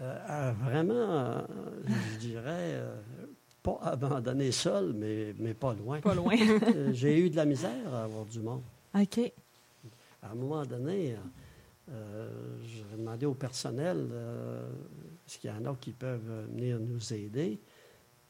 Euh, 0.00 0.18
à 0.26 0.52
vraiment, 0.52 0.94
euh, 0.94 1.42
je 2.12 2.18
dirais, 2.18 2.82
pas 3.62 3.78
abandonné 3.82 4.50
seul, 4.50 4.94
mais, 4.94 5.34
mais 5.38 5.54
pas 5.54 5.74
loin. 5.74 6.00
Pas 6.00 6.14
loin. 6.14 6.34
J'ai 6.92 7.20
eu 7.20 7.30
de 7.30 7.36
la 7.36 7.44
misère 7.44 7.94
à 7.94 8.04
avoir 8.04 8.24
du 8.24 8.40
monde. 8.40 8.62
OK. 8.94 9.18
À 10.22 10.30
un 10.30 10.34
moment 10.34 10.64
donné, 10.64 11.16
j'ai 11.86 12.96
demandé 12.96 13.26
au 13.26 13.34
personnel 13.34 14.08
est-ce 15.26 15.38
qu'il 15.38 15.50
y 15.50 15.52
en 15.52 15.70
a 15.70 15.76
qui 15.78 15.92
peuvent 15.92 16.46
venir 16.50 16.78
nous 16.80 17.12
aider? 17.12 17.60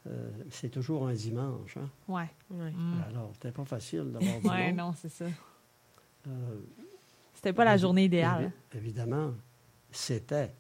Euh, 0.06 0.30
c'est 0.50 0.68
toujours 0.68 1.06
un 1.08 1.14
dimanche. 1.14 1.76
Hein? 1.78 1.88
Ouais. 2.08 2.28
Mm. 2.50 2.94
Alors, 3.08 3.30
c'était 3.34 3.52
pas 3.52 3.64
facile 3.64 4.12
d'avoir 4.12 4.38
du 4.40 4.46
monde. 4.46 4.76
non, 4.76 4.92
c'est 4.94 5.08
ça. 5.08 5.24
Euh, 6.26 6.60
C'était 7.34 7.52
pas 7.52 7.64
la 7.64 7.76
journée 7.76 8.04
idéale, 8.04 8.52
évi- 8.72 8.78
évidemment, 8.78 9.32
c'était 9.90 10.54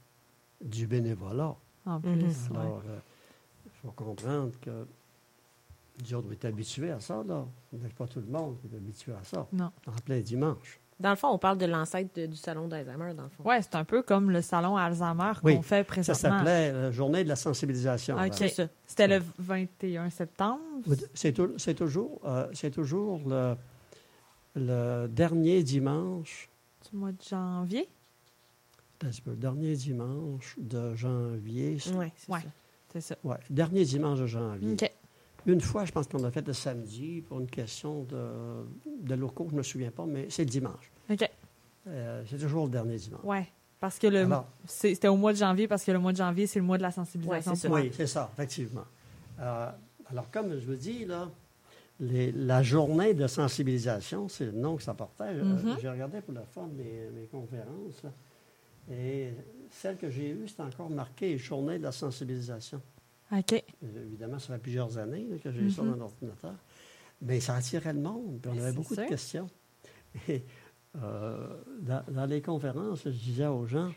du 0.62 0.86
bénévolat. 0.86 1.54
en 1.86 2.00
plus. 2.00 2.10
Mhm. 2.48 2.56
ouais. 2.56 2.58
Alors, 2.60 2.82
il 3.66 3.70
faut 3.82 3.90
comprendre 3.92 4.52
que 4.60 4.86
nous 6.02 6.14
autres, 6.14 6.26
on 6.28 6.32
est 6.32 6.44
habitués 6.46 6.90
à 6.90 7.00
ça, 7.00 7.22
là. 7.26 7.46
Mais 7.72 7.88
pas 7.90 8.06
tout 8.06 8.20
le 8.20 8.26
monde 8.26 8.56
qui 8.60 8.66
est 8.74 8.76
habitué 8.76 9.12
à 9.12 9.22
ça? 9.24 9.46
Non. 9.52 9.70
En 9.86 9.92
plein 10.04 10.20
dimanche. 10.20 10.80
Dans 11.00 11.10
le 11.10 11.16
fond, 11.16 11.28
on 11.28 11.38
parle 11.38 11.58
de 11.58 11.66
l'ancêtre 11.66 12.10
de- 12.14 12.26
du 12.26 12.36
salon 12.36 12.68
d'Alzheimer, 12.68 13.14
dans 13.14 13.24
le 13.24 13.28
fond. 13.28 13.42
Ouais, 13.44 13.60
c'est 13.62 13.74
un 13.74 13.84
peu 13.84 14.02
comme 14.02 14.30
le 14.30 14.40
salon 14.42 14.76
Alzheimer 14.76 15.32
Oui, 15.42 15.56
qu'on 15.56 15.62
fait 15.62 15.78
Ça 15.78 15.84
présentement. 15.84 16.14
s'appelait 16.38 16.72
la 16.72 16.90
Journée 16.92 17.24
de 17.24 17.28
la 17.28 17.36
sensibilisation. 17.36 18.14
OK. 18.14 18.20
avant. 18.22 18.32
C'est 18.32 18.48
ça. 18.48 18.66
C'était 18.86 19.08
le 19.08 19.22
21 19.38 20.08
septembre. 20.10 20.60
C'est 21.14 21.36
c'est 21.56 21.74
toujours, 21.74 22.20
euh, 22.24 22.46
c'est 22.52 22.70
toujours 22.70 23.20
le, 23.26 23.56
le 24.54 25.06
dernier 25.08 25.62
dimanche, 25.64 26.48
Du 26.90 26.96
mois 26.96 27.10
de 27.12 27.22
janvier. 27.28 27.88
un 29.02 29.08
petit 29.08 29.20
peu, 29.20 29.30
le 29.30 29.36
dernier 29.36 29.74
dimanche 29.74 30.54
de 30.58 30.94
janvier. 30.94 31.76
Oui, 31.94 32.12
c'est 32.16 32.30
Ouais. 32.30 32.40
ça. 32.40 32.46
C'est 32.92 33.00
ça. 33.00 33.16
Ouais, 33.24 33.36
dernier 33.50 33.84
dimanche 33.84 34.20
de 34.20 34.26
janvier. 34.26 34.74
OK. 34.74 34.90
Une 35.46 35.60
fois, 35.60 35.84
je 35.84 35.92
pense 35.92 36.06
qu'on 36.06 36.24
a 36.24 36.30
fait 36.30 36.46
le 36.46 36.52
samedi 36.54 37.22
pour 37.28 37.38
une 37.40 37.46
question 37.48 38.04
de, 38.04 38.64
de 39.02 39.14
locaux, 39.14 39.46
je 39.48 39.52
ne 39.52 39.58
me 39.58 39.62
souviens 39.62 39.90
pas, 39.90 40.06
mais 40.06 40.26
c'est 40.30 40.44
le 40.44 40.50
dimanche. 40.50 40.90
OK. 41.10 41.28
Euh, 41.86 42.22
c'est 42.30 42.38
toujours 42.38 42.64
le 42.64 42.70
dernier 42.70 42.96
dimanche. 42.96 43.20
Ouais. 43.24 43.46
Parce 43.78 43.98
que 43.98 44.06
le 44.06 44.20
Alors, 44.20 44.46
c'est- 44.66 44.94
c'était 44.94 45.08
au 45.08 45.16
mois 45.16 45.32
de 45.34 45.38
janvier, 45.38 45.68
parce 45.68 45.84
que 45.84 45.90
le 45.92 45.98
mois 45.98 46.12
de 46.12 46.16
janvier, 46.16 46.46
c'est 46.46 46.58
le 46.58 46.64
mois 46.64 46.78
de 46.78 46.82
la 46.82 46.90
sensibilisation. 46.90 47.50
Ouais, 47.52 47.56
c'est 47.56 47.68
ça. 47.68 47.74
Oui, 47.74 47.90
c'est 47.92 48.06
ça, 48.06 48.30
effectivement. 48.32 48.84
Euh, 49.40 49.70
alors, 50.10 50.30
comme 50.30 50.58
je 50.58 50.64
vous 50.66 50.76
dis, 50.76 51.04
là, 51.04 51.28
les- 52.00 52.32
la 52.32 52.62
journée 52.62 53.12
de 53.12 53.26
sensibilisation, 53.26 54.28
c'est 54.30 54.46
le 54.46 54.52
nom 54.52 54.76
que 54.76 54.82
ça 54.82 54.94
portait. 54.94 55.24
Euh, 55.24 55.44
Mhm. 55.44 55.76
J'ai 55.82 55.90
regardé 55.90 56.22
pour 56.22 56.32
la 56.32 56.42
forme 56.46 56.72
mes, 56.72 57.10
mes 57.14 57.26
conférences. 57.26 58.02
là, 58.02 58.10
et 58.90 59.32
celle 59.70 59.96
que 59.98 60.08
j'ai 60.10 60.30
eue, 60.30 60.46
c'est 60.48 60.62
encore 60.62 60.88
marqué 60.90 61.36
Journée 61.36 61.78
de 61.78 61.82
la 61.84 61.92
sensibilisation. 61.92 62.80
OK. 63.36 63.64
Évidemment, 63.82 64.38
ça 64.38 64.54
fait 64.54 64.58
plusieurs 64.60 64.96
années 64.98 65.26
là, 65.30 65.38
que 65.38 65.50
j'ai 65.50 65.62
eu 65.62 65.70
ça 65.70 65.82
Mhm. 65.82 65.90
dans 65.92 65.96
l'ordinateur. 65.96 66.54
Mais 67.22 67.40
ça 67.40 67.54
attirait 67.56 67.92
le 67.92 68.00
monde, 68.00 68.38
puis 68.42 68.50
on 68.50 68.54
Ben, 68.54 68.62
avait 68.62 68.72
beaucoup 68.72 68.94
sûr. 68.94 69.04
de 69.04 69.08
questions. 69.08 69.48
Et 70.28 70.44
euh, 71.02 71.56
dans, 71.80 72.04
dans 72.08 72.26
les 72.26 72.42
conférences, 72.42 73.02
je 73.04 73.10
disais 73.10 73.46
aux 73.46 73.66
gens, 73.66 73.90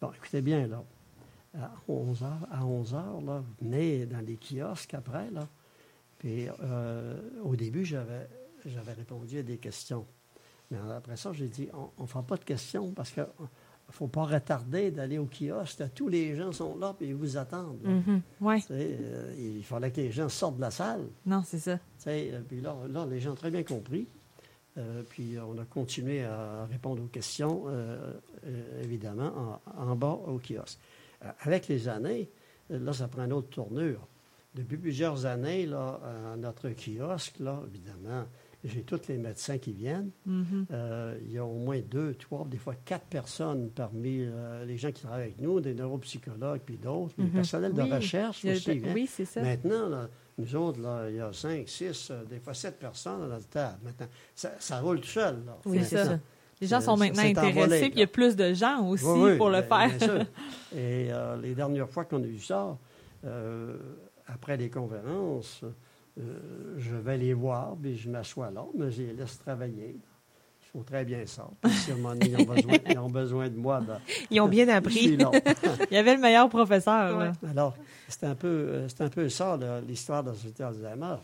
bon, 0.00 0.10
écoutez 0.16 0.40
bien, 0.40 0.66
là, 0.66 0.82
à 1.58 1.72
11 1.88 2.22
heures, 2.22 2.48
à 2.50 2.64
11 2.64 2.94
heures, 2.94 3.20
là, 3.20 3.40
vous 3.40 3.54
venez 3.66 4.06
dans 4.06 4.20
les 4.24 4.36
kiosques 4.36 4.94
après, 4.94 5.30
là. 5.30 5.46
Puis 6.18 6.46
euh, 6.62 7.20
au 7.42 7.54
début, 7.56 7.84
j'avais, 7.84 8.28
j'avais 8.64 8.92
répondu 8.92 9.38
à 9.38 9.42
des 9.42 9.58
questions. 9.58 10.06
Mais 10.70 10.78
après 10.96 11.16
ça, 11.16 11.32
j'ai 11.32 11.48
dit, 11.48 11.68
on 11.98 12.02
ne 12.02 12.06
fera 12.08 12.22
pas 12.22 12.36
de 12.36 12.44
questions 12.44 12.92
parce 12.92 13.10
qu'il 13.10 13.26
ne 13.88 13.92
faut 13.92 14.08
pas 14.08 14.24
retarder 14.24 14.90
d'aller 14.90 15.18
au 15.18 15.26
kiosque. 15.26 15.82
Tous 15.94 16.08
les 16.08 16.34
gens 16.36 16.52
sont 16.52 16.76
là, 16.78 16.94
puis 16.96 17.08
ils 17.08 17.14
vous 17.14 17.36
attendent. 17.36 17.82
Mhm. 17.82 18.22
Ouais. 18.40 18.58
Euh, 18.70 19.34
il 19.38 19.62
fallait 19.64 19.90
que 19.90 20.00
les 20.00 20.10
gens 20.10 20.28
sortent 20.28 20.56
de 20.56 20.62
la 20.62 20.70
salle. 20.70 21.06
Non, 21.26 21.42
c'est 21.44 21.58
ça. 21.58 21.78
Euh, 22.06 22.40
puis 22.48 22.60
là, 22.60 22.76
là, 22.90 23.06
les 23.06 23.20
gens 23.20 23.32
ont 23.32 23.36
très 23.36 23.50
bien 23.50 23.62
compris. 23.62 24.06
Euh, 24.76 25.02
puis 25.08 25.36
on 25.38 25.56
a 25.58 25.64
continué 25.64 26.24
à 26.24 26.66
répondre 26.66 27.02
aux 27.02 27.06
questions, 27.06 27.64
évidemment, 28.82 29.60
en, 29.76 29.90
en 29.90 29.96
bas 29.96 30.18
au 30.26 30.38
kiosque. 30.38 30.78
Avec 31.40 31.68
les 31.68 31.88
années, 31.88 32.28
là, 32.70 32.92
ça 32.92 33.06
prend 33.08 33.24
une 33.24 33.32
autre 33.32 33.50
tournure. 33.50 34.06
Depuis 34.54 34.76
plusieurs 34.76 35.26
années, 35.26 35.66
là, 35.66 36.00
à 36.32 36.36
notre 36.36 36.70
kiosque, 36.70 37.38
là, 37.38 37.60
évidemment, 37.68 38.24
j'ai 38.64 38.82
tous 38.82 39.00
les 39.08 39.18
médecins 39.18 39.58
qui 39.58 39.72
viennent. 39.72 40.10
Mhm. 40.26 40.66
Euh, 40.72 41.18
il 41.24 41.32
y 41.32 41.38
a 41.38 41.44
au 41.44 41.58
moins 41.58 41.80
deux, 41.80 42.14
trois, 42.14 42.46
des 42.50 42.56
fois 42.56 42.74
quatre 42.84 43.04
personnes 43.06 43.70
parmi 43.74 44.20
euh, 44.22 44.64
les 44.64 44.76
gens 44.78 44.90
qui 44.90 45.02
travaillent 45.02 45.24
avec 45.24 45.40
nous, 45.40 45.60
des 45.60 45.74
neuropsychologues 45.74 46.60
puis 46.64 46.76
d'autres, 46.78 47.14
des 47.18 47.24
Mhm. 47.24 47.30
personnels 47.30 47.74
de 47.74 47.82
Oui. 47.82 47.92
recherche 47.92 48.44
aussi. 48.44 48.70
hein. 48.84 48.92
oui, 48.94 49.06
c'est 49.10 49.24
ça. 49.26 49.42
Maintenant, 49.42 49.88
là, 49.88 50.08
nous 50.38 50.56
autres, 50.56 50.80
là, 50.80 51.08
il 51.10 51.16
y 51.16 51.20
a 51.20 51.32
cinq, 51.32 51.68
six, 51.68 52.08
euh, 52.10 52.24
des 52.24 52.38
fois 52.40 52.54
sept 52.54 52.78
personnes 52.78 53.22
à 53.22 53.26
notre 53.26 53.48
table. 53.48 53.78
Maintenant, 53.84 54.06
ça, 54.34 54.52
ça 54.58 54.80
roule 54.80 55.00
tout 55.00 55.06
seul. 55.08 55.36
Là. 55.46 55.56
Oui, 55.66 55.80
C'est 55.84 56.02
ça. 56.04 56.18
Les 56.60 56.66
gens 56.68 56.80
sont 56.80 56.96
maintenant 56.96 57.22
intéressés, 57.24 57.80
puis 57.90 57.92
il 57.96 57.98
y 57.98 58.02
a 58.02 58.06
plus 58.06 58.36
de 58.36 58.54
gens 58.54 58.86
aussi 58.88 59.04
Oui, 59.04 59.32
oui, 59.32 59.36
pour 59.36 59.50
le 59.50 59.60
bien- 59.60 59.88
faire. 59.88 59.98
bien 59.98 59.98
sûr. 60.08 60.26
Et 60.74 61.08
les 61.42 61.54
dernières 61.54 61.88
fois 61.90 62.04
qu'on 62.06 62.22
a 62.22 62.26
eu 62.26 62.38
ça, 62.38 62.78
après 64.26 64.56
les 64.56 64.70
conférences, 64.70 65.62
euh, 66.18 66.74
je 66.78 66.94
vais 66.94 67.18
les 67.18 67.34
voir, 67.34 67.76
puis 67.80 67.96
je 67.96 68.08
m'assois 68.08 68.50
là, 68.50 68.64
mais 68.76 68.90
je 68.90 69.02
les 69.02 69.12
laisse 69.14 69.38
travailler. 69.38 69.96
Ils 69.96 70.66
font 70.72 70.82
très 70.84 71.04
bien 71.04 71.24
ça. 71.26 71.48
Puis 71.60 71.72
ils 71.88 72.36
ont 72.36 72.44
besoin, 72.44 72.74
ils 72.88 72.98
ont 72.98 73.10
besoin 73.10 73.48
de 73.48 73.56
moi, 73.56 73.80
ben, 73.80 73.98
Ils 74.30 74.40
ont 74.40 74.48
bien 74.48 74.68
appris. 74.68 75.04
Il 75.90 75.94
y 75.94 75.96
avait 75.96 76.14
le 76.14 76.20
meilleur 76.20 76.48
professeur. 76.48 77.32
Alors, 77.48 77.74
c'est 78.08 78.24
un 78.24 78.34
peu, 78.34 78.66
euh, 78.68 78.88
un 79.00 79.08
peu 79.08 79.28
ça, 79.28 79.58
l'histoire 79.86 80.22
de 80.22 80.30
la 80.30 80.34
société 80.34 80.62
Alzheimer. 80.62 81.16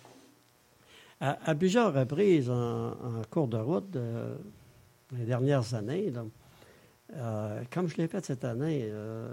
À, 1.20 1.38
à 1.44 1.54
plusieurs 1.54 1.92
reprises 1.92 2.48
en, 2.48 2.88
en 2.90 3.22
cours 3.30 3.48
de 3.48 3.58
route, 3.58 3.94
euh, 3.94 4.36
les 5.12 5.24
dernières 5.24 5.74
années, 5.74 6.12
euh, 7.16 7.62
comme 7.70 7.88
je 7.88 7.96
l'ai 7.96 8.06
fait 8.06 8.24
cette 8.24 8.44
année, 8.44 8.82
euh, 8.84 9.28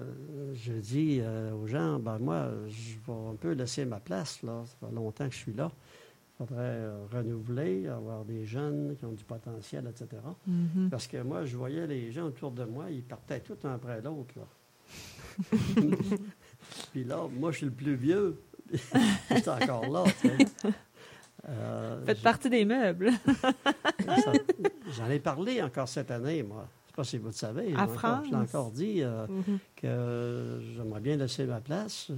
je 0.53 0.73
dis 0.73 1.19
euh, 1.21 1.53
aux 1.53 1.67
gens, 1.67 1.99
ben 1.99 2.17
moi, 2.17 2.49
je 2.67 2.95
vais 3.05 3.30
un 3.30 3.36
peu 3.36 3.51
laisser 3.51 3.86
ma 3.86 3.99
place, 3.99 4.41
là. 4.43 4.63
Ça 4.65 4.88
fait 4.88 4.93
longtemps 4.93 5.28
que 5.28 5.34
je 5.34 5.39
suis 5.39 5.53
là. 5.53 5.71
Il 6.39 6.45
faudrait 6.45 6.88
renouveler, 7.11 7.88
avoir 7.88 8.23
des 8.23 8.45
jeunes 8.45 8.95
qui 8.97 9.05
ont 9.05 9.11
du 9.11 9.23
potentiel, 9.23 9.88
etc. 9.89 10.21
Mhm. 10.45 10.89
Parce 10.89 11.07
que 11.07 11.21
moi, 11.21 11.45
je 11.45 11.57
voyais 11.57 11.88
les 11.88 12.11
gens 12.11 12.25
autour 12.25 12.51
de 12.51 12.63
moi, 12.63 12.91
ils 12.91 13.03
partaient 13.03 13.39
tout 13.39 13.57
un 13.63 13.73
après 13.75 14.01
l'autre. 14.01 14.34
là. 14.36 14.47
Puis 16.91 17.03
là, 17.03 17.28
moi, 17.32 17.51
je 17.51 17.57
suis 17.57 17.65
le 17.65 17.71
plus 17.71 17.95
vieux. 17.95 18.41
J'étais 19.30 19.49
encore 19.49 19.88
là. 19.88 20.03
Faites 22.05 22.21
partie 22.21 22.49
des 22.49 22.65
meubles. 22.65 23.11
J'en 24.97 25.09
ai 25.09 25.19
parlé 25.19 25.61
encore 25.61 25.88
cette 25.88 26.11
année, 26.11 26.43
moi. 26.43 26.67
Je 26.98 27.02
ne 27.02 27.06
sais 27.06 27.10
pas 27.10 27.10
si 27.12 27.18
vous 27.20 27.28
le 27.28 27.32
savez. 27.34 27.76
À 27.76 27.88
France. 27.88 28.26
Je 28.26 28.32
l'ai 28.32 28.38
encore 28.38 28.72
dit 28.72 29.04
euh, 29.04 29.28
Mhm. 29.28 29.60
que 29.76 30.60
j'aimerais 30.76 31.00
bien 31.02 31.18
laisser 31.18 31.45
ma 31.45 31.62
place. 31.62 32.10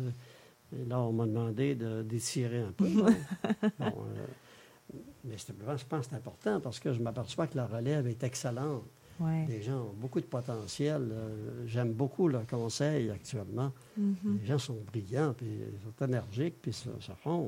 Et 0.74 0.86
là, 0.86 1.00
on 1.02 1.12
m'a 1.12 1.26
demandé 1.26 1.76
de- 1.76 2.02
d'étirer 2.04 2.62
un 2.62 2.72
peu. 2.72 2.86
Bon, 3.80 4.06
euh, 4.06 4.96
mais 5.26 5.36
je 5.38 5.86
pense 5.86 6.06
que 6.06 6.10
c'est 6.12 6.16
important 6.16 6.62
parce 6.62 6.80
que 6.80 6.94
je 6.94 7.02
m'aperçois 7.02 7.48
que 7.48 7.58
la 7.58 7.68
relève 7.68 8.08
est 8.08 8.24
excellente. 8.24 8.84
Ouais. 9.20 9.46
Les 9.50 9.62
gens 9.62 9.82
ont 9.82 9.94
beaucoup 9.98 10.22
de 10.22 10.26
potentiel. 10.26 11.10
Euh, 11.12 11.66
J'aime 11.68 11.92
beaucoup 11.92 12.30
leur 12.30 12.48
conseil 12.48 13.10
actuellement. 13.10 13.74
Mhm. 13.98 14.40
Les 14.40 14.46
gens 14.46 14.60
sont 14.60 14.78
brillants, 14.88 15.34
puis 15.34 15.48
ils 15.48 15.82
sont 15.84 16.06
énergiques, 16.06 16.56
puis 16.62 16.72
ça, 16.72 16.90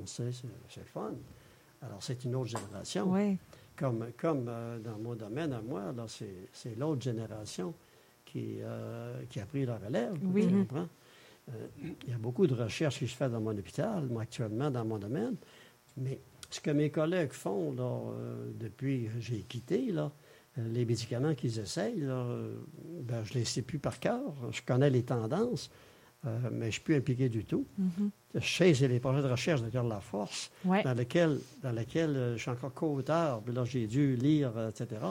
sais, 0.06 0.32
C'est 0.34 0.48
c'est 0.68 0.82
le 0.82 0.86
fun. 0.88 1.14
Alors, 1.82 2.04
c'est 2.04 2.26
une 2.26 2.36
autre 2.36 2.50
génération. 2.50 3.10
Ouais. 3.10 3.38
Comme, 3.82 4.06
comme 4.16 4.46
euh, 4.48 4.78
dans 4.78 5.00
mon 5.00 5.16
domaine 5.16 5.54
à 5.54 5.62
moi, 5.62 5.92
là, 5.98 6.06
c'est 6.08 6.78
l'autre 6.78 7.02
génération 7.02 7.74
qui, 8.24 8.58
euh, 8.62 9.24
qui 9.28 9.40
a 9.40 9.46
pris 9.48 9.66
la 9.66 9.80
relève. 9.80 10.14
Oui. 10.24 10.48
tu 10.48 10.54
comprends? 10.54 10.88
Euh, 11.50 11.68
il 12.06 12.12
y 12.12 12.14
a 12.14 12.18
beaucoup 12.20 12.46
de 12.46 12.54
recherches 12.54 13.00
qui 13.00 13.08
se 13.08 13.16
fait 13.16 13.28
dans 13.28 13.42
mon 13.42 13.58
hôpital, 13.58 14.06
moi, 14.06 14.22
actuellement, 14.22 14.70
dans 14.70 14.86
mon 14.86 15.00
domaine. 15.00 15.36
Mais 15.98 16.20
ce 16.52 16.62
que 16.62 16.70
mes 16.70 16.92
collègues 16.92 17.32
font 17.32 17.74
là, 17.74 17.84
euh, 17.84 18.52
depuis 18.60 19.06
que 19.06 19.20
j'ai 19.20 19.40
quitté, 19.40 19.92
là, 19.92 20.12
les 20.58 20.86
médicaments 20.86 21.34
qu'ils 21.34 21.58
essayent, 21.58 22.02
là, 22.02 22.24
ben, 23.02 23.24
je 23.24 23.34
ne 23.34 23.40
les 23.40 23.46
sais 23.46 23.64
plus 23.64 23.80
par 23.80 24.00
cœur. 24.00 24.22
Je 24.52 24.62
connais 24.62 24.92
les 24.92 25.04
tendances, 25.04 25.72
euh, 26.26 26.38
mais 26.52 26.60
je 26.62 26.66
ne 26.66 26.72
suis 26.72 26.82
plus 26.82 26.96
impliqué 26.96 27.30
du 27.30 27.44
tout. 27.46 27.66
Mhm. 27.78 28.10
Je 28.36 28.40
sais, 28.48 28.74
c'est 28.74 28.88
les 28.88 29.00
projets 29.00 29.22
de 29.22 29.28
recherche 29.30 29.62
de 29.62 29.70
Cœur 29.70 29.84
de 29.84 29.90
la 29.90 30.00
Force, 30.00 30.52
Ouais. 30.66 30.84
dans 30.84 30.94
lesquels, 30.94 31.40
dans 31.62 31.72
lesquels 31.72 32.16
euh, 32.16 32.38
je 32.38 32.42
suis 32.42 32.52
encore 32.52 32.74
co-auteur, 32.74 33.42
puis 33.42 33.54
là, 33.54 33.66
j'ai 33.66 33.88
dû 33.88 34.16
lire, 34.16 34.52
euh, 34.56 34.70
etc. 34.70 35.02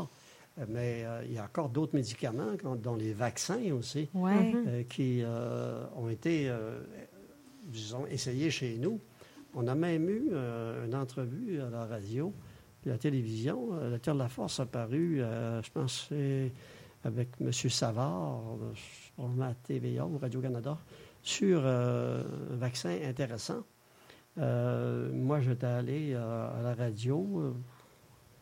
Mais 0.68 1.04
euh, 1.04 1.22
il 1.26 1.32
y 1.34 1.38
a 1.38 1.44
encore 1.44 1.68
d'autres 1.68 1.94
médicaments, 1.94 2.52
dont 2.82 2.94
les 2.96 3.12
vaccins 3.12 3.60
aussi, 3.72 4.08
Ouais. 4.14 4.52
Mhm. 4.52 4.64
euh, 4.68 4.82
qui 4.88 5.20
euh, 5.22 5.84
ont 5.96 6.08
été, 6.08 6.48
euh, 6.48 6.80
disons, 7.64 8.06
essayés 8.06 8.50
chez 8.50 8.76
nous. 8.78 9.00
On 9.54 9.66
a 9.66 9.74
même 9.74 10.08
eu 10.08 10.28
euh, 10.32 10.86
une 10.86 10.94
entrevue 10.94 11.60
à 11.60 11.70
la 11.70 11.84
radio, 11.86 12.32
puis 12.80 12.90
à 12.90 12.94
la 12.94 12.98
télévision. 12.98 13.70
Euh, 13.74 13.90
Le 13.90 13.98
Cœur 13.98 14.14
de 14.14 14.20
la 14.20 14.28
Force 14.28 14.60
a 14.60 14.66
paru, 14.66 15.20
euh, 15.20 15.60
je 15.62 15.70
pense, 15.70 16.06
c'est 16.08 16.52
avec 17.04 17.28
M. 17.40 17.52
Savard, 17.52 18.42
sûrement 19.16 19.46
à 19.46 19.54
TVA 19.54 20.06
ou 20.06 20.18
Radio-Canada, 20.18 20.78
sur 21.22 21.62
euh, 21.64 22.22
un 22.52 22.56
vaccin 22.56 22.96
intéressant. 23.04 23.62
Euh, 24.38 25.10
moi, 25.12 25.40
j'étais 25.40 25.66
allé 25.66 26.12
euh, 26.14 26.58
à 26.58 26.62
la 26.62 26.74
radio, 26.74 27.54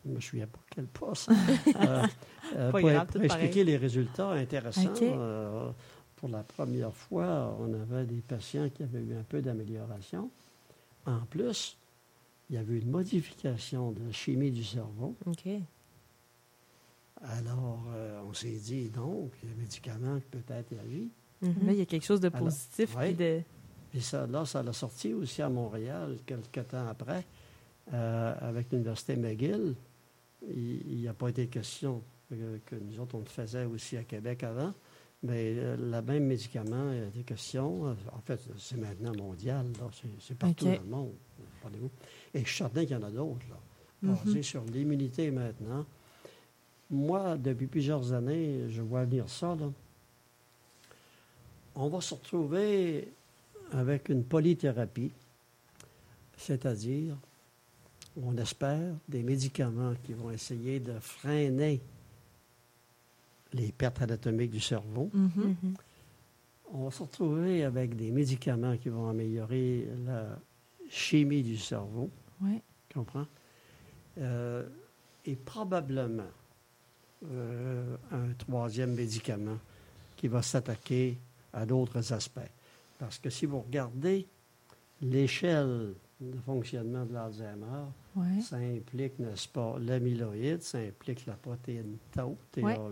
je 0.05 0.11
me 0.11 0.19
souviens 0.19 0.47
pas 0.47 0.59
quel 0.69 0.85
poste, 0.85 1.29
Pas 1.73 2.71
pour, 2.71 2.79
grave, 2.79 3.07
pour 3.07 3.21
tout 3.21 3.27
pareil. 3.27 3.45
expliquer 3.45 3.63
les 3.63 3.77
résultats 3.77 4.31
intéressants. 4.31 4.93
Pour 6.15 6.29
la 6.29 6.43
première 6.43 6.93
fois, 6.93 7.55
on 7.61 7.73
avait 7.73 8.05
des 8.05 8.21
patients 8.21 8.69
qui 8.69 8.83
avaient 8.83 8.99
eu 8.99 9.15
un 9.15 9.23
peu 9.23 9.41
d'amélioration. 9.41 10.29
En 11.05 11.21
plus, 11.29 11.77
il 12.49 12.55
y 12.55 12.59
avait 12.59 12.79
une 12.79 12.89
modification 12.89 13.91
de 13.91 14.03
la 14.03 14.11
chimie 14.11 14.51
du 14.51 14.63
cerveau. 14.63 15.15
Alors, 17.21 17.85
euh, 17.93 18.21
on 18.27 18.33
s'est 18.33 18.51
dit, 18.57 18.89
donc, 18.89 19.31
le 19.43 19.53
médicament 19.61 20.19
peut-être 20.31 20.73
agit. 20.85 21.09
Mhm. 21.41 21.65
Là, 21.65 21.71
il 21.73 21.79
y 21.79 21.81
a 21.81 21.85
quelque 21.85 22.05
chose 22.05 22.19
de 22.21 22.27
Alors, 22.27 22.39
positif. 22.45 22.95
ouais. 22.95 23.07
puis 23.07 23.15
de... 23.15 23.41
Puis 23.91 24.01
ça, 24.01 24.27
là, 24.27 24.45
ça 24.45 24.61
l'a 24.61 24.71
sorti 24.73 25.13
aussi 25.13 25.41
à 25.41 25.49
Montréal 25.49 26.17
quelques 26.25 26.67
temps 26.67 26.87
après, 26.87 27.25
euh, 27.91 28.35
avec 28.39 28.71
l'Université 28.71 29.15
McGill. 29.15 29.75
Il 30.47 31.01
n'a 31.03 31.13
pas 31.13 31.29
été 31.29 31.47
question 31.47 32.01
que, 32.29 32.59
que 32.65 32.75
nous 32.75 32.99
autres, 32.99 33.15
on 33.15 33.19
le 33.19 33.25
faisait 33.25 33.65
aussi 33.65 33.97
à 33.97 34.03
Québec 34.03 34.43
avant, 34.43 34.73
mais 35.23 35.55
euh, 35.57 35.75
le 35.75 36.01
même 36.03 36.25
médicament, 36.25 36.91
il 36.93 37.01
a 37.03 37.07
été 37.07 37.23
question. 37.23 37.87
euh, 37.87 37.93
En 38.13 38.21
fait, 38.21 38.39
c'est 38.57 38.77
maintenant 38.77 39.11
mondial, 39.17 39.65
là, 39.79 39.87
c'est, 39.91 40.07
c'est 40.19 40.37
partout 40.37 40.65
dans 40.65 40.71
le 40.71 40.83
monde. 40.83 41.13
Parlez-vous. 41.63 41.89
Et 42.35 42.41
je 42.41 42.47
suis 42.47 42.57
certain 42.57 42.81
qu'il 42.85 42.91
y 42.95 42.95
en 42.95 43.03
a 43.03 43.11
d'autres, 43.11 43.45
là, 43.49 43.57
Mhm. 44.03 44.15
basés 44.23 44.43
sur 44.43 44.63
l'immunité 44.65 45.29
maintenant. 45.31 45.83
Moi, 46.89 47.37
depuis 47.37 47.67
plusieurs 47.67 48.13
années, 48.13 48.69
je 48.69 48.81
vois 48.81 49.05
venir 49.05 49.29
ça, 49.29 49.55
là. 49.55 49.71
On 51.75 51.87
va 51.87 52.01
se 52.01 52.13
retrouver 52.13 53.13
avec 53.71 54.09
une 54.09 54.23
polythérapie, 54.23 55.11
c'est-à-dire, 56.35 57.15
on 58.21 58.35
espère, 58.37 58.95
des 59.07 59.21
médicaments 59.23 59.93
qui 60.03 60.13
vont 60.13 60.31
essayer 60.31 60.79
de 60.79 60.97
freiner 60.99 61.79
les 63.53 63.71
pertes 63.71 64.01
anatomiques 64.01 64.51
du 64.51 64.59
cerveau. 64.59 65.09
Mhm. 65.13 65.31
Mhm. 65.35 65.73
On 66.71 66.85
va 66.85 66.91
se 66.91 67.01
retrouver 67.03 67.63
avec 67.63 67.95
des 67.95 68.11
médicaments 68.11 68.77
qui 68.77 68.89
vont 68.89 69.07
améliorer 69.09 69.87
la 70.05 70.39
chimie 70.89 71.43
du 71.43 71.57
cerveau, 71.57 72.09
tu 72.41 72.95
comprends? 72.95 73.25
Euh, 74.17 74.67
et 75.25 75.35
probablement 75.35 76.27
euh, 77.25 77.95
un 78.11 78.33
troisième 78.37 78.93
médicament 78.95 79.57
qui 80.15 80.27
va 80.27 80.41
s'attaquer 80.41 81.17
à 81.53 81.65
d'autres 81.65 82.13
aspects. 82.13 82.39
Parce 82.97 83.17
que 83.17 83.29
si 83.29 83.45
vous 83.45 83.61
regardez 83.61 84.27
l'échelle 85.01 85.93
de 86.19 86.37
fonctionnement 86.45 87.05
de 87.05 87.13
l'Alzheimer, 87.13 87.85
Ouais. 88.15 88.41
ça 88.41 88.57
implique, 88.57 89.17
n'est-ce 89.19 89.47
pas, 89.47 89.77
l'amyloïde, 89.79 90.61
ça 90.61 90.79
implique 90.79 91.25
la 91.25 91.35
protéine 91.35 91.95
tau, 92.11 92.35
TAU, 92.51 92.91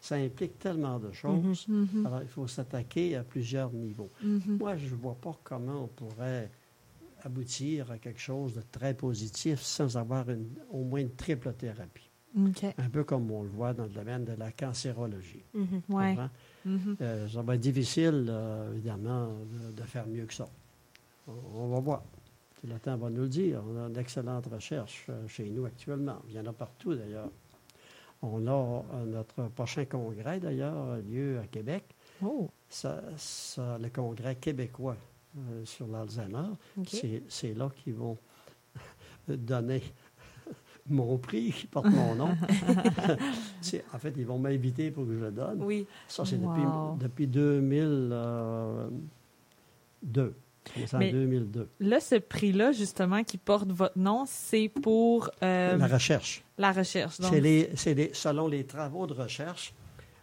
ça 0.00 0.16
implique 0.16 0.58
tellement 0.58 0.98
de 0.98 1.10
choses. 1.12 1.66
Mhm. 1.68 2.04
Alors, 2.04 2.20
il 2.22 2.28
faut 2.28 2.46
s'attaquer 2.46 3.16
à 3.16 3.22
plusieurs 3.24 3.72
niveaux. 3.72 4.10
Mhm. 4.22 4.58
Moi, 4.58 4.76
je 4.76 4.86
ne 4.94 5.00
vois 5.00 5.14
pas 5.14 5.38
comment 5.44 5.84
on 5.84 5.86
pourrait 5.86 6.50
aboutir 7.22 7.90
à 7.92 7.98
quelque 7.98 8.20
chose 8.20 8.54
de 8.54 8.62
très 8.70 8.92
positif 8.94 9.60
sans 9.62 9.96
avoir 9.96 10.28
une- 10.28 10.50
au 10.70 10.82
moins 10.84 11.00
une 11.00 11.14
triple 11.14 11.52
thérapie. 11.54 12.07
Un 12.78 12.88
peu 12.90 13.04
comme 13.04 13.30
on 13.30 13.42
le 13.42 13.48
voit 13.48 13.72
dans 13.74 13.84
le 13.84 13.88
domaine 13.90 14.24
de 14.24 14.32
la 14.34 14.52
cancérologie. 14.52 15.42
Mhm. 15.54 15.82
Ouais. 15.88 16.16
Mhm. 16.64 16.96
Euh, 17.00 17.28
ça 17.28 17.42
va 17.42 17.54
être 17.54 17.60
difficile, 17.60 18.26
euh, 18.28 18.72
évidemment, 18.74 19.28
de, 19.28 19.72
de 19.80 19.82
faire 19.82 20.06
mieux 20.06 20.24
que 20.26 20.34
ça. 20.34 20.46
On, 21.26 21.32
on 21.54 21.68
va 21.68 21.80
voir. 21.80 22.02
Le 22.66 22.78
temps 22.78 22.96
va 22.96 23.08
nous 23.10 23.22
le 23.22 23.28
dire. 23.28 23.62
On 23.68 23.84
a 23.86 23.88
d'excellentes 23.88 24.46
recherches 24.46 25.06
euh, 25.08 25.26
chez 25.28 25.48
nous 25.50 25.64
actuellement. 25.64 26.16
Il 26.28 26.34
y 26.34 26.40
en 26.40 26.46
a 26.46 26.52
partout, 26.52 26.94
d'ailleurs. 26.94 27.30
On 28.20 28.46
a 28.48 28.82
notre 29.06 29.44
prochain 29.50 29.84
congrès, 29.84 30.40
d'ailleurs, 30.40 30.76
a 30.92 30.98
lieu 30.98 31.38
à 31.38 31.46
Québec. 31.46 31.84
Oh. 32.20 32.50
Ça, 32.68 33.00
ça- 33.16 33.78
le 33.78 33.88
congrès 33.90 34.34
québécois 34.34 34.96
sur 35.64 35.86
l'Alzheimer. 35.86 36.48
C'est 37.28 37.54
là 37.54 37.70
qu'ils 37.76 37.94
vont 37.94 38.18
donner 39.28 39.82
mon 40.90 41.18
prix 41.18 41.52
qui 41.52 41.66
porte 41.70 41.86
mon 41.86 42.14
nom. 42.14 42.30
En 43.94 43.98
fait, 43.98 44.14
ils 44.16 44.24
vont 44.26 44.38
m'inviter 44.38 44.90
pour 44.90 45.04
que 45.06 45.12
je 45.14 45.18
le 45.24 45.30
donne. 45.30 45.62
Oui. 45.62 45.86
Ça, 46.06 46.24
c'est 46.24 46.36
Wow. 46.36 46.96
depuis, 46.96 47.26
depuis 47.26 47.26
2002. 50.02 50.34
C'est 50.76 50.94
en 50.94 50.98
Mais- 50.98 51.12
2002. 51.12 51.68
Là, 51.80 51.98
ce 52.00 52.16
prix-là, 52.16 52.72
justement, 52.72 53.24
qui 53.24 53.38
porte 53.38 53.70
votre 53.72 53.98
nom, 53.98 54.24
c'est 54.26 54.68
pour 54.68 55.30
euh, 55.42 55.76
La 55.76 55.86
recherche. 55.86 56.44
la 56.58 56.72
recherche. 56.72 57.18
Donc, 57.20 57.32
C'est 57.32 57.40
les, 57.40 57.70
c'est 57.74 57.94
les- 57.94 58.10
selon 58.12 58.48
les 58.48 58.64
travaux 58.64 59.06
de 59.06 59.14
recherche. 59.14 59.72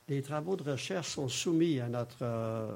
Les 0.07 0.21
travaux 0.21 0.55
de 0.55 0.61
recherche 0.69 1.09
sont 1.09 1.27
soumis 1.27 1.79
à 1.79 1.89
notre 1.89 2.17
euh, 2.21 2.75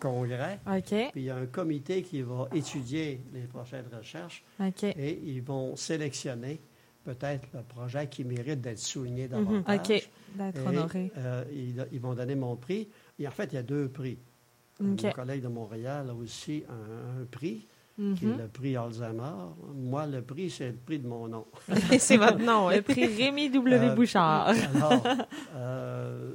congrès. 0.00 0.60
OK, 0.66 0.88
Puis 0.88 1.10
il 1.16 1.24
y 1.24 1.30
a 1.30 1.36
un 1.36 1.44
comité 1.46 2.02
qui 2.02 2.22
va 2.22 2.48
étudier 2.54 3.20
les 3.34 3.42
projets 3.42 3.82
de 3.82 3.94
recherche 3.94 4.42
OK. 4.58 4.84
et 4.84 5.20
ils 5.22 5.42
vont 5.42 5.76
sélectionner 5.76 6.58
peut-être 7.04 7.48
le 7.54 7.62
projet 7.62 8.06
qui 8.08 8.24
mérite 8.24 8.60
d'être 8.60 8.78
souligné 8.78 9.24
Mhm. 9.24 9.30
davantage. 9.30 9.78
OK, 9.78 10.10
d'être 10.36 10.66
honoré. 10.66 11.12
euh, 11.16 11.44
ils, 11.52 11.86
ils 11.92 12.00
vont 12.00 12.14
donner 12.14 12.34
mon 12.34 12.56
prix. 12.56 12.88
Et 13.18 13.26
en 13.26 13.30
fait, 13.30 13.52
il 13.52 13.56
y 13.56 13.58
a 13.58 13.62
deux 13.62 13.88
prix. 13.88 14.18
Mon 14.80 14.96
collègue 14.96 15.42
de 15.42 15.48
Montréal 15.48 16.08
a 16.08 16.14
aussi 16.14 16.64
un, 16.68 17.20
un 17.20 17.24
prix, 17.26 17.66
qui 18.16 18.24
est 18.24 18.28
Mhm. 18.28 18.38
le 18.38 18.48
prix 18.48 18.76
Alzheimer. 18.76 19.34
Moi, 19.74 20.06
le 20.06 20.22
prix, 20.22 20.48
c'est 20.50 20.68
le 20.70 20.76
prix 20.76 20.98
de 20.98 21.06
mon 21.06 21.28
nom. 21.28 21.46
c'est 21.98 22.16
votre 22.16 22.38
nom, 22.42 22.70
Le 22.70 22.80
prix 22.80 23.04
Rémi 23.06 23.50
W. 23.50 23.76
Euh, 23.76 23.94
Bouchard. 23.94 24.48
Alors, 24.74 25.06
euh, 25.54 26.30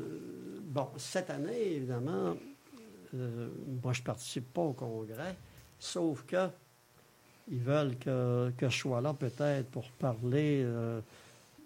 bon, 0.63 0.87
cette 0.97 1.29
année, 1.31 1.73
évidemment, 1.77 2.35
moi, 3.13 3.93
je 3.93 4.01
ne 4.01 4.05
participe 4.05 4.53
pas 4.53 4.61
au 4.61 4.73
congrès, 4.73 5.35
sauf 5.79 6.23
que 6.25 6.47
ils 7.51 7.59
veulent 7.61 7.95
que, 7.97 8.51
que 8.57 8.69
je 8.69 8.77
sois 8.77 9.01
là 9.01 9.13
peut-être 9.13 9.67
pour 9.69 9.85
parler 9.99 10.61
euh, 10.63 10.99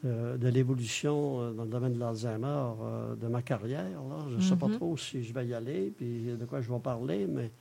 de, 0.04 0.38
de 0.38 0.48
l'évolution 0.50 1.42
euh, 1.42 1.52
dans 1.54 1.64
le 1.64 1.70
domaine 1.70 1.94
de 1.94 2.00
l'Alzheimer 2.00 2.48
euh, 2.48 3.16
de 3.16 3.28
ma 3.28 3.42
carrière. 3.42 3.84
là. 4.10 4.26
Je 4.30 4.36
ne 4.36 4.42
sais 4.42 4.56
pas 4.56 4.68
Mhm. 4.68 4.76
trop 4.78 4.98
si 4.98 5.24
je 5.24 5.34
vais 5.34 5.48
y 5.48 5.54
aller, 5.54 5.94
puis 5.96 6.36
de 6.40 6.46
quoi 6.46 6.62
je 6.62 6.72
vais 6.72 6.80
parler, 6.80 7.28
mais 7.28 7.52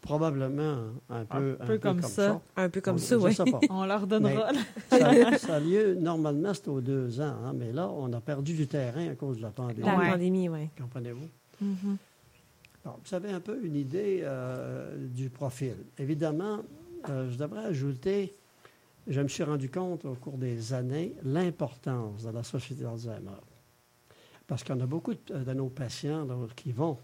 probablement 0.00 0.78
un 1.08 1.24
peu, 1.24 1.56
peu 1.64 1.78
comme 1.78 2.02
ça. 2.02 2.40
Un 2.56 2.68
peu 2.68 2.80
comme 2.80 2.96
On- 2.96 2.98
ça, 2.98 3.16
oui. 3.18 3.36
On 3.70 3.84
leur 3.84 4.06
donnera. 4.06 4.50
Ça, 4.90 4.98
ça 5.38 5.54
a 5.56 5.60
lieu, 5.60 5.94
normalement, 5.94 6.52
c'est 6.54 6.66
aux 6.68 6.80
deux 6.80 7.20
ans, 7.20 7.36
hein, 7.44 7.52
mais 7.54 7.72
là, 7.72 7.88
on 7.88 8.12
a 8.12 8.20
perdu 8.20 8.54
du 8.54 8.66
terrain 8.66 9.08
à 9.10 9.14
cause 9.14 9.36
de 9.36 9.42
la 9.42 9.50
pandémie. 9.50 9.86
La 9.86 9.94
pandémie, 10.12 10.48
oui. 10.48 10.68
Comprenez-vous? 10.80 11.28
Mhm. 11.60 11.96
Bon, 12.84 12.90
vous 13.04 13.14
avez 13.14 13.30
un 13.30 13.38
peu 13.38 13.64
une 13.64 13.76
idée 13.76 14.22
euh, 14.24 14.96
du 15.06 15.30
profil. 15.30 15.76
Évidemment, 15.98 16.58
euh, 17.08 17.30
je 17.30 17.36
devrais 17.38 17.64
ajouter, 17.66 18.34
je 19.06 19.20
me 19.20 19.28
suis 19.28 19.42
rendu 19.42 19.68
compte 19.70 20.04
au 20.04 20.14
cours 20.14 20.38
des 20.38 20.72
années 20.72 21.14
l'importance 21.24 22.24
de 22.24 22.30
la 22.30 22.42
société 22.42 22.82
d'Alzheimer. 22.82 23.40
Parce 24.46 24.64
qu'on 24.64 24.78
a 24.80 24.86
beaucoup 24.86 25.14
de, 25.14 25.44
de 25.44 25.52
nos 25.54 25.68
patients 25.68 26.26
qui 26.56 26.72
vont 26.72 26.98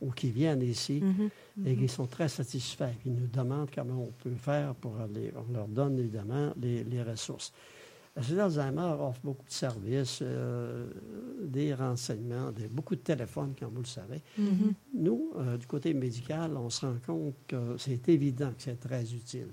ou 0.00 0.10
qui 0.10 0.30
viennent 0.30 0.62
ici 0.62 1.00
Mhm. 1.02 1.30
et 1.66 1.76
qui 1.76 1.88
sont 1.88 2.06
très 2.06 2.28
satisfaits. 2.28 2.92
Ils 3.06 3.14
nous 3.14 3.26
demandent 3.26 3.70
comment 3.74 4.02
on 4.02 4.12
peut 4.22 4.34
faire 4.34 4.74
pour 4.74 4.98
aller. 5.00 5.32
On 5.48 5.52
leur 5.52 5.68
donne 5.68 5.98
évidemment 5.98 6.52
les, 6.60 6.84
les 6.84 7.02
ressources. 7.02 7.52
La 8.16 8.22
Société 8.22 8.36
d'Alzheimer 8.38 8.94
offre 9.00 9.20
beaucoup 9.24 9.44
de 9.44 9.50
services, 9.52 10.20
euh, 10.22 10.86
des 11.42 11.74
renseignements, 11.74 12.52
des- 12.52 12.68
beaucoup 12.68 12.94
de 12.94 13.00
téléphones, 13.00 13.54
comme 13.58 13.72
vous 13.74 13.80
le 13.80 13.86
savez. 13.86 14.22
Mhm. 14.38 14.72
Nous, 14.94 15.32
euh, 15.36 15.56
du 15.56 15.66
côté 15.66 15.92
médical, 15.94 16.56
on 16.56 16.70
se 16.70 16.86
rend 16.86 16.94
compte 17.04 17.34
que 17.48 17.76
c'est 17.76 18.08
évident 18.08 18.50
que 18.50 18.62
c'est 18.62 18.78
très 18.78 19.02
utile. 19.12 19.48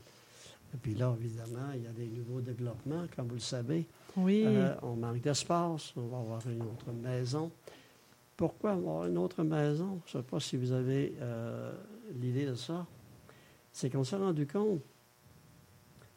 Et 0.73 0.77
puis 0.81 0.93
là, 0.93 1.15
évidemment, 1.19 1.71
il 1.75 1.83
y 1.83 1.87
a 1.87 1.91
des 1.91 2.07
nouveaux 2.07 2.39
développements, 2.39 3.05
comme 3.15 3.27
vous 3.29 3.33
le 3.35 3.39
savez. 3.41 3.87
Oui. 4.15 4.43
Euh, 4.45 4.75
on 4.83 4.95
manque 4.95 5.21
d'espace, 5.21 5.93
on 5.97 6.07
va 6.07 6.17
avoir 6.19 6.47
une 6.47 6.61
autre 6.61 6.91
maison. 6.93 7.51
Pourquoi 8.37 8.71
avoir 8.73 9.05
une 9.07 9.17
autre 9.17 9.43
maison? 9.43 9.99
Je 10.05 10.17
ne 10.17 10.21
sais 10.23 10.27
pas 10.29 10.39
si 10.39 10.55
vous 10.57 10.71
avez 10.71 11.15
l'idée 12.19 12.45
de 12.45 12.55
ça. 12.55 12.85
C'est 13.71 13.89
qu'on 13.89 14.03
s'est 14.03 14.15
rendu 14.17 14.45
compte 14.47 14.81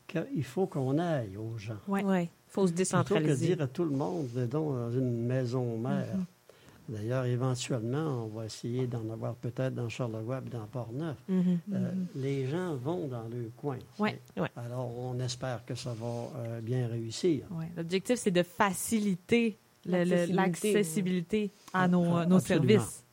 qu'il 0.06 0.44
faut 0.44 0.66
qu'on 0.66 0.98
aille 0.98 1.36
aux 1.36 1.56
gens. 1.58 1.78
Ouais. 1.88 2.04
Ouais. 2.04 2.30
faut 2.46 2.66
se 2.66 2.72
Plutôt 2.72 2.74
que 2.74 2.76
décentraliser. 2.78 3.46
dire 3.56 3.62
à 3.64 3.66
tout 3.66 3.84
le 3.84 3.90
monde, 3.96 4.26
venons 4.32 4.72
dans 4.74 4.92
une 4.92 5.24
maison 5.26 5.76
mère. 5.78 6.16
Mhm. 6.16 6.24
D'ailleurs, 6.86 7.24
éventuellement, 7.24 8.26
on 8.26 8.38
va 8.38 8.44
essayer 8.44 8.86
d'en 8.86 9.08
avoir 9.10 9.34
peut-être 9.36 9.74
dans 9.74 9.88
Charlevoix 9.88 10.42
et 10.46 10.50
dans 10.50 10.66
Port-Neuf. 10.66 11.16
Mhm. 11.28 11.58
Euh, 11.72 11.78
Mhm. 11.92 12.06
les 12.16 12.46
gens 12.46 12.74
vont 12.76 13.08
dans 13.08 13.26
le 13.28 13.50
coin. 13.56 13.78
Ouais. 13.98 14.20
Alors, 14.56 14.90
on 14.98 15.18
espère 15.18 15.64
que 15.64 15.74
ça 15.74 15.94
va 15.94 16.06
euh, 16.36 16.60
bien 16.60 16.86
réussir. 16.86 17.46
Ouais. 17.52 17.70
L'objectif, 17.76 18.16
c'est 18.16 18.30
de 18.30 18.42
faciliter 18.42 19.58
L'accessibilité, 19.86 21.50
à 21.72 21.88
nos, 21.88 22.04
Ah, 22.16 22.26
nos 22.26 22.36
absolument. 22.36 22.66
services. 22.68 23.03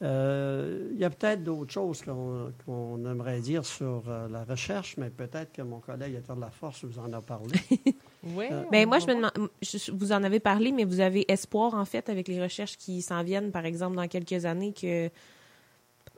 Euh, 0.00 0.90
il 0.92 0.98
y 0.98 1.04
a 1.04 1.10
peut-être 1.10 1.42
d'autres 1.42 1.72
choses 1.72 2.02
qu'on 2.02 2.52
qu'on 2.64 3.04
aimerait 3.10 3.40
dire 3.40 3.64
sur 3.64 4.04
euh, 4.08 4.28
la 4.28 4.44
recherche, 4.44 4.96
mais 4.96 5.10
peut-être 5.10 5.52
que 5.52 5.62
mon 5.62 5.80
collègue 5.80 6.14
État 6.14 6.36
de 6.36 6.40
la 6.40 6.50
Force 6.50 6.84
vous 6.84 6.98
en 6.98 7.12
a 7.12 7.20
parlé. 7.20 7.58
Oui. 8.24 8.46
Euh, 8.50 8.62
Ben, 8.72 8.86
moi, 8.88 8.98
je 8.98 9.06
me 9.06 9.14
demande, 9.14 9.30
je- 9.62 9.92
vous 9.92 10.10
en 10.10 10.24
avez 10.24 10.40
parlé, 10.40 10.72
mais 10.72 10.84
vous 10.84 10.98
avez 10.98 11.24
espoir, 11.30 11.74
en 11.74 11.84
fait, 11.84 12.08
avec 12.08 12.26
les 12.26 12.42
recherches 12.42 12.76
qui 12.76 13.00
s'en 13.00 13.22
viennent, 13.22 13.52
par 13.52 13.64
exemple, 13.64 13.94
dans 13.96 14.08
quelques 14.08 14.44
années, 14.44 14.72
que. 14.72 15.08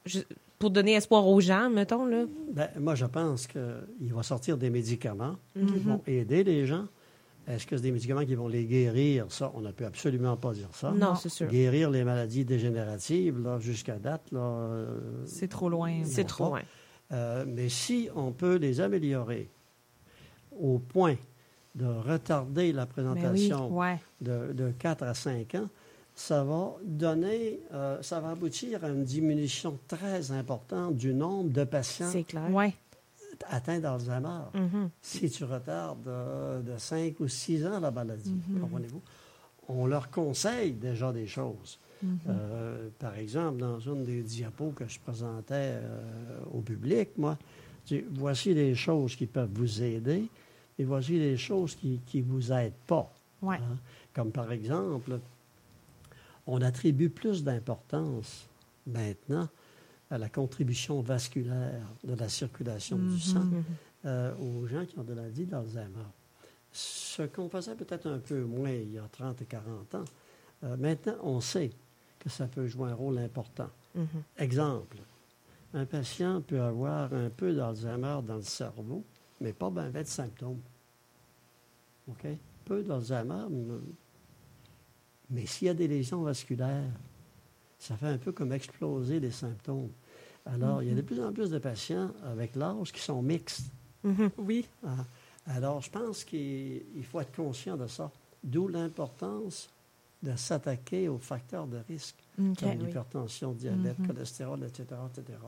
je- 0.06 0.20
pour 0.58 0.70
donner 0.70 0.92
espoir 0.94 1.26
aux 1.26 1.40
gens, 1.40 1.68
mettons, 1.70 2.04
là? 2.06 2.24
Ben, 2.52 2.68
moi, 2.78 2.94
je 2.94 3.04
pense 3.06 3.46
qu'il 3.46 4.12
va 4.14 4.22
sortir 4.22 4.56
des 4.58 4.68
médicaments 4.70 5.36
qui 5.54 5.60
Mhm. 5.60 5.78
vont 5.78 6.02
aider 6.06 6.42
les 6.42 6.66
gens. 6.66 6.86
Est-ce 7.50 7.66
que 7.66 7.76
c'est 7.76 7.82
des 7.82 7.92
médicaments 7.92 8.24
qui 8.24 8.34
vont 8.34 8.48
les 8.48 8.64
guérir? 8.64 9.26
Ça, 9.28 9.50
on 9.54 9.60
ne 9.60 9.70
peut 9.72 9.84
absolument 9.86 10.36
pas 10.36 10.52
dire 10.52 10.68
ça. 10.72 10.92
Non, 10.92 11.14
c'est 11.14 11.28
sûr. 11.28 11.48
Guérir 11.48 11.90
les 11.90 12.04
maladies 12.04 12.44
dégénératives, 12.44 13.38
là, 13.42 13.58
jusqu'à 13.58 13.96
date, 13.98 14.30
là, 14.32 14.40
euh, 14.40 15.00
C'est 15.26 15.48
trop 15.48 15.68
loin. 15.68 16.02
C'est 16.04 16.24
trop 16.24 16.44
pas. 16.44 16.50
loin. 16.50 16.62
Euh, 17.12 17.44
mais 17.48 17.68
si 17.68 18.08
on 18.14 18.30
peut 18.32 18.56
les 18.56 18.80
améliorer 18.80 19.48
au 20.58 20.78
point 20.78 21.16
de 21.74 21.86
retarder 21.86 22.72
la 22.72 22.84
Ben 22.86 22.92
présentation 22.92 23.76
Ouais. 23.76 23.98
de, 24.20 24.52
de 24.52 24.70
4 24.78 25.02
à 25.02 25.14
5 25.14 25.54
ans, 25.56 25.68
ça 26.14 26.44
va 26.44 26.74
donner, 26.84 27.60
euh, 27.72 28.02
ça 28.02 28.20
va 28.20 28.30
aboutir 28.30 28.84
à 28.84 28.88
une 28.88 29.04
diminution 29.04 29.78
très 29.88 30.32
importante 30.32 30.96
du 30.96 31.14
nombre 31.14 31.50
de 31.50 31.64
patients 31.64 32.10
C'est 32.10 32.24
clair. 32.24 32.50
Ouais. 32.50 32.74
Atteints 33.48 33.80
d'Alzheimer. 33.80 34.42
Mhm. 34.54 34.90
Si 35.00 35.30
tu 35.30 35.44
retardes 35.44 36.06
euh, 36.08 36.60
de 36.62 36.76
5 36.78 37.18
ou 37.20 37.28
6 37.28 37.66
ans 37.66 37.80
la 37.80 37.90
maladie, 37.90 38.36
Mhm. 38.48 38.60
comprenez-vous? 38.60 39.02
On 39.68 39.86
leur 39.86 40.10
conseille 40.10 40.72
déjà 40.72 41.12
des 41.12 41.26
choses. 41.26 41.78
Mhm. 42.02 42.18
Euh, 42.28 42.88
par 42.98 43.14
exemple, 43.16 43.58
dans 43.58 43.78
une 43.78 44.04
des 44.04 44.22
diapos 44.22 44.70
que 44.70 44.86
je 44.88 44.98
présentais 45.00 45.54
euh, 45.80 46.40
au 46.52 46.60
public, 46.60 47.10
moi, 47.18 47.38
dis, 47.86 48.02
voici 48.10 48.54
les 48.54 48.74
choses 48.74 49.14
qui 49.16 49.26
peuvent 49.26 49.50
vous 49.52 49.82
aider 49.82 50.24
et 50.78 50.84
voici 50.84 51.18
les 51.18 51.36
choses 51.36 51.74
qui 51.76 52.00
ne 52.14 52.22
vous 52.22 52.52
aident 52.52 52.72
pas. 52.86 53.12
Ouais. 53.42 53.56
Hein? 53.56 53.76
Comme 54.14 54.32
par 54.32 54.50
exemple, 54.50 55.18
on 56.46 56.60
attribue 56.62 57.10
plus 57.10 57.44
d'importance 57.44 58.48
maintenant 58.86 59.48
à 60.10 60.18
la 60.18 60.28
contribution 60.28 61.00
vasculaire 61.00 61.86
de 62.04 62.14
la 62.14 62.28
circulation 62.28 62.98
Mhm. 62.98 63.14
du 63.14 63.20
sang 63.20 63.44
Mhm. 63.44 63.62
euh, 64.06 64.34
aux 64.38 64.66
gens 64.66 64.84
qui 64.84 64.98
ont 64.98 65.04
de 65.04 65.10
la 65.12 65.22
maladie 65.22 65.46
d'Alzheimer. 65.46 66.04
Ce 66.72 67.22
qu'on 67.22 67.48
faisait 67.48 67.74
peut-être 67.74 68.06
un 68.08 68.18
peu 68.18 68.42
moins 68.44 68.70
il 68.70 68.92
y 68.92 68.98
a 68.98 69.08
30 69.10 69.40
et 69.42 69.46
40 69.46 69.94
ans, 69.94 70.04
euh, 70.64 70.76
maintenant 70.76 71.16
on 71.22 71.40
sait 71.40 71.70
que 72.18 72.28
ça 72.28 72.46
peut 72.46 72.66
jouer 72.66 72.90
un 72.90 72.94
rôle 72.94 73.18
important. 73.18 73.70
Mhm. 73.94 74.06
Exemple, 74.38 74.98
un 75.74 75.86
patient 75.86 76.40
peut 76.42 76.60
avoir 76.60 77.12
un 77.14 77.30
peu 77.30 77.54
d'Alzheimer 77.54 78.18
dans 78.26 78.36
le 78.36 78.42
cerveau, 78.42 79.04
mais 79.40 79.52
pas 79.52 79.70
bien 79.70 79.90
de 79.90 80.02
symptômes. 80.04 80.60
OK? 82.08 82.26
Peu 82.64 82.82
d'Alzheimer, 82.82 83.44
mais 85.30 85.46
s'il 85.46 85.66
y 85.66 85.70
a 85.70 85.74
des 85.74 85.86
lésions 85.88 86.22
vasculaires, 86.22 86.90
ça 87.78 87.96
fait 87.96 88.08
un 88.08 88.18
peu 88.18 88.32
comme 88.32 88.52
exploser 88.52 89.20
les 89.20 89.30
symptômes. 89.30 89.90
Alors, 90.46 90.82
il 90.82 90.88
y 90.88 90.92
a 90.92 90.94
de 90.94 91.02
plus 91.02 91.20
en 91.22 91.32
plus 91.32 91.50
de 91.50 91.58
patients 91.58 92.10
avec 92.24 92.56
l'âge 92.56 92.92
qui 92.92 93.00
sont 93.00 93.22
mixtes. 93.22 93.66
Mhm. 94.04 94.30
Oui. 94.38 94.66
Ah, 94.86 94.90
Alors, 95.54 95.80
je 95.82 95.90
pense 95.90 96.24
qu'il 96.24 96.82
il 96.96 97.04
faut 97.04 97.20
être 97.20 97.34
conscient 97.34 97.76
de 97.76 97.86
ça. 97.86 98.10
D'où 98.42 98.68
l'importance 98.68 99.68
de 100.22 100.34
s'attaquer 100.36 101.08
aux 101.08 101.18
facteurs 101.18 101.66
de 101.66 101.78
risque, 101.88 102.16
OK. 102.38 102.58
comme 102.60 102.68
oui. 102.70 102.76
l'hypertension, 102.86 103.52
diabète, 103.52 103.98
Mhm. 103.98 104.06
cholestérol, 104.08 104.64
etc. 104.64 104.84
etc. 105.10 105.38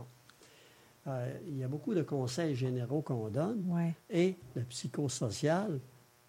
Euh, 1.08 1.32
il 1.48 1.58
y 1.58 1.64
a 1.64 1.68
beaucoup 1.68 1.94
de 1.94 2.02
conseils 2.02 2.54
généraux 2.54 3.00
qu'on 3.02 3.28
donne 3.28 3.64
Ouais. 3.68 3.92
et 4.10 4.36
le 4.54 4.62
psychosocial, 4.62 5.80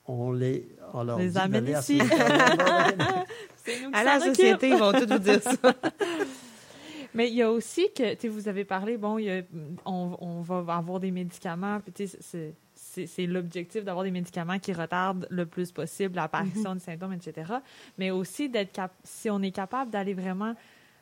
on 0.08 0.32
les 0.32 0.68
on 0.94 1.04
leur 1.04 1.20
Les 1.20 1.30
dit 1.32 1.38
amène 1.38 1.68
à 1.76 1.80
ici. 1.80 2.00
ces- 2.00 2.08
C'est 3.66 3.82
nous 3.82 3.92
qui 3.92 3.96
À 3.98 4.04
la 4.04 4.20
société, 4.20 4.70
ils 4.70 4.78
vont 4.78 4.92
tous 4.92 5.06
vous 5.08 5.20
dire 5.20 5.42
ça. 5.42 5.52
Mais 7.16 7.30
il 7.30 7.36
y 7.36 7.42
a 7.42 7.52
aussi 7.52 7.88
que, 7.96 8.14
tu 8.16 8.22
sais, 8.22 8.28
vous 8.28 8.48
avez 8.48 8.66
parlé, 8.66 8.98
bon, 8.98 9.18
il 9.18 9.26
y 9.26 9.32
a- 9.32 9.42
on, 9.86 10.18
on 10.20 10.42
va 10.42 10.76
avoir 10.76 11.00
des 11.00 11.12
médicaments, 11.12 11.80
puis 11.80 11.92
tu 11.94 12.08
sais, 12.08 12.54
c'est- 12.76 13.26
l'objectif 13.28 13.84
d'avoir 13.84 14.04
des 14.04 14.12
médicaments 14.12 14.60
qui 14.60 14.74
retardent 14.74 15.28
le 15.30 15.46
plus 15.46 15.72
possible 15.72 16.16
l'apparition 16.16 16.74
des 16.74 16.80
symptômes, 16.80 17.14
etc. 17.14 17.54
Mais 17.98 18.12
aussi 18.12 18.50
d'être 18.50 18.72
cap 18.72 18.92
si 19.04 19.30
on 19.30 19.42
est 19.42 19.52
capable 19.52 19.90
d'aller 19.92 20.14
vraiment 20.14 20.54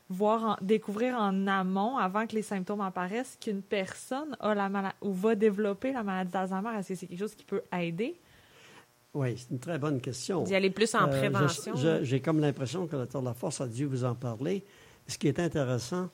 voir, 0.10 0.44
en- 0.44 0.58
découvrir 0.62 1.16
en 1.16 1.48
amont, 1.48 1.98
avant 1.98 2.28
que 2.28 2.36
les 2.36 2.42
symptômes 2.42 2.82
apparaissent, 2.82 3.38
qu'une 3.40 3.62
personne 3.62 4.36
a 4.42 4.54
la 4.54 4.68
maladie 4.70 4.96
ou 5.02 5.14
va 5.14 5.36
développer 5.36 5.94
la 5.94 6.04
maladie 6.04 6.32
d'Alzheimer, 6.32 6.70
est-ce 6.80 6.90
que 6.90 6.96
c'est 6.96 7.08
quelque 7.08 7.20
chose 7.20 7.36
qui 7.36 7.46
peut 7.46 7.62
aider? 7.78 8.16
Oui, 9.14 9.36
c'est 9.38 9.52
une 9.52 9.60
très 9.60 9.78
bonne 9.78 10.00
question. 10.00 10.44
D'y 10.44 10.56
aller 10.56 10.70
plus 10.70 10.94
en 10.96 11.04
Euh, 11.08 11.08
prévention. 11.08 11.74
J'ai 12.02 12.22
comme 12.22 12.40
l'impression 12.40 12.88
que 12.88 12.96
le 12.96 13.06
Tour 13.08 13.22
de 13.22 13.26
la 13.28 13.34
Force 13.34 13.60
a 13.62 13.68
dû 13.68 13.86
vous 13.86 14.04
en 14.06 14.16
parler. 14.16 14.64
Ce 15.08 15.18
qui 15.18 15.28
est 15.28 15.40
intéressant, 15.40 16.10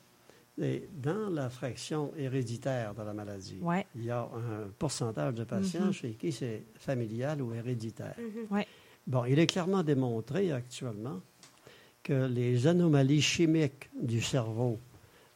c'est 0.58 0.88
dans 1.00 1.28
la 1.30 1.50
fraction 1.50 2.12
héréditaire 2.16 2.94
de 2.94 3.02
la 3.02 3.12
maladie, 3.12 3.58
Ouais. 3.60 3.86
il 3.94 4.04
y 4.04 4.10
a 4.10 4.22
un 4.22 4.68
pourcentage 4.78 5.34
de 5.34 5.44
patients 5.44 5.86
Mhm. 5.86 5.92
chez 5.92 6.10
qui 6.14 6.32
c'est 6.32 6.64
familial 6.74 7.40
ou 7.42 7.54
héréditaire. 7.54 8.16
Mhm. 8.18 8.54
Ouais. 8.56 8.66
Bon, 9.06 9.24
il 9.24 9.38
est 9.38 9.46
clairement 9.46 9.82
démontré 9.82 10.50
actuellement 10.52 11.20
que 12.02 12.26
les 12.26 12.66
anomalies 12.66 13.22
chimiques 13.22 13.88
du 14.00 14.20
cerveau 14.20 14.78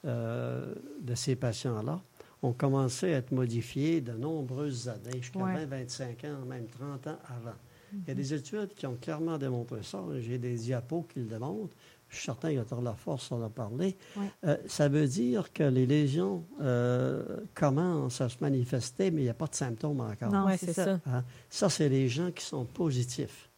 euh, 0.05 0.75
de 1.01 1.15
ces 1.15 1.37
patients-là 1.37 2.01
ont 2.43 2.53
commencé 2.53 3.15
à 3.15 3.19
être 3.19 3.31
modifiées 3.31 4.01
de 4.01 4.11
nombreuses 4.13 4.89
années, 4.89 5.21
jusqu'à 5.21 5.39
Ouais. 5.39 5.55
20, 5.65 5.67
25 5.67 6.25
ans, 6.25 6.45
même 6.45 6.67
30 6.67 7.07
ans 7.07 7.19
avant. 7.29 7.55
Il 7.93 8.09
y 8.09 8.11
a 8.11 8.15
des 8.15 8.35
études 8.35 8.75
qui 8.75 8.85
ont 8.87 8.97
clairement 9.01 9.39
démontré 9.39 9.85
ça. 9.85 10.03
J'ai 10.19 10.39
des 10.39 10.55
diapos 10.57 11.03
qui 11.13 11.21
le 11.21 11.27
démontrent. 11.27 11.77
Je 12.13 12.17
suis 12.19 12.27
certain 12.27 12.51
de 12.53 12.85
la 12.85 12.95
Force 12.95 13.33
en 13.33 13.43
a 13.43 13.49
parlé. 13.49 13.97
Ouais. 14.17 14.27
Euh, 14.45 14.57
ça 14.67 14.87
veut 14.89 15.07
dire 15.09 15.51
que 15.53 15.63
les 15.65 15.87
lésions 15.87 16.45
euh, 16.61 17.41
commencent 17.55 18.21
à 18.21 18.29
se 18.29 18.37
manifester, 18.43 19.11
mais 19.11 19.23
il 19.23 19.25
n'y 19.25 19.31
a 19.31 19.35
pas 19.35 19.47
de 19.47 19.55
symptômes 19.55 20.01
encore. 20.01 20.31
Non, 20.31 20.45
Ouais, 20.45 20.59
c'est 20.59 20.75
ça. 20.75 20.85
ça. 20.85 21.01
Hein? 21.07 21.25
Ça, 21.49 21.71
c'est 21.71 21.89
les 21.89 22.09
gens 22.11 22.31
qui 22.31 22.45
sont 22.45 22.67
positifs, 22.67 23.49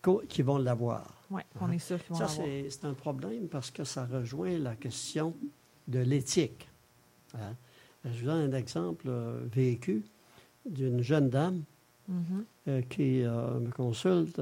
co- 0.00 0.22
qui 0.28 0.42
vont 0.42 0.58
l'avoir. 0.58 1.12
Oui, 1.32 1.42
on 1.60 1.68
est 1.72 1.80
sûr 1.80 1.98
qu'ils 1.98 2.10
vont 2.10 2.14
Ça, 2.18 2.26
l'avoir. 2.26 2.46
c'est 2.46 2.70
c'est 2.70 2.84
un 2.84 2.94
problème 2.94 3.48
parce 3.48 3.72
que 3.72 3.82
ça 3.82 4.06
rejoint 4.06 4.56
la 4.58 4.76
question 4.76 5.34
de 5.88 5.98
l'éthique. 5.98 6.68
Hein? 7.34 7.54
Je 8.04 8.20
vous 8.20 8.26
donne 8.26 8.54
un 8.54 8.56
exemple 8.56 9.06
euh, 9.08 9.40
vécu 9.52 10.04
d'une 10.64 11.02
jeune 11.02 11.28
dame 11.28 11.62
Mhm. 12.06 12.44
euh, 12.68 12.82
qui 12.82 13.22
euh, 13.24 13.58
me 13.58 13.70
consulte, 13.70 14.40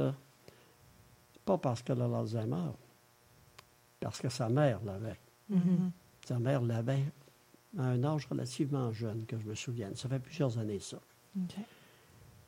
pas 1.44 1.58
parce 1.58 1.80
qu'elle 1.82 2.02
a 2.02 2.08
l'Alzheimer, 2.08 2.72
parce 4.02 4.20
que 4.20 4.28
sa 4.28 4.48
mère 4.48 4.80
l'avait. 4.84 5.18
Mhm. 5.48 5.90
Sa 6.26 6.38
mère 6.38 6.62
l'avait 6.62 7.04
à 7.78 7.84
un 7.84 8.04
âge 8.04 8.26
relativement 8.26 8.92
jeune, 8.92 9.24
que 9.26 9.38
je 9.38 9.44
me 9.44 9.54
souvienne. 9.54 9.94
Ça 9.96 10.08
fait 10.08 10.18
plusieurs 10.18 10.58
années, 10.58 10.80
ça. 10.80 10.98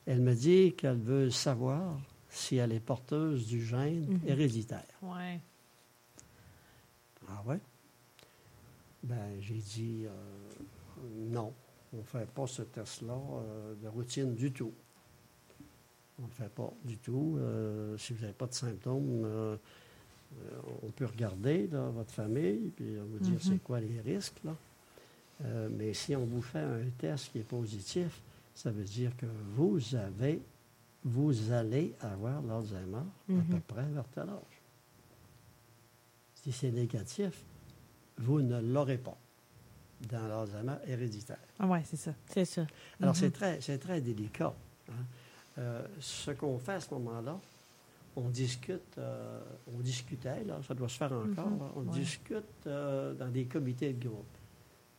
Elle 0.07 0.21
me 0.21 0.35
dit 0.35 0.75
qu'elle 0.75 0.99
veut 1.01 1.31
savoir 1.31 1.99
si 2.29 2.57
elle 2.57 2.73
est 2.73 2.81
porteuse 2.81 3.47
du 3.47 3.65
gène 3.65 4.07
Mhm. 4.07 4.21
héréditaire. 4.27 4.85
Ouais. 5.03 5.41
Ah 7.29 7.43
ouais? 7.47 7.59
Ben, 9.03 9.41
j'ai 9.41 9.55
dit 9.55 10.05
euh, 10.07 10.11
non, 11.31 11.53
on 11.93 11.99
ne 11.99 12.03
fait 12.03 12.27
pas 12.29 12.47
ce 12.47 12.63
test-là 12.63 13.15
euh, 13.15 13.75
de 13.83 13.89
routine 13.89 14.35
du 14.35 14.53
tout. 14.53 14.73
On 16.19 16.23
ne 16.23 16.29
le 16.29 16.33
fait 16.33 16.49
pas 16.49 16.73
du 16.85 16.99
tout. 16.99 17.37
Euh, 17.39 17.97
si 17.99 18.13
vous 18.13 18.21
n'avez 18.23 18.33
pas 18.35 18.47
de 18.47 18.55
symptômes, 18.55 19.59
on 20.83 20.91
peut 20.91 21.07
regarder 21.07 21.67
là, 21.69 21.89
votre 21.91 22.13
famille, 22.13 22.71
puis 22.77 22.97
on 23.01 23.05
vous 23.07 23.19
dire 23.19 23.35
Mhm. 23.35 23.41
c'est 23.41 23.63
quoi 23.63 23.81
les 23.81 24.01
risques. 24.01 24.41
Là. 24.45 24.55
Euh, 25.45 25.69
mais 25.71 25.93
si 25.95 26.15
on 26.15 26.25
vous 26.25 26.43
fait 26.43 26.59
un 26.61 26.89
test 26.99 27.33
qui 27.33 27.39
est 27.39 27.49
positif, 27.49 28.21
ça 28.55 28.71
veut 28.71 28.85
dire 28.85 29.17
que 29.17 29.27
vous 29.57 29.95
avez, 29.97 30.41
vous 31.05 31.51
allez 31.53 31.95
avoir 32.01 32.41
l'Alzheimer 32.43 32.99
à 32.99 33.33
Mhm. 33.33 33.45
peu 33.51 33.61
près 33.61 33.85
vers 33.87 34.09
tel 34.09 34.29
âge. 34.29 34.61
Si 36.35 36.53
c'est 36.53 36.71
négatif, 36.71 37.43
vous 38.19 38.41
ne 38.43 38.61
l'aurez 38.61 38.99
pas 38.99 39.17
dans 40.09 40.27
l'Alzheimer 40.29 40.77
héréditaire. 40.87 41.39
Ah 41.59 41.67
ouais, 41.67 41.83
c'est 41.85 41.97
ça. 41.97 42.13
C'est 42.27 42.45
ça. 42.45 42.67
Alors, 43.01 43.15
Mhm. 43.15 43.21
c'est 43.21 43.31
très, 43.31 43.61
c'est 43.61 43.79
très 43.79 44.01
délicat. 44.01 44.55
hein. 44.89 44.93
Euh, 45.59 45.87
ce 46.01 46.31
qu'on 46.33 46.59
fait 46.59 46.73
à 46.75 46.81
ce 46.81 46.93
moment-là, 46.95 47.39
on 48.17 48.29
discute, 48.29 48.97
euh, 48.99 49.41
on 49.75 49.79
discutait, 49.81 50.45
là, 50.45 50.61
ça 50.63 50.75
doit 50.75 50.89
se 50.89 50.97
faire 50.97 51.13
encore, 51.13 51.49
Mhm. 51.51 51.71
on 51.77 51.81
Ouais. 51.83 51.99
discute 51.99 52.67
euh, 52.67 53.13
dans 53.15 53.29
des 53.29 53.47
comités 53.47 53.93
de 53.93 54.09
groupe. 54.09 54.27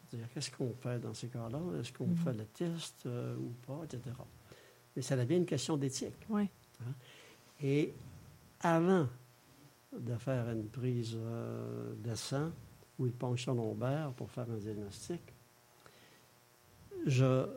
C'est-à-dire, 0.10 0.30
qu'est-ce 0.34 0.52
qu'on 0.52 0.74
fait 0.74 1.00
dans 1.00 1.14
ces 1.14 1.28
cas-là? 1.28 1.60
Est-ce 1.80 1.94
qu'on 1.94 2.08
Mhm. 2.08 2.16
fait 2.18 2.34
le 2.34 2.46
test 2.46 3.06
euh, 3.06 3.36
ou 3.38 3.54
pas, 3.66 3.82
etc. 3.86 4.02
Mais 4.96 5.02
ça 5.02 5.16
devient 5.16 5.38
une 5.38 5.46
question 5.46 5.78
d'éthique. 5.78 6.14
Ouais. 6.30 6.50
Et 7.62 7.94
avant 8.62 9.08
de 9.98 10.16
faire 10.18 10.50
une 10.52 10.68
prise 10.68 11.16
de 11.18 12.16
sang 12.16 12.52
ou 13.00 13.06
une 13.06 13.14
ponction 13.14 13.54
lombaire 13.54 14.12
pour 14.12 14.30
faire 14.30 14.50
un 14.52 14.58
diagnostic, 14.58 15.22
je 17.06 17.48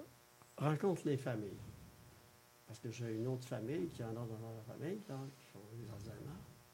rencontre 0.56 1.02
les 1.04 1.16
familles. 1.16 1.56
Parce 2.66 2.80
que 2.80 2.90
j'ai 2.90 3.14
une 3.16 3.26
autre 3.28 3.46
famille 3.46 3.88
qui 3.88 4.02
en 4.04 4.10
a 4.10 4.14
dans 4.14 4.26
leur 4.26 4.62
famille, 4.66 4.98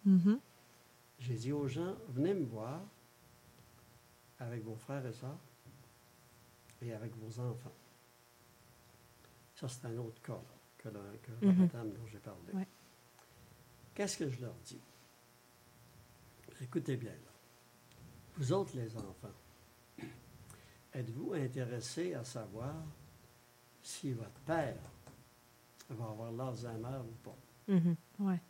Mhm. 0.05 0.39
J'ai 1.19 1.35
dit 1.35 1.53
aux 1.53 1.67
gens, 1.69 1.95
venez 2.09 2.35
me 2.35 2.45
voir 2.45 2.81
avec 4.39 4.63
vos 4.65 4.75
frères 4.77 5.05
et 5.07 5.13
sœurs 5.13 5.39
et 6.83 6.93
avec 6.93 7.15
vos 7.17 7.41
enfants. 7.41 7.73
Ça, 9.55 9.69
c'est 9.69 9.87
un 9.87 9.97
autre 9.99 10.21
cas 10.23 10.41
que, 10.79 10.89
la, 10.89 11.01
que 11.23 11.31
la 11.41 11.53
Mhm. 11.53 11.59
madame 11.61 11.93
dont 11.93 12.07
j'ai 12.07 12.19
parlé. 12.19 12.53
Ouais. 12.53 12.67
Qu'est-ce 13.95 14.19
que 14.19 14.29
je 14.29 14.41
leur 14.41 14.55
dis? 14.65 14.81
Écoutez 16.61 16.97
bien, 16.97 17.13
là. 17.13 17.31
Vous 18.37 18.53
autres, 18.53 18.77
les 18.77 18.95
enfants, 18.97 20.09
êtes-vous 20.93 21.35
intéressés 21.35 22.15
à 22.15 22.25
savoir 22.25 22.75
si 23.83 24.13
votre 24.13 24.41
père 24.41 24.77
va 25.91 26.05
avoir 26.07 26.33
l'Alzheimer 26.33 26.99
ou 26.99 27.13
pas? 27.23 27.37
Mhm. 27.69 27.97
Ouais. 28.19 28.41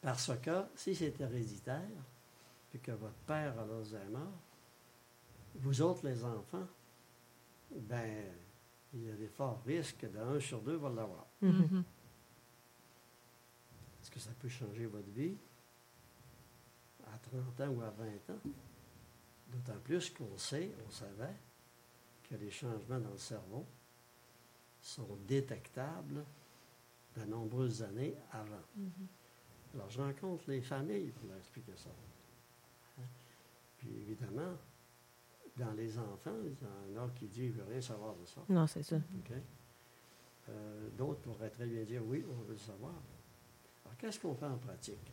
Parce 0.00 0.32
que 0.40 0.64
si 0.74 0.94
c'est 0.94 1.20
héréditaire, 1.20 2.04
puis 2.70 2.80
que 2.80 2.92
votre 2.92 3.18
père 3.26 3.58
a 3.58 3.66
l'Alzheimer, 3.66 4.30
vous 5.56 5.82
autres, 5.82 6.06
les 6.06 6.24
enfants, 6.24 6.66
ben, 7.70 8.24
il 8.94 9.04
y 9.04 9.10
a 9.10 9.16
des 9.16 9.28
forts 9.28 9.62
risques 9.66 10.06
d'un 10.10 10.38
sur 10.40 10.60
deux 10.62 10.76
va 10.76 10.88
l'avoir. 10.88 11.26
Mhm. 11.42 11.50
Mhm. 11.50 11.84
Est-ce 14.00 14.10
que 14.10 14.20
ça 14.20 14.30
peut 14.38 14.48
changer 14.48 14.86
votre 14.86 15.10
vie 15.10 15.36
à 17.12 17.18
30 17.18 17.60
ans 17.60 17.68
ou 17.68 17.82
à 17.82 17.90
20 17.90 18.06
ans? 18.30 18.40
D'autant 19.48 19.78
plus 19.82 20.10
qu'on 20.10 20.36
sait, 20.36 20.72
on 20.86 20.90
savait, 20.90 21.34
que 22.28 22.34
les 22.36 22.50
changements 22.50 23.00
dans 23.00 23.10
le 23.10 23.18
cerveau 23.18 23.66
sont 24.80 25.18
détectables 25.26 26.24
de 27.16 27.24
nombreuses 27.24 27.82
années 27.82 28.14
avant. 28.30 28.62
Mhm. 28.76 29.08
Alors, 29.74 29.90
je 29.90 30.00
rencontre 30.00 30.44
les 30.48 30.60
familles 30.60 31.10
pour 31.10 31.28
leur 31.28 31.38
expliquer 31.38 31.72
ça. 31.76 31.90
Hein? 32.98 33.02
Puis, 33.78 33.88
évidemment, 34.00 34.54
dans 35.56 35.72
les 35.72 35.98
enfants, 35.98 36.32
il 36.88 36.94
y 36.94 36.98
en 36.98 37.04
a 37.06 37.08
qui 37.10 37.26
disent 37.26 37.54
ne 37.56 37.62
veut 37.62 37.70
rien 37.70 37.80
savoir 37.80 38.14
de 38.16 38.24
ça. 38.26 38.40
Non, 38.48 38.66
c'est 38.66 38.82
ça. 38.82 38.96
Euh, 40.48 40.88
D'autres 40.96 41.20
pourraient 41.20 41.50
très 41.50 41.66
bien 41.66 41.82
dire 41.84 42.02
oui, 42.06 42.24
on 42.30 42.42
veut 42.44 42.52
le 42.52 42.58
savoir. 42.58 42.92
Alors, 43.84 43.96
qu'est-ce 43.98 44.18
qu'on 44.20 44.34
fait 44.34 44.46
en 44.46 44.56
pratique? 44.56 45.12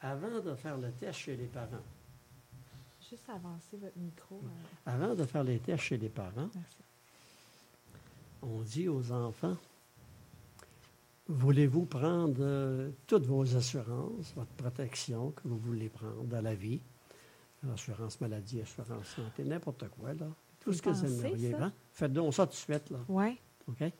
Avant 0.00 0.40
de 0.40 0.54
faire 0.54 0.76
le 0.78 0.92
test 0.92 1.18
chez 1.18 1.36
les 1.36 1.46
parents, 1.46 1.82
Juste 3.08 3.28
avancer 3.28 3.76
votre 3.76 3.96
micro. 3.98 4.36
euh, 4.36 4.48
avant 4.90 5.14
de 5.14 5.24
faire 5.24 5.44
les 5.44 5.58
tests 5.60 5.84
chez 5.84 5.96
les 5.96 6.08
parents, 6.08 6.50
Merci. 6.54 6.76
on 8.42 8.60
dit 8.62 8.88
aux 8.88 9.12
enfants 9.12 9.56
Voulez-vous 11.28 11.86
prendre 11.86 12.36
euh, 12.40 12.90
toutes 13.06 13.26
vos 13.26 13.56
assurances, 13.56 14.32
votre 14.36 14.52
protection 14.52 15.32
que 15.32 15.42
vous 15.48 15.58
voulez 15.58 15.88
prendre 15.88 16.22
dans 16.24 16.40
la 16.40 16.54
vie? 16.54 16.80
Assurance 17.74 18.20
maladie, 18.20 18.60
assurance 18.60 19.06
santé, 19.08 19.42
n'importe 19.42 19.88
quoi, 19.88 20.14
là. 20.14 20.26
Tout 20.60 20.72
ce 20.72 20.80
que 20.80 20.90
vous 20.90 21.04
aimeriez. 21.26 21.54
hein? 21.54 21.72
Faites 21.92 22.12
donc 22.12 22.32
ça 22.32 22.46
tout 22.46 22.52
de 22.52 22.56
suite, 22.56 22.90
là. 22.90 22.98
Ouais. 23.08 23.36
OK? 23.68 23.90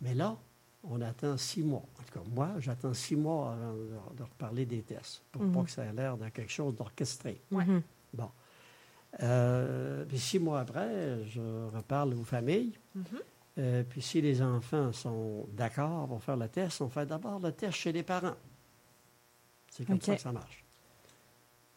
Mais 0.00 0.14
là, 0.14 0.36
on 0.82 1.00
attend 1.00 1.36
six 1.36 1.62
mois. 1.62 1.84
En 2.00 2.02
tout 2.02 2.12
cas, 2.18 2.28
moi, 2.34 2.50
j'attends 2.58 2.92
six 2.94 3.14
mois 3.14 3.52
avant 3.52 3.74
de, 3.74 4.16
de 4.16 4.22
reparler 4.24 4.66
des 4.66 4.82
tests 4.82 5.22
pour 5.30 5.42
Mhm. 5.42 5.52
pas 5.52 5.62
que 5.62 5.70
ça 5.70 5.84
ait 5.84 5.92
l'air 5.92 6.16
de 6.16 6.28
quelque 6.30 6.50
chose 6.50 6.74
d'orchestré. 6.74 7.40
Ouais. 7.52 7.64
Mhm. 7.64 7.82
Bon. 8.14 8.30
Euh, 9.22 10.04
puis 10.06 10.18
six 10.18 10.38
mois 10.40 10.60
après, 10.60 11.24
je 11.28 11.40
reparle 11.72 12.14
aux 12.14 12.24
familles. 12.24 12.72
Mhm. 12.96 13.04
Euh, 13.58 13.84
puis 13.84 14.00
si 14.00 14.20
les 14.20 14.40
enfants 14.40 14.92
sont 14.92 15.46
d'accord 15.52 16.08
pour 16.08 16.22
faire 16.22 16.36
le 16.36 16.48
test, 16.48 16.80
on 16.80 16.88
fait 16.88 17.06
d'abord 17.06 17.38
le 17.38 17.52
test 17.52 17.74
chez 17.74 17.92
les 17.92 18.02
parents. 18.02 18.36
C'est 19.70 19.86
comme 19.86 20.00
ça 20.00 20.16
que 20.16 20.22
ça 20.22 20.32
marche. 20.32 20.64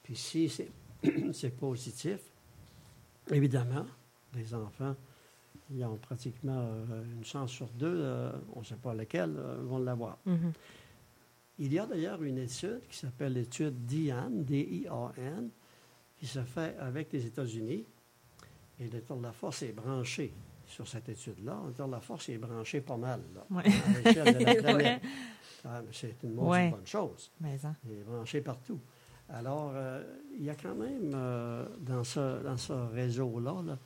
Puis 0.04 0.16
si 0.16 0.50
c'est, 1.34 1.50
positif, 1.58 2.20
évidemment, 3.30 3.86
les 4.34 4.54
enfants 4.54 4.96
ils 5.72 5.84
ont 5.84 5.98
pratiquement 5.98 6.60
euh, 6.60 7.04
une 7.16 7.24
chance 7.24 7.52
sur 7.52 7.68
deux, 7.70 8.02
euh, 8.02 8.32
on 8.54 8.60
ne 8.60 8.66
sait 8.66 8.76
pas 8.76 8.94
lequel, 8.94 9.36
euh, 9.38 9.64
vont 9.64 9.80
l'avoir. 9.80 10.18
Mhm. 10.26 10.54
Il 11.58 11.74
y 11.74 11.80
a 11.80 11.86
d'ailleurs 11.86 12.22
une 12.22 12.38
étude 12.38 12.82
qui 12.90 12.98
s'appelle 12.98 13.34
l'étude 13.34 13.86
DIAN, 13.86 14.30
D-I-A-N, 14.30 15.50
qui 16.18 16.28
se 16.28 16.44
fait 16.44 16.78
avec 16.78 17.12
les 17.14 17.26
États-Unis. 17.26 17.86
Et 18.80 18.88
le 18.90 19.02
tour 19.02 19.18
de 19.18 19.24
la 19.24 19.32
force 19.32 19.62
est 19.64 19.72
branché 19.72 20.34
sur 20.68 20.88
cette 20.88 21.10
étude-là. 21.10 21.60
La 21.90 22.00
force 22.00 22.30
est 22.30 22.38
branché 22.38 22.82
pas 22.82 22.98
mal, 22.98 23.22
là, 23.34 23.46
Ouais. 23.50 23.64
à 23.66 24.00
l'échelle 24.04 24.38
de 24.38 24.44
la 24.44 24.52
Ouais. 24.54 24.62
planète. 24.62 25.02
Ah, 25.66 25.82
c'est 25.92 26.16
une 26.24 26.38
Ouais. 26.40 26.70
bonne 26.70 26.86
chose. 26.86 27.32
Mais 27.42 27.58
hein. 27.66 27.76
Il 27.86 27.94
est 27.94 28.04
branché 28.04 28.42
partout. 28.42 28.80
Alors, 29.30 29.72
euh, 29.74 30.04
il 30.38 30.44
y 30.44 30.50
a 30.50 30.56
quand 30.56 30.76
même 30.76 31.12
euh, 31.16 31.66
dans 31.80 32.04
ce, 32.04 32.44
dans 32.44 32.58
ce 32.58 32.74
réseau-là 32.74 33.64
là, 33.66 33.78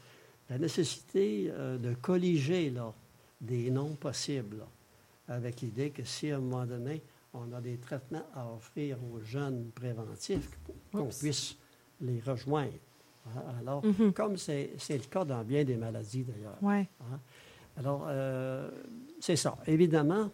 la 0.50 0.58
nécessité 0.58 1.48
euh, 1.50 1.78
de 1.78 1.94
colliger 1.94 2.70
là, 2.72 2.94
des 3.40 3.70
noms 3.72 3.96
possibles, 3.96 4.58
là, 4.58 4.68
avec 5.36 5.62
l'idée 5.62 5.92
que 5.92 6.04
si 6.04 6.32
à 6.32 6.38
un 6.38 6.40
moment 6.40 6.66
donné, 6.66 7.02
on 7.34 7.54
a 7.54 7.62
des 7.62 7.78
traitements 7.78 8.26
à 8.36 8.52
offrir 8.52 8.98
aux 9.14 9.22
jeunes 9.22 9.70
préventifs, 9.74 10.50
qu'on 10.92 11.06
puisse 11.08 11.56
les 12.02 12.20
rejoindre. 12.20 12.74
Hein, 13.28 13.42
Alors, 13.60 13.86
Mhm. 13.86 14.14
comme 14.14 14.38
c'est 14.38 14.72
c'est 14.78 14.98
le 14.98 15.04
cas 15.04 15.24
dans 15.26 15.44
bien 15.44 15.64
des 15.64 15.76
maladies 15.78 16.24
d'ailleurs. 16.24 16.58
Ouais. 16.62 16.88
Hein? 17.02 17.20
Alors, 17.78 18.06
euh, 18.10 18.70
c'est 19.20 19.36
ça. 19.36 19.58
Évidemment, 19.68 20.30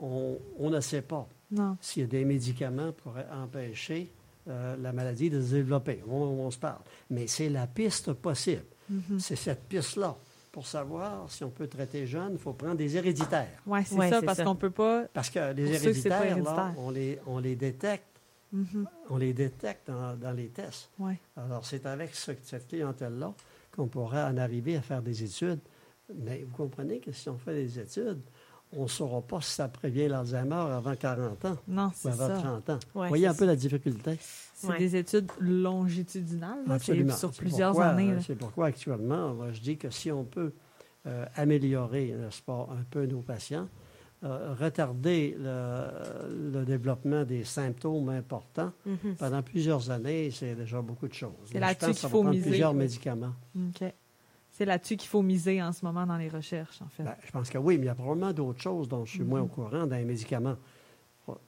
on, 0.00 0.38
on 0.58 0.70
ne 0.70 0.80
sait 0.80 1.02
pas 1.02 1.26
Non. 1.50 1.76
s'il 1.80 2.02
y 2.02 2.04
a 2.04 2.08
des 2.08 2.24
médicaments 2.24 2.92
pour 2.92 3.14
empêcher 3.32 4.10
euh, 4.48 4.76
la 4.76 4.92
maladie 4.92 5.30
de 5.30 5.40
se 5.40 5.54
développer. 5.54 6.02
On, 6.08 6.14
on 6.16 6.50
se 6.50 6.58
parle. 6.58 6.80
Mais 7.10 7.26
c'est 7.26 7.48
la 7.48 7.66
piste 7.66 8.12
possible. 8.12 8.62
Mhm. 8.90 9.18
C'est 9.18 9.36
cette 9.36 9.64
piste-là. 9.64 10.14
Pour 10.52 10.66
savoir 10.66 11.28
si 11.30 11.42
on 11.42 11.50
peut 11.50 11.66
traiter 11.66 12.06
jeune, 12.06 12.32
il 12.34 12.38
faut 12.38 12.52
prendre 12.52 12.76
des 12.76 12.96
héréditaires. 12.96 13.60
Ouais, 13.66 13.82
c'est 13.84 13.96
Ouais, 13.96 14.08
ça, 14.10 14.22
parce 14.22 14.40
qu'on 14.42 14.54
peut 14.54 14.70
pas. 14.70 15.04
Parce 15.12 15.28
que 15.30 15.52
les 15.52 15.72
héréditaires, 15.74 16.20
là, 16.20 16.26
héréditaire. 16.26 16.74
on 16.78 16.90
les, 16.90 17.18
on 17.26 17.38
les 17.38 17.56
détecte. 17.56 18.13
Mhm. 18.54 18.86
On 19.10 19.16
les 19.16 19.32
détecte 19.32 19.88
dans, 19.88 20.16
dans 20.16 20.32
les 20.32 20.48
tests. 20.48 20.88
Ouais. 20.98 21.18
Alors, 21.36 21.66
c'est 21.66 21.84
avec 21.86 22.14
ce- 22.14 22.32
cette 22.42 22.68
clientèle-là 22.68 23.34
qu'on 23.74 23.88
pourra 23.88 24.28
en 24.30 24.36
arriver 24.36 24.76
à 24.76 24.82
faire 24.82 25.02
des 25.02 25.22
études. 25.24 25.58
Mais 26.14 26.44
vous 26.48 26.54
comprenez 26.56 27.00
que 27.00 27.10
si 27.12 27.28
on 27.28 27.36
fait 27.38 27.54
des 27.54 27.78
études, 27.80 28.20
on 28.72 28.84
ne 28.84 28.88
saura 28.88 29.20
pas 29.22 29.40
si 29.40 29.52
ça 29.52 29.68
prévient 29.68 30.06
l'Alzheimer 30.08 30.54
avant 30.54 30.94
40 30.94 31.44
ans 31.44 31.56
Non, 31.66 31.90
ou 32.04 32.08
avant 32.08 32.28
ça. 32.28 32.38
30 32.40 32.70
ans. 32.70 32.78
Ouais, 32.94 33.02
Vous 33.02 33.08
voyez 33.08 33.24
c'est 33.24 33.30
un 33.30 33.34
peu 33.34 33.46
la 33.46 33.56
difficulté? 33.56 34.18
C'est 34.54 34.68
Ouais. 34.68 34.78
des 34.78 34.96
études 34.96 35.30
longitudinales, 35.40 36.58
là, 36.58 36.64
c'est 36.66 36.72
Absolument. 36.92 37.16
sur 37.16 37.30
plusieurs 37.32 37.70
pourquoi, 37.72 37.86
années. 37.90 38.16
C'est 38.24 38.34
pourquoi 38.36 38.66
actuellement, 38.66 39.34
moi, 39.34 39.52
je 39.52 39.60
dis 39.60 39.76
que 39.76 39.90
si 39.90 40.10
on 40.12 40.24
peut 40.24 40.52
euh, 41.06 41.26
améliorer, 41.36 42.14
n'est-ce 42.18 42.40
pas, 42.42 42.68
un 42.72 42.82
peu 42.90 43.04
nos 43.06 43.20
patients, 43.20 43.68
euh, 44.24 44.54
retarder 44.58 45.36
le, 45.38 46.52
le 46.52 46.64
développement 46.64 47.24
des 47.24 47.44
symptômes 47.44 48.08
importants 48.08 48.72
Mhm. 48.86 49.16
pendant 49.18 49.42
plusieurs 49.42 49.90
années, 49.90 50.30
c'est 50.30 50.54
déjà 50.54 50.80
beaucoup 50.80 51.06
de 51.08 51.12
choses. 51.14 51.32
C'est 51.46 51.60
là-dessus 51.60 51.92
qu'il 51.92 52.08
faut 52.08 52.22
miser. 52.24 52.48
plusieurs 52.48 52.74
médicaments. 52.74 53.34
C'est 54.50 54.64
là-dessus 54.64 54.96
qu'il 54.96 55.08
faut 55.08 55.22
miser 55.22 55.60
en 55.62 55.72
ce 55.72 55.84
moment 55.84 56.06
dans 56.06 56.16
les 56.16 56.28
recherches, 56.28 56.80
en 56.80 56.88
fait. 56.88 57.02
Ben, 57.02 57.16
je 57.26 57.30
pense 57.32 57.50
que 57.50 57.58
oui, 57.58 57.76
mais 57.76 57.84
il 57.84 57.86
y 57.86 57.90
a 57.90 57.94
probablement 57.94 58.32
d'autres 58.32 58.60
choses 58.62 58.88
dont 58.88 59.04
je 59.04 59.10
suis 59.10 59.24
moins 59.24 59.40
Mhm. 59.40 59.46
au 59.46 59.48
courant 59.48 59.86
dans 59.86 59.96
les 59.96 60.04
médicaments. 60.04 60.56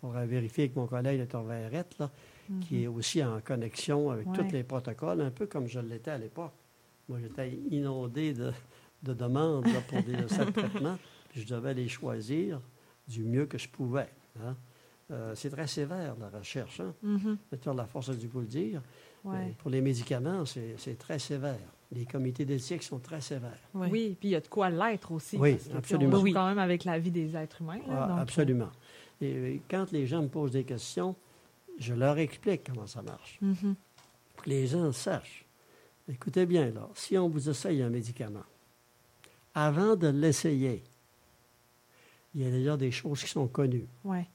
On 0.03 0.09
va 0.09 0.25
vérifier 0.27 0.65
avec 0.65 0.77
mon 0.77 0.87
collègue, 0.87 1.21
le 1.21 1.27
Dr. 1.27 1.43
Verrette, 1.43 1.97
là, 1.99 2.11
qui 2.63 2.83
est 2.85 2.87
aussi 2.87 3.23
en 3.23 3.41
connexion 3.41 4.11
avec 4.11 4.27
Mhm. 4.27 4.33
Ouais. 4.33 4.39
tous 4.39 4.53
les 4.53 4.65
protocoles, 4.65 5.21
un 5.21 5.31
peu 5.31 5.47
comme 5.47 5.67
je 5.69 5.79
l'étais 5.81 6.11
à 6.13 6.19
l'époque. 6.19 6.53
Moi, 7.09 7.19
j'étais 7.23 7.51
inondé 7.71 8.33
de, 8.33 8.53
de 9.03 9.15
demandes 9.15 9.67
là, 9.67 9.81
pour 9.87 10.03
des 10.03 10.17
dossiers 10.17 10.45
de 10.47 10.51
traitement, 10.51 10.97
puis 10.97 11.07
je 11.37 11.47
devais 11.47 11.75
les 11.75 11.89
choisir 11.89 12.61
du 13.09 13.23
mieux 13.25 13.47
que 13.47 13.59
je 13.59 13.69
pouvais. 13.69 14.09
hein. 14.43 14.57
Euh, 15.13 15.37
c'est 15.37 15.51
très 15.51 15.69
sévère, 15.69 16.17
la 16.19 16.29
recherche. 16.37 16.81
Hein? 16.81 16.93
Mhm. 17.03 17.39
Le 17.53 17.59
Dr. 17.59 17.75
Laforce 17.75 18.09
a 18.09 18.15
dû 18.15 18.27
vous 18.27 18.41
le 18.41 18.47
dire. 18.47 18.83
Ouais. 19.23 19.37
Mais 19.39 19.55
pour 19.57 19.71
les 19.71 19.81
médicaments, 19.81 20.45
c'est 20.45 20.99
très 20.99 21.21
sévère. 21.21 21.61
Les 21.93 22.05
comités 22.05 22.45
d'éthique 22.45 22.83
sont 22.83 22.99
très 22.99 23.21
sévères. 23.21 23.57
Oui, 23.73 24.17
puis 24.19 24.31
il 24.31 24.33
y 24.33 24.35
a 24.35 24.41
de 24.41 24.49
quoi 24.49 24.69
l'être 24.69 25.13
aussi. 25.13 25.37
Oui, 25.37 25.53
parce 25.53 25.69
que, 25.69 25.77
absolument. 25.77 26.17
On 26.19 26.27
joue 26.27 26.33
quand 26.33 26.49
même 26.49 26.59
avec 26.59 26.83
la 26.83 26.99
vie 26.99 27.13
des 27.13 27.37
êtres 27.37 27.63
humains. 27.63 27.79
là, 27.87 28.03
Ah, 28.03 28.09
donc, 28.09 28.19
euh, 28.19 28.23
absolument. 28.23 28.71
Et 29.21 29.61
quand 29.71 29.93
les 29.93 30.09
gens 30.09 30.23
me 30.23 30.29
posent 30.29 30.51
des 30.51 30.65
questions, 30.65 31.15
je 31.79 31.95
leur 31.95 32.19
explique 32.19 32.63
comment 32.67 32.89
ça 32.89 33.03
marche. 33.03 33.39
mhm. 33.41 33.77
Pour 34.35 34.43
que 34.45 34.51
les 34.51 34.67
gens 34.67 34.91
sachent. 34.91 35.47
Écoutez 36.09 36.47
bien, 36.47 36.73
là, 36.73 36.89
si 36.95 37.17
on 37.17 37.29
vous 37.29 37.49
essaye 37.49 37.81
un 37.83 37.91
médicament, 37.91 38.45
avant 39.55 39.95
de 39.97 40.09
l'essayer, 40.09 40.83
il 42.37 42.43
y 42.43 42.47
a 42.47 42.51
déjà 42.51 42.77
des 42.77 42.91
choses 42.91 43.23
qui 43.25 43.31
sont 43.31 43.49
connues, 43.49 43.87
Ouais. 44.05 44.27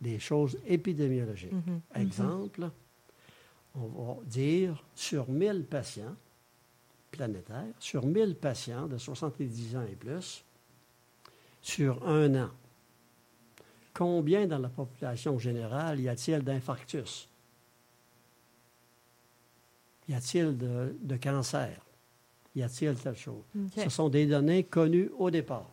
des 0.00 0.18
choses 0.18 0.58
épidémiologiques. 0.66 1.50
Mhm. 1.52 1.80
Exemple, 1.94 2.70
on 3.74 3.86
va 3.86 4.16
dire 4.24 4.84
sur 4.94 5.28
1000 5.28 5.64
patients 5.64 6.14
planétaires, 7.10 7.64
sur 7.80 8.04
1000 8.06 8.34
patients 8.36 8.86
de 8.86 8.98
70 8.98 9.76
ans 9.76 9.82
et 9.90 9.96
plus, 9.96 10.44
sur 11.62 12.06
un 12.06 12.34
an, 12.44 12.50
combien 13.94 14.46
dans 14.46 14.58
la 14.58 14.68
population 14.68 15.38
générale 15.38 15.98
y 16.00 16.08
a-t-il 16.08 16.42
d'infarctus? 16.42 17.28
Y 20.08 20.14
a-t-il 20.14 20.56
de, 20.56 20.96
de 21.00 21.16
cancer? 21.16 21.80
Y 22.54 22.62
a-t-il 22.62 22.94
telle 22.96 23.16
chose? 23.16 23.42
Ce 23.74 23.88
sont 23.88 24.08
des 24.08 24.26
données 24.26 24.64
connues 24.64 25.10
au 25.18 25.30
départ. 25.30 25.68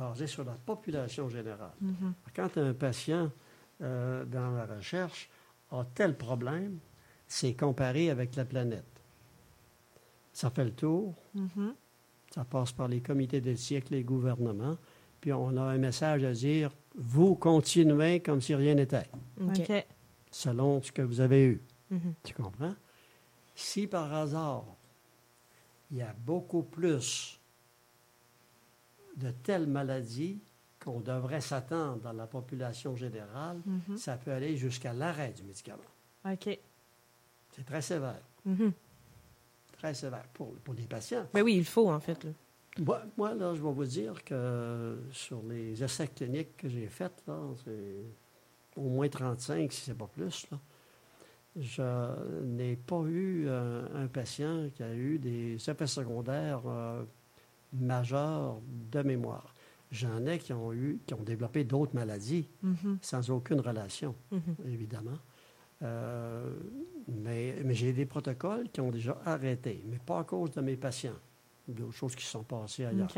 Basées 0.00 0.26
sur 0.26 0.44
la 0.44 0.52
population 0.54 1.28
générale. 1.28 1.72
Mhm. 1.80 2.14
Quand 2.34 2.56
un 2.56 2.72
patient 2.72 3.30
euh, 3.82 4.24
dans 4.24 4.50
la 4.52 4.66
recherche 4.66 5.28
a 5.70 5.84
tel 5.94 6.16
problème, 6.16 6.78
c'est 7.26 7.54
comparé 7.54 8.10
avec 8.10 8.34
la 8.36 8.44
planète. 8.44 8.84
Ça 10.32 10.50
fait 10.50 10.64
le 10.64 10.72
tour, 10.72 11.14
Mhm. 11.34 11.74
ça 12.34 12.44
passe 12.44 12.72
par 12.72 12.88
les 12.88 13.00
comités 13.00 13.40
d'éthique, 13.40 13.90
les 13.90 14.02
gouvernements, 14.02 14.76
puis 15.20 15.32
on 15.32 15.56
a 15.56 15.62
un 15.62 15.78
message 15.78 16.24
à 16.24 16.32
dire, 16.32 16.70
vous 16.96 17.34
continuez 17.34 18.20
comme 18.20 18.40
si 18.40 18.54
rien 18.54 18.74
n'était, 18.74 19.08
OK. 19.40 19.58
OK. 19.60 19.86
selon 20.30 20.80
ce 20.82 20.92
que 20.92 21.02
vous 21.02 21.20
avez 21.20 21.44
eu. 21.44 21.60
Mhm. 21.90 22.14
Tu 22.22 22.34
comprends? 22.34 22.74
Si 23.54 23.86
par 23.86 24.12
hasard, 24.14 24.64
il 25.90 25.98
y 25.98 26.02
a 26.02 26.14
beaucoup 26.24 26.62
plus 26.62 27.39
de 29.16 29.30
telles 29.30 29.66
maladies 29.66 30.38
qu'on 30.82 31.00
devrait 31.00 31.40
s'attendre 31.42 31.98
dans 32.00 32.12
la 32.12 32.26
population 32.26 32.96
générale, 32.96 33.58
Mhm. 33.66 33.96
ça 33.98 34.16
peut 34.16 34.32
aller 34.32 34.56
jusqu'à 34.56 34.92
l'arrêt 34.92 35.32
du 35.32 35.42
médicament. 35.42 35.78
OK. 36.24 36.58
C'est 37.52 37.64
très 37.66 37.82
sévère, 37.82 38.20
Mhm. 38.44 38.72
très 39.76 39.92
sévère 39.94 40.24
pour, 40.32 40.54
pour 40.64 40.74
les 40.74 40.84
patients. 40.84 41.26
Ben 41.34 41.42
oui, 41.42 41.56
il 41.56 41.64
faut, 41.64 41.90
en 41.90 42.00
fait. 42.00 42.22
là. 42.24 42.30
Moi, 42.78 43.02
moi, 43.16 43.34
là, 43.34 43.54
je 43.54 43.60
vais 43.62 43.72
vous 43.72 43.84
dire 43.84 44.22
que 44.24 44.96
sur 45.12 45.42
les 45.42 45.82
essais 45.82 46.06
cliniques 46.08 46.56
que 46.56 46.68
j'ai 46.68 46.86
faits, 46.86 47.22
là, 47.26 47.36
c'est 47.64 48.04
au 48.76 48.88
moins 48.88 49.08
35, 49.08 49.70
si 49.72 49.80
ce 49.82 49.90
n'est 49.90 49.96
pas 49.98 50.06
plus, 50.06 50.46
là, 50.50 50.58
je 51.56 52.42
n'ai 52.44 52.76
pas 52.76 53.02
eu 53.02 53.46
euh, 53.48 53.86
un 53.94 54.06
patient 54.06 54.68
qui 54.74 54.82
a 54.84 54.94
eu 54.94 55.18
des 55.18 55.56
effets 55.68 55.86
secondaires 55.88 56.62
euh, 56.66 57.02
majeurs 57.72 58.60
de 58.92 59.02
mémoire. 59.02 59.54
J'en 59.90 60.24
ai 60.26 60.38
qui 60.38 60.52
ont 60.52 60.72
eu, 60.72 61.00
qui 61.06 61.14
ont 61.14 61.22
développé 61.22 61.64
d'autres 61.64 61.94
maladies 61.94 62.48
Mhm. 62.62 62.98
sans 63.02 63.28
aucune 63.30 63.60
relation, 63.60 64.14
Mhm. 64.30 64.40
évidemment. 64.66 65.18
Euh, 65.82 66.52
mais 67.08 67.56
mais 67.64 67.74
j'ai 67.74 67.92
des 67.92 68.04
protocoles 68.06 68.68
qui 68.70 68.80
ont 68.80 68.90
déjà 68.90 69.20
arrêté, 69.24 69.82
mais 69.88 69.98
pas 69.98 70.20
à 70.20 70.24
cause 70.24 70.52
de 70.52 70.60
mes 70.60 70.76
patients. 70.76 71.16
D'autres 71.66 71.92
choses 71.94 72.14
qui 72.14 72.24
sont 72.24 72.42
passées 72.42 72.84
ailleurs. 72.84 73.08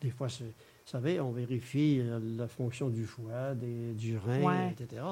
Des 0.00 0.10
fois, 0.10 0.28
vous 0.28 0.44
savez, 0.84 1.18
on 1.20 1.32
vérifie 1.32 1.98
euh, 2.00 2.20
la 2.36 2.46
fonction 2.46 2.88
du 2.90 3.04
foie, 3.06 3.54
des- 3.54 3.94
du 3.94 4.16
rein, 4.18 4.42
Ouais. 4.42 4.72
etc. 4.78 5.02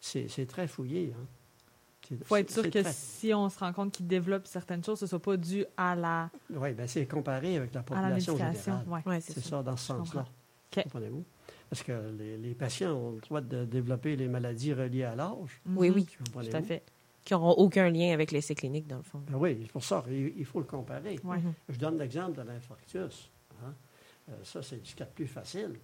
C'est 0.00 0.46
très 0.46 0.66
fouillé. 0.66 1.12
hein. 1.16 1.26
Il 2.10 2.24
faut 2.24 2.36
être 2.36 2.50
sûr 2.50 2.62
que 2.64 2.68
très- 2.80 2.92
si 2.92 3.32
on 3.34 3.48
se 3.48 3.58
rend 3.58 3.72
compte 3.72 3.92
qu'il 3.92 4.06
développe 4.06 4.46
certaines 4.46 4.82
choses, 4.82 4.98
ce 4.98 5.04
ne 5.04 5.08
soit 5.08 5.22
pas 5.22 5.36
dû 5.36 5.64
à 5.76 5.94
la, 5.94 6.30
Oui, 6.52 6.72
ben 6.72 6.86
c'est 6.88 7.06
comparé 7.06 7.56
avec 7.56 7.72
la 7.74 7.82
population 7.82 8.36
générale. 8.36 8.84
Ouais. 8.88 9.00
Ouais, 9.06 9.20
C'est 9.20 9.34
c'est 9.34 9.44
ça. 9.48 9.62
dans 9.62 9.76
ce 9.76 9.86
sens-là. 9.86 10.24
OK. 10.76 10.82
Comprenez-vous? 10.84 11.24
Parce 11.68 11.82
que 11.84 12.10
les, 12.18 12.36
les 12.36 12.54
patients 12.54 12.92
ont 12.96 13.10
le 13.12 13.20
droit 13.20 13.40
de 13.40 13.64
développer 13.64 14.16
les 14.16 14.26
maladies 14.26 14.72
reliées 14.74 15.04
à 15.04 15.14
l'âge. 15.14 15.60
Oui, 15.66 15.88
Mhm. 15.90 15.94
oui, 15.96 16.06
Comprenez-vous? 16.18 16.50
tout 16.50 16.56
à 16.56 16.62
fait. 16.62 16.82
Qui 17.24 17.34
n'auront 17.34 17.52
aucun 17.52 17.90
lien 17.90 18.12
avec 18.12 18.32
l'essai 18.32 18.54
clinique, 18.56 18.88
dans 18.88 18.96
le 18.96 19.02
fond. 19.02 19.20
Ben 19.28 19.36
oui, 19.36 19.58
c'est 19.62 19.70
pour 19.72 19.84
ça, 19.84 20.02
il, 20.08 20.32
il 20.36 20.44
faut 20.44 20.58
le 20.58 20.64
comparer. 20.66 21.20
Ouais. 21.22 21.38
Mhm. 21.38 21.52
Je 21.68 21.78
donne 21.78 21.98
l'exemple 21.98 22.36
de 22.38 22.42
l'infarctus. 22.42 23.30
hein. 23.62 23.74
Euh, 24.30 24.32
ça, 24.42 24.62
c'est 24.62 24.76
y 24.78 25.02
a 25.02 25.04
de 25.04 25.10
plus 25.10 25.26
facile. 25.28 25.78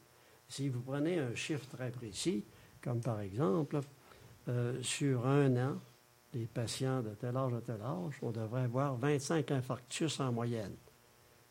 Si 0.49 0.69
vous 0.69 0.81
prenez 0.81 1.19
un 1.21 1.35
chiffre 1.35 1.67
très 1.69 1.91
précis, 1.91 2.45
comme 2.83 3.01
par 3.01 3.21
exemple, 3.21 3.81
euh, 4.49 4.81
sur 4.83 5.27
un 5.27 5.57
an, 5.57 5.77
les 6.35 6.47
patients 6.47 7.03
de 7.03 7.11
tel 7.11 7.37
âge 7.37 7.55
à 7.55 7.61
tel 7.61 7.81
âge, 7.83 8.15
on 8.23 8.31
devrait 8.31 8.63
avoir 8.63 8.97
25 8.97 9.51
infarctus 9.53 10.21
en 10.21 10.33
moyenne. 10.33 10.75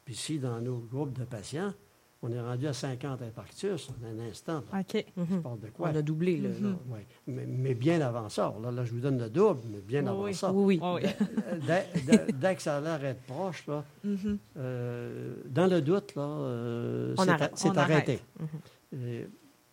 Puis 0.03 0.15
si 0.15 0.39
dans 0.39 0.61
nos 0.61 0.77
groupes 0.77 1.17
de 1.17 1.23
patients, 1.25 1.73
on 2.21 2.31
est 2.31 2.39
rendu 2.41 2.65
à 2.67 2.73
50 2.73 3.21
infarctus 3.21 3.89
en 3.89 4.05
un 4.05 4.19
instant, 4.27 4.63
là, 4.71 4.79
OK. 4.79 5.05
je 5.15 5.21
Mhm. 5.21 5.41
parle 5.43 5.59
de 5.59 5.67
quoi? 5.67 5.89
On 5.91 5.95
a 5.95 6.01
doublé, 6.01 6.37
là. 6.37 6.49
Mhm. 6.49 6.77
Oui, 6.89 6.99
mais, 7.27 7.45
mais 7.45 7.73
bien 7.75 8.01
avant 8.01 8.29
ça. 8.29 8.53
Là, 8.63 8.71
là, 8.71 8.83
je 8.83 8.91
vous 8.91 8.99
donne 8.99 9.19
le 9.19 9.29
double, 9.29 9.61
mais 9.69 9.81
bien 9.81 10.01
Oui, 10.03 10.07
avant 10.09 10.23
oui. 10.23 10.33
ça. 10.33 10.51
Oui, 10.51 10.79
oui. 10.79 10.79
Oh. 10.83 10.97
Dès, 11.67 11.87
dès- 12.07 12.31
dès 12.33 12.55
que 12.55 12.61
ça 12.61 12.77
a 12.77 12.81
l'air 12.81 12.99
d'être 12.99 13.21
proche, 13.23 13.65
là, 13.67 13.83
Mhm. 14.03 14.37
euh, 14.57 15.35
dans 15.45 15.67
le 15.67 15.81
doute, 15.81 16.15
là, 16.15 16.23
euh, 16.23 17.15
On 17.17 17.23
c'est 17.23 17.29
arrête. 17.29 17.53
a- 17.53 17.55
c'est 17.55 17.69
On 17.69 17.77
arrêté. 17.77 18.19
Et 18.93 19.27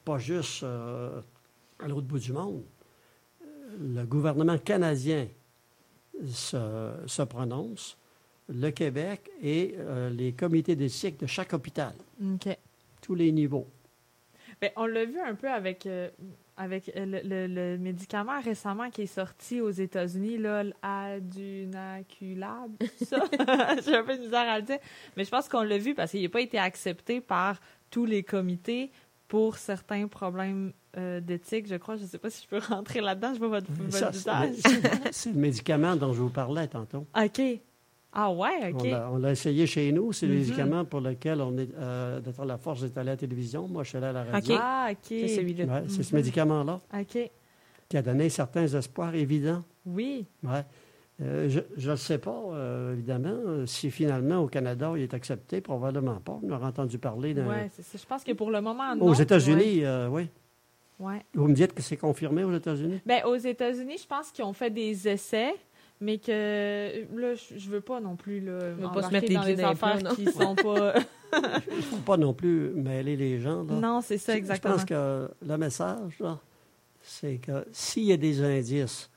pas 0.05 0.19
juste 0.19 0.63
euh, 0.63 1.21
à 1.79 1.89
l'autre 1.89 2.07
bout 2.07 2.19
du 2.19 2.33
monde. 2.33 2.63
Le 3.81 4.05
gouvernement 4.05 4.59
canadien 4.59 5.27
se, 6.27 6.93
se 7.07 7.23
prononce, 7.23 7.97
le 8.49 8.71
Québec 8.71 9.31
et 9.43 9.75
euh, 9.79 10.11
les 10.11 10.33
comités 10.33 10.77
d'éthique 10.77 11.19
de 11.21 11.27
chaque 11.27 11.53
hôpital, 11.53 11.93
OK. 12.23 12.57
tous 13.01 13.15
les 13.15 13.33
niveaux. 13.33 13.67
Ben, 14.61 14.71
on 14.77 14.87
l'a 14.87 15.05
vu 15.05 15.19
un 15.21 15.35
peu 15.35 15.51
avec, 15.51 15.87
euh, 15.87 16.09
avec 16.57 16.91
euh, 16.97 17.05
le, 17.07 17.21
le- 17.25 17.47
le 17.73 17.79
médicament 17.79 18.41
récemment 18.41 18.91
qui 18.91 19.03
est 19.03 19.07
sorti 19.07 19.61
aux 19.61 19.71
États-Unis, 19.71 20.39
là, 20.39 20.63
l'adunaculab, 20.63 22.71
ça. 23.05 23.25
J'ai 23.85 23.97
un 23.97 24.05
peu 24.05 24.17
de 24.17 24.23
misère 24.23 24.49
à 24.49 24.59
le 24.59 24.65
dire. 24.65 24.79
Mais 25.17 25.25
je 25.25 25.31
pense 25.31 25.49
qu'on 25.49 25.63
l'a 25.63 25.79
vu 25.79 25.95
parce 25.95 26.13
qu'il 26.13 26.23
n'a 26.23 26.29
pas 26.29 26.41
été 26.41 26.59
accepté 26.59 27.21
par 27.21 27.61
tous 27.91 28.05
les 28.05 28.23
comités 28.23 28.91
pour 29.33 29.57
certains 29.57 30.07
problèmes 30.09 30.75
euh, 30.99 31.19
d'éthique, 31.21 31.67
je 31.67 31.77
crois. 31.77 31.97
Je 31.97 32.03
ne 32.03 32.07
sais 32.07 32.19
pas 32.19 32.29
si 32.29 32.43
je 32.43 32.49
peux 32.49 32.59
rentrer 32.75 33.01
là-dedans. 33.01 33.33
Je 33.33 33.39
vois 33.39 33.49
votre, 33.49 33.73
votre 33.73 33.97
Ça, 33.97 34.11
visage. 34.11 34.57
c'est- 35.11 35.33
le 35.33 35.39
médicament 35.41 35.97
dont 35.97 36.13
je 36.13 36.21
vous 36.21 36.29
parlais 36.29 36.67
tantôt. 36.67 37.07
OK. 37.17 37.41
Ah 38.13 38.31
ouais, 38.31 38.75
OK. 38.75 38.83
On 38.85 39.17
l'a- 39.17 39.19
l'a 39.19 39.31
essayé 39.33 39.67
chez 39.67 39.91
nous. 39.91 40.13
C'est 40.13 40.27
le 40.27 40.35
Mhm. 40.35 40.39
médicament 40.41 40.85
pour 40.85 41.01
lequel 41.01 41.41
on 41.41 41.57
est, 41.57 41.71
euh, 41.79 42.21
Docteur 42.21 42.45
Laforge 42.45 42.85
est 42.85 42.99
allé 42.99 43.09
à 43.09 43.13
la 43.15 43.17
télévision. 43.17 43.67
Moi, 43.69 43.85
je 43.85 43.89
suis 43.89 43.97
allé 43.97 44.09
à 44.09 44.13
la 44.13 44.25
radio. 44.25 44.55
OK. 44.55 44.61
Ah, 44.63 44.89
OK. 44.91 44.99
C'est 45.09 45.29
celui-là. 45.29 45.65
Ouais, 45.65 45.85
c'est 45.89 46.03
ce 46.03 46.11
Mhm. 46.15 46.17
médicament-là 46.21 46.81
OK. 47.01 47.31
qui 47.89 47.97
a 47.97 48.03
donné 48.03 48.29
certains 48.29 48.67
espoirs 48.67 49.15
évidents. 49.15 49.63
Oui. 49.87 50.27
Ouais. 50.43 50.63
Euh, 51.21 51.49
je 51.77 51.91
ne 51.91 51.97
sais 51.97 52.19
pas, 52.19 52.43
euh, 52.53 52.95
évidemment, 52.95 53.29
euh, 53.47 53.67
si 53.67 53.91
finalement 53.91 54.39
au 54.39 54.49
Canada 54.49 54.93
il 54.97 55.03
est 55.03 55.15
accepté, 55.15 55.61
probablement 55.61 56.17
pas. 56.17 56.39
On 56.43 56.51
aurait 56.51 56.65
entendu 56.67 56.99
parler 56.99 57.35
d'un. 57.35 57.47
Ouais, 57.47 57.71
c'est 57.73 57.83
ça. 57.83 57.99
Je 58.01 58.07
pense 58.07 58.25
que 58.25 58.33
pour 58.33 58.51
le 58.51 58.61
moment, 58.61 58.97
non. 58.97 59.07
aux 59.07 59.15
États-Unis, 59.15 59.85
euh, 59.85 60.09
oui. 60.09 60.23
Ouais. 60.99 61.15
Ouais. 61.15 61.23
Vous 61.35 61.49
me 61.49 61.55
dites 61.55 61.75
que 61.75 61.83
c'est 61.83 61.97
confirmé 61.97 62.45
aux 62.45 62.55
États-Unis? 62.55 63.01
Ben, 63.05 63.25
aux 63.25 63.37
États-Unis, 63.37 63.99
je 64.03 64.07
pense 64.07 64.31
qu'ils 64.31 64.45
ont 64.45 64.53
fait 64.53 64.71
des 64.71 65.09
essais, 65.09 65.53
mais 66.01 66.19
que 66.19 67.05
là, 67.17 67.35
je 67.35 67.59
je 67.59 67.71
veux 67.71 67.81
pas 67.81 68.01
non 68.01 68.17
plus 68.17 68.41
là, 68.41 68.71
veut 68.71 68.89
pas 68.93 69.03
se 69.03 69.13
mettre 69.13 69.29
les 69.29 69.35
dans 69.35 69.43
pieds 69.43 69.57
des 69.57 69.65
affaires 69.65 70.03
non? 70.03 70.15
qui 70.15 70.31
sont 70.31 70.55
pas. 70.55 70.95
Il 71.71 71.77
ne 71.77 71.83
faut 71.83 71.97
pas 71.99 72.17
non 72.19 72.35
plus 72.35 72.71
mêler 72.75 73.17
les 73.17 73.41
gens. 73.41 73.65
Là. 73.65 73.75
non, 73.75 74.01
c'est 74.03 74.19
ça 74.19 74.33
Je- 74.33 74.39
exactement. 74.39 74.75
Je 74.75 74.79
pense 74.81 74.85
que 74.87 75.31
le 75.47 75.57
message, 75.57 76.19
là, 76.21 76.39
c'est 77.01 77.37
que 77.37 77.67
s'il 77.73 78.05
y 78.05 78.13
a 78.13 78.17
des 78.19 78.43
indices 78.43 79.11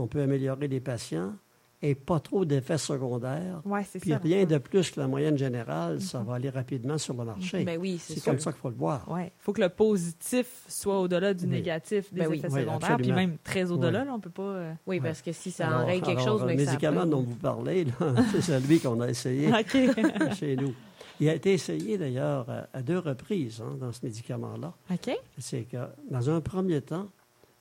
qu'on 0.00 0.06
peut 0.06 0.22
améliorer 0.22 0.66
les 0.66 0.80
patients 0.80 1.34
et 1.82 1.94
pas 1.94 2.20
trop 2.20 2.44
d'effets 2.44 2.76
secondaires, 2.78 3.60
Ouais, 3.64 3.82
c'est 3.90 4.00
puis 4.00 4.10
ça. 4.10 4.18
rien 4.18 4.44
de 4.44 4.58
plus 4.58 4.90
que 4.90 5.00
la 5.00 5.06
moyenne 5.08 5.36
générale, 5.38 6.00
ça 6.00 6.20
va 6.22 6.34
aller 6.34 6.50
rapidement 6.50 6.98
sur 6.98 7.14
le 7.14 7.24
marché. 7.24 7.64
Ben 7.64 7.78
oui, 7.80 7.96
c'est 7.98 8.22
comme 8.22 8.38
ça 8.38 8.52
qu'il 8.52 8.60
faut 8.60 8.68
le 8.68 8.74
voir. 8.76 9.10
Ouais, 9.10 9.32
faut 9.38 9.52
que 9.54 9.60
le 9.62 9.68
positif 9.70 10.46
soit 10.68 11.00
au-delà 11.00 11.32
du 11.34 11.44
Oui. 11.44 11.50
négatif 11.50 12.12
des 12.12 12.20
Ben 12.20 12.28
oui. 12.28 12.38
effets 12.38 12.48
Oui, 12.50 12.60
secondaires, 12.60 12.96
puis 12.98 13.12
même 13.12 13.36
très 13.42 13.70
au-delà, 13.70 14.06
on 14.12 14.20
peut 14.20 14.28
pas. 14.30 14.42
euh, 14.42 14.72
Oui, 14.86 14.96
Ouais. 14.96 15.02
parce 15.08 15.22
que 15.22 15.32
si 15.32 15.50
ça 15.50 15.68
Alors- 15.68 15.80
enraye 15.82 16.00
quelque 16.02 16.20
alors, 16.20 16.38
chose, 16.38 16.40
le 16.42 16.46
mais 16.48 16.56
que 16.56 16.64
ça 16.64 16.70
médicament 16.72 17.06
dont 17.06 17.22
vous 17.22 17.36
parlez, 17.36 17.84
là, 17.84 17.92
c'est 18.32 18.42
celui 18.42 18.78
qu'on 18.80 19.00
a 19.00 19.08
essayé 19.08 19.50
chez 20.38 20.56
nous. 20.56 20.74
Il 21.18 21.28
a 21.30 21.34
été 21.34 21.52
essayé 21.54 21.96
d'ailleurs 21.98 22.46
à, 22.74 22.80
deux 22.82 22.98
reprises 22.98 23.62
hein, 23.62 23.76
dans 23.78 23.92
ce 23.92 24.00
médicament-là. 24.04 24.72
OK. 24.90 25.10
C'est 25.38 25.62
que 25.62 25.76
dans 26.10 26.28
un 26.30 26.40
premier 26.42 26.80
temps, 26.82 27.08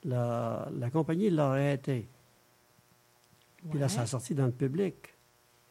la, 0.04 0.68
la 0.78 0.90
compagnie 0.90 1.30
l'a 1.30 1.52
arrêté. 1.52 2.08
Puis 3.70 3.80
là, 3.80 3.90
ça 3.90 4.02
a 4.02 4.06
sorti 4.06 4.36
dans 4.36 4.46
le 4.46 4.52
public. 4.52 4.96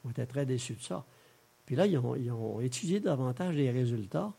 On 0.05 0.11
était 0.11 0.27
très 0.27 0.47
déçus 0.47 0.75
de 0.75 0.83
ça. 0.83 1.05
Puis 1.67 1.77
là, 1.77 1.87
ils 1.87 1.99
ont, 1.99 2.17
ils 2.17 2.31
ont 2.31 2.61
étudié 2.61 3.01
davantage 3.01 3.55
les 3.55 3.71
résultats, 3.71 4.33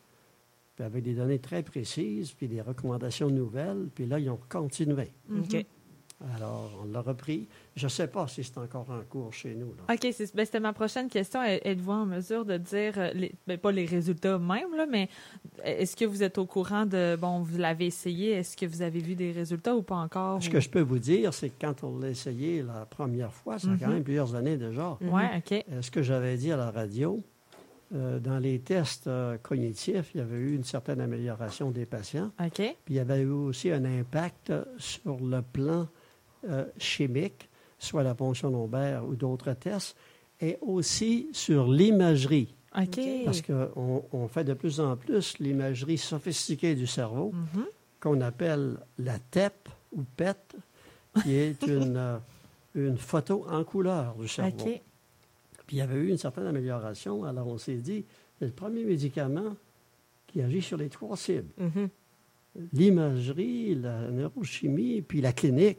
puis 0.74 0.84
avec 0.84 1.04
des 1.04 1.14
données 1.14 1.38
très 1.38 1.62
précises, 1.62 2.32
puis 2.32 2.48
des 2.48 2.60
recommandations 2.60 3.28
nouvelles. 3.28 3.88
Puis 3.94 4.06
là, 4.06 4.18
ils 4.18 4.30
ont 4.30 4.40
continué. 4.48 5.12
OK. 5.30 5.66
Alors, 6.36 6.70
on 6.82 6.92
l'a 6.92 7.00
repris. 7.00 7.48
Je 7.76 7.86
ne 7.86 7.88
sais 7.88 8.06
pas 8.06 8.28
si 8.28 8.44
c'est 8.44 8.58
encore 8.58 8.86
en 8.90 9.00
cours 9.08 9.32
chez 9.32 9.54
nous. 9.54 9.68
là. 9.74 9.94
OK, 9.94 10.12
c'est- 10.12 10.34
ben, 10.36 10.44
c'était 10.44 10.60
ma 10.60 10.74
prochaine 10.74 11.08
question. 11.08 11.42
Êtes- 11.42 11.64
Êtes-vous 11.64 11.92
en 11.92 12.04
mesure 12.04 12.44
de 12.44 12.58
dire, 12.58 12.92
euh, 12.98 13.10
les- 13.14 13.32
ben, 13.46 13.56
pas 13.56 13.72
les 13.72 13.86
résultats 13.86 14.38
même, 14.38 14.76
là, 14.76 14.84
mais 14.86 15.08
est-ce 15.64 15.96
que 15.96 16.04
vous 16.04 16.22
êtes 16.22 16.36
au 16.36 16.44
courant 16.44 16.84
de, 16.84 17.16
bon, 17.18 17.40
vous 17.40 17.56
l'avez 17.56 17.86
essayé, 17.86 18.32
est-ce 18.32 18.54
que 18.56 18.66
vous 18.66 18.82
avez 18.82 19.00
vu 19.00 19.14
des 19.14 19.32
résultats 19.32 19.74
ou 19.74 19.82
pas 19.82 19.96
encore? 19.96 20.42
Ce 20.42 20.48
ou- 20.48 20.52
que 20.52 20.60
je 20.60 20.68
peux 20.68 20.80
vous 20.82 20.98
dire, 20.98 21.32
c'est 21.32 21.48
que 21.48 21.60
quand 21.60 21.82
on 21.84 21.98
l'a 21.98 22.10
essayé 22.10 22.62
la 22.62 22.84
première 22.84 23.32
fois, 23.32 23.58
ça 23.58 23.68
a 23.68 23.76
quand 23.78 23.86
Mhm. 23.86 23.94
même 23.94 24.04
plusieurs 24.04 24.34
années 24.34 24.58
déjà, 24.58 24.98
Mhm. 25.00 25.08
Ouais, 25.14 25.30
OK. 25.38 25.52
euh, 25.72 25.80
ce 25.82 25.90
que 25.90 26.02
j'avais 26.02 26.36
dit 26.36 26.52
à 26.52 26.56
la 26.58 26.70
radio, 26.70 27.18
euh, 27.94 28.18
dans 28.20 28.38
les 28.38 28.58
tests 28.60 29.06
euh, 29.06 29.38
cognitifs, 29.42 30.10
il 30.14 30.18
y 30.18 30.20
avait 30.20 30.36
eu 30.36 30.54
une 30.54 30.64
certaine 30.64 31.00
amélioration 31.00 31.70
des 31.70 31.86
patients. 31.86 32.30
OK. 32.44 32.52
Puis 32.56 32.74
il 32.90 32.96
y 32.96 33.00
avait 33.00 33.20
eu 33.22 33.30
aussi 33.30 33.70
un 33.70 33.84
impact 33.86 34.52
sur 34.78 35.16
le 35.18 35.40
plan 35.40 35.88
euh, 36.48 36.64
chimique, 36.78 37.48
soit 37.78 38.02
la 38.02 38.14
ponction 38.14 38.50
lombaire 38.50 39.04
ou 39.06 39.14
d'autres 39.14 39.52
tests, 39.54 39.96
et 40.40 40.56
aussi 40.60 41.28
sur 41.32 41.70
l'imagerie. 41.70 42.54
Parce 43.24 43.42
qu'on 43.42 44.04
on 44.12 44.28
fait 44.28 44.44
de 44.44 44.54
plus 44.54 44.80
en 44.80 44.96
plus 44.96 45.38
l'imagerie 45.38 45.98
sophistiquée 45.98 46.74
du 46.74 46.86
cerveau, 46.86 47.32
Mhm. 47.32 47.64
qu'on 48.00 48.20
appelle 48.20 48.78
la 48.98 49.18
TEP 49.18 49.68
ou 49.92 50.02
PET, 50.16 50.36
qui 51.22 51.34
est 51.34 51.62
une, 51.66 51.96
euh, 51.96 52.18
une 52.74 52.96
photo 52.96 53.44
en 53.50 53.64
couleur 53.64 54.14
du 54.14 54.28
cerveau. 54.28 54.56
Puis 55.66 55.76
il 55.76 55.78
y 55.78 55.82
avait 55.82 55.96
eu 55.96 56.08
une 56.10 56.18
certaine 56.18 56.46
amélioration. 56.46 57.24
Alors 57.24 57.48
on 57.48 57.58
s'est 57.58 57.76
dit, 57.78 58.04
c'est 58.38 58.46
le 58.46 58.52
premier 58.52 58.84
médicament 58.84 59.56
qui 60.28 60.40
agit 60.40 60.62
sur 60.62 60.76
les 60.78 60.88
trois 60.88 61.16
cibles. 61.16 61.52
Mhm. 61.58 61.88
L'imagerie, 62.72 63.74
la 63.74 64.10
neurochimie, 64.10 65.02
puis 65.02 65.20
la 65.20 65.32
clinique. 65.32 65.78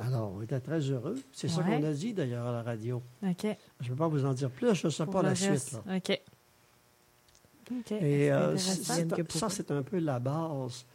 Alors, 0.00 0.32
on 0.36 0.42
était 0.42 0.60
très 0.60 0.80
heureux. 0.80 1.16
C'est 1.32 1.48
ça 1.48 1.62
qu'on 1.62 1.82
a 1.82 1.92
dit 1.92 2.12
d'ailleurs 2.12 2.46
à 2.46 2.52
la 2.52 2.62
radio. 2.62 3.02
OK. 3.22 3.46
Je 3.80 3.84
ne 3.84 3.88
peux 3.90 3.96
pas 3.96 4.08
vous 4.08 4.24
en 4.24 4.32
dire 4.32 4.50
plus, 4.50 4.74
je 4.74 4.86
ne 4.86 4.90
sais 4.92 5.04
Pour 5.04 5.14
pas 5.14 5.22
la 5.22 5.28
reste. 5.30 5.68
suite. 5.68 5.80
là. 5.86 5.96
OK. 5.96 6.20
OK. 7.70 7.92
Et 7.92 8.32
euh, 8.32 8.56
ça, 8.56 9.48
c'est 9.50 9.70
un 9.70 9.82
peu 9.82 9.98
la 9.98 10.18
base 10.18 10.86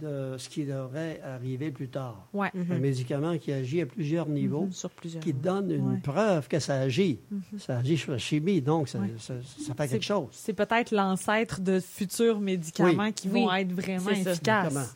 de 0.00 0.36
ce 0.38 0.48
qui 0.48 0.64
devrait 0.64 1.20
arriver 1.22 1.70
plus 1.70 1.88
tard. 1.88 2.26
Ouais. 2.32 2.50
Mhm. 2.54 2.72
Un 2.72 2.78
médicament 2.78 3.38
qui 3.38 3.52
agit 3.52 3.80
à 3.82 3.86
plusieurs 3.86 4.28
niveaux, 4.28 4.68
Sur 4.70 4.90
plusieurs. 4.90 5.22
qui 5.22 5.32
donne 5.32 5.70
une 5.70 5.92
Ouais. 5.92 6.00
preuve 6.02 6.48
que 6.48 6.58
ça 6.58 6.76
agit. 6.76 7.18
Mhm. 7.30 7.58
Ça 7.58 7.78
agit 7.78 7.96
sur 7.98 8.12
la 8.12 8.18
chimie, 8.18 8.60
donc 8.62 8.88
ça, 8.88 8.98
Ouais. 8.98 9.12
ça- 9.18 9.34
ça 9.42 9.74
fait 9.74 9.88
quelque 9.88 10.04
chose. 10.04 10.28
C'est 10.32 10.52
peut-être 10.52 10.90
l'ancêtre 10.92 11.60
de 11.60 11.78
futurs 11.80 12.40
médicaments 12.40 13.12
qui 13.12 13.28
Oui. 13.28 13.42
vont 13.44 13.52
être 13.52 13.72
vraiment 13.72 14.10
efficaces. 14.10 14.38
Exactement. 14.38 14.86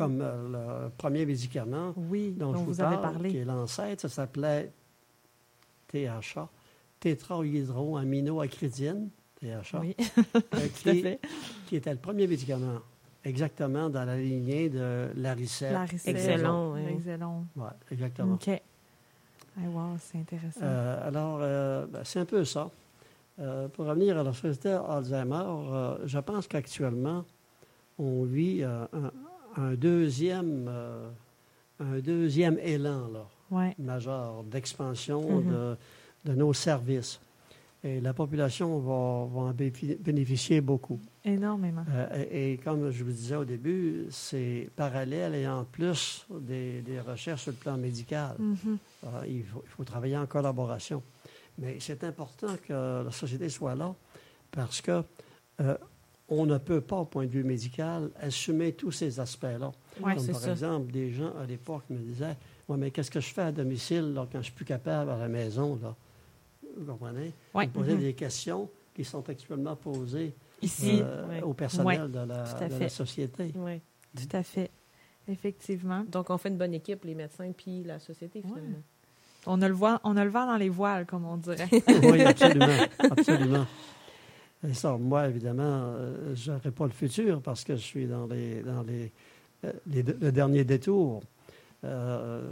Comme 0.00 0.20
euh, 0.22 0.86
le 0.86 0.90
premier 0.96 1.26
médicament 1.26 1.92
Oui, 1.96 2.32
dont, 2.32 2.52
dont, 2.52 2.58
je 2.58 2.64
vous 2.64 2.72
vous 2.72 2.80
avez 2.80 2.96
parle, 2.96 3.12
parlé. 3.14 3.30
qui 3.30 3.36
est 3.36 3.44
l'ancêtre, 3.44 4.00
ça 4.00 4.08
s'appelait 4.08 4.72
THA, 5.88 6.48
tétrahydroaminoacridine, 7.00 9.10
THA, 9.40 9.80
Oui, 9.80 9.94
euh, 9.98 10.68
qui, 10.82 11.04
qui 11.66 11.76
était 11.76 11.92
le 11.92 11.98
premier 11.98 12.26
médicament, 12.26 12.78
exactement 13.24 13.90
dans 13.90 14.04
la 14.04 14.16
lignée 14.16 14.70
de 14.70 15.10
l'aricette. 15.16 15.72
Laricelle. 15.72 16.16
Excellent, 16.16 16.72
oui. 16.72 16.80
Excellent. 16.96 17.44
Ouais, 17.56 17.68
exactement. 17.90 18.34
OK. 18.34 18.48
Ah, 18.48 19.60
wow, 19.68 19.96
c'est 19.98 20.18
intéressant. 20.18 20.60
Euh, 20.62 21.08
alors, 21.08 21.38
ben, 21.88 22.00
c'est 22.04 22.20
un 22.20 22.24
peu 22.24 22.44
ça. 22.44 22.70
Pour 23.72 23.86
revenir 23.86 24.18
à 24.18 24.22
la 24.22 24.32
société 24.32 24.70
Alzheimer, 24.70 25.96
je 26.04 26.18
pense 26.18 26.46
qu'actuellement, 26.46 27.24
on 27.98 28.24
vit 28.24 28.62
un, 28.62 28.86
un 29.60 29.74
deuxième, 29.74 30.66
euh, 30.68 31.08
un 31.80 31.98
deuxième 32.00 32.58
élan 32.58 33.08
là, 33.12 33.26
ouais. 33.50 33.74
majeur 33.78 34.42
d'expansion 34.44 35.40
Mhm. 35.40 35.50
de, 35.50 35.76
de 36.26 36.34
nos 36.34 36.52
services. 36.52 37.20
Et 37.82 37.98
la 38.00 38.12
population 38.12 38.78
va, 38.78 39.26
va 39.32 39.40
en 39.48 39.54
bénéficier 39.54 40.60
beaucoup. 40.60 41.00
Énormément. 41.24 41.82
Euh, 41.90 42.26
et, 42.30 42.52
et 42.52 42.58
comme 42.58 42.90
je 42.90 43.02
vous 43.02 43.10
disais 43.10 43.36
au 43.36 43.44
début, 43.46 44.04
c'est 44.10 44.68
parallèle 44.76 45.34
et 45.34 45.48
en 45.48 45.64
plus 45.64 46.26
des, 46.30 46.82
des 46.82 47.00
recherches 47.00 47.44
sur 47.44 47.52
le 47.52 47.56
plan 47.56 47.78
médical. 47.78 48.36
Mhm. 48.38 48.78
Euh, 49.04 49.08
il, 49.26 49.44
faut, 49.44 49.62
il 49.64 49.70
faut 49.70 49.84
travailler 49.84 50.18
en 50.18 50.26
collaboration. 50.26 51.02
Mais 51.58 51.78
c'est 51.80 52.04
important 52.04 52.54
que 52.68 53.02
la 53.04 53.10
société 53.10 53.48
soit 53.48 53.74
là 53.74 53.94
parce 54.50 54.82
que 54.82 55.02
euh, 55.62 55.76
on 56.30 56.46
ne 56.46 56.56
peut 56.58 56.80
pas, 56.80 56.96
au 56.96 57.04
point 57.04 57.26
de 57.26 57.30
vue 57.30 57.44
médical, 57.44 58.10
assumer 58.20 58.72
tous 58.72 58.92
ces 58.92 59.18
aspects-là. 59.20 59.72
Ouais, 60.00 60.14
Comme 60.14 60.24
c'est 60.24 60.32
par 60.32 60.40
ça. 60.40 60.50
exemple, 60.52 60.92
des 60.92 61.10
gens 61.12 61.32
à 61.42 61.44
l'époque 61.44 61.84
me 61.90 61.98
disaient 61.98 62.36
Ouais, 62.68 62.76
mais 62.76 62.90
qu'est-ce 62.92 63.10
que 63.10 63.20
je 63.20 63.32
fais 63.34 63.42
à 63.42 63.52
domicile 63.52 64.14
là, 64.14 64.26
quand 64.30 64.38
je 64.38 64.44
suis 64.44 64.52
plus 64.54 64.64
capable 64.64 65.10
à 65.10 65.18
la 65.18 65.28
maison 65.28 65.78
là? 65.82 65.94
vous 66.76 66.86
comprenez? 66.92 67.32
Ouais. 67.52 67.68
Mhm. 67.74 67.98
des 67.98 68.14
questions 68.14 68.68
qui 68.94 69.04
sont 69.04 69.28
actuellement 69.28 69.74
posées 69.76 70.32
Ici, 70.62 71.00
euh, 71.02 71.26
ouais. 71.28 71.42
au 71.42 71.52
personnel 71.52 72.10
de, 72.10 72.18
tout 72.20 72.26
la, 72.28 72.68
de 72.68 72.88
société. 72.88 73.52
Tout 73.52 74.36
à 74.36 74.42
fait. 74.42 74.70
Effectivement. 75.28 76.04
Donc, 76.08 76.30
on 76.30 76.38
fait 76.38 76.48
une 76.48 76.58
bonne 76.58 76.74
équipe, 76.74 77.04
les 77.04 77.14
médecins 77.14 77.50
puis 77.56 77.82
la 77.84 77.98
société, 77.98 78.40
Ouais. 78.40 78.48
finalement. 78.48 78.82
On 79.46 79.62
a 79.62 79.68
le 79.68 79.74
vent, 79.74 79.98
on 80.04 80.16
a 80.16 80.24
le 80.24 80.30
vent 80.30 80.46
dans 80.46 80.56
les 80.58 80.68
voiles, 80.68 81.06
comme 81.06 81.24
on 81.24 81.36
dirait. 81.38 81.68
oui, 81.72 82.20
absolument. 82.22 82.66
absolument. 82.98 83.66
Et 84.68 84.74
ça, 84.74 84.96
moi, 84.98 85.26
évidemment, 85.28 85.62
euh, 85.64 86.34
je 86.34 86.52
n'aurai 86.52 86.70
pas 86.70 86.84
le 86.84 86.90
futur 86.92 87.40
parce 87.40 87.64
que 87.64 87.74
je 87.76 87.80
suis 87.80 88.06
dans 88.06 88.26
les, 88.26 88.62
dans 88.62 88.82
les, 88.82 89.10
euh, 89.64 89.72
les- 89.86 90.02
le 90.02 90.30
dernier 90.32 90.64
détour. 90.64 91.22
Euh, 91.84 92.42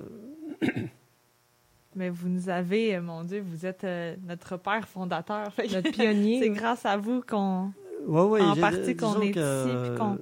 Mais 1.94 2.10
vous 2.10 2.28
nous 2.28 2.48
avez, 2.48 2.98
mon 3.00 3.24
Dieu, 3.24 3.42
vous 3.46 3.66
êtes 3.66 3.84
euh, 3.84 4.14
notre 4.26 4.56
père 4.56 4.86
fondateur. 4.88 5.52
Notre 5.72 5.90
pionnier. 5.92 6.40
C'est 6.40 6.50
grâce 6.50 6.86
à 6.86 6.96
vous 6.96 7.22
qu'on. 7.22 7.72
oui, 8.06 8.22
oui. 8.22 8.40
En 8.42 8.56
partie 8.56 8.96
qu'on 8.96 9.20
est 9.20 9.32
que, 9.32 9.66
ici, 9.90 9.98
qu'on- 9.98 10.18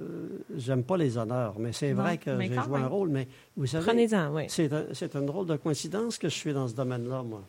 J'aime 0.57 0.85
pas 0.85 0.97
les 0.97 1.19
honneurs, 1.19 1.55
mais 1.59 1.73
c'est 1.73 1.93
Non, 1.93 2.03
vrai 2.03 2.17
que 2.19 2.31
j'ai 2.41 2.55
joué 2.55 2.81
un 2.81 2.87
rôle. 2.87 3.11
Mais 3.11 3.29
vous 3.57 3.67
savez, 3.67 3.85
Prenez-en, 3.85 4.35
oui. 4.35 4.45
c'est 4.49 4.73
un- 4.73 4.87
c'est 4.93 5.15
drôle 5.17 5.47
de 5.47 5.57
coïncidence 5.57 6.17
que 6.19 6.29
je 6.29 6.35
suis 6.35 6.53
dans 6.55 6.67
ce 6.67 6.75
domaine-là, 6.75 7.23
moi. 7.23 7.43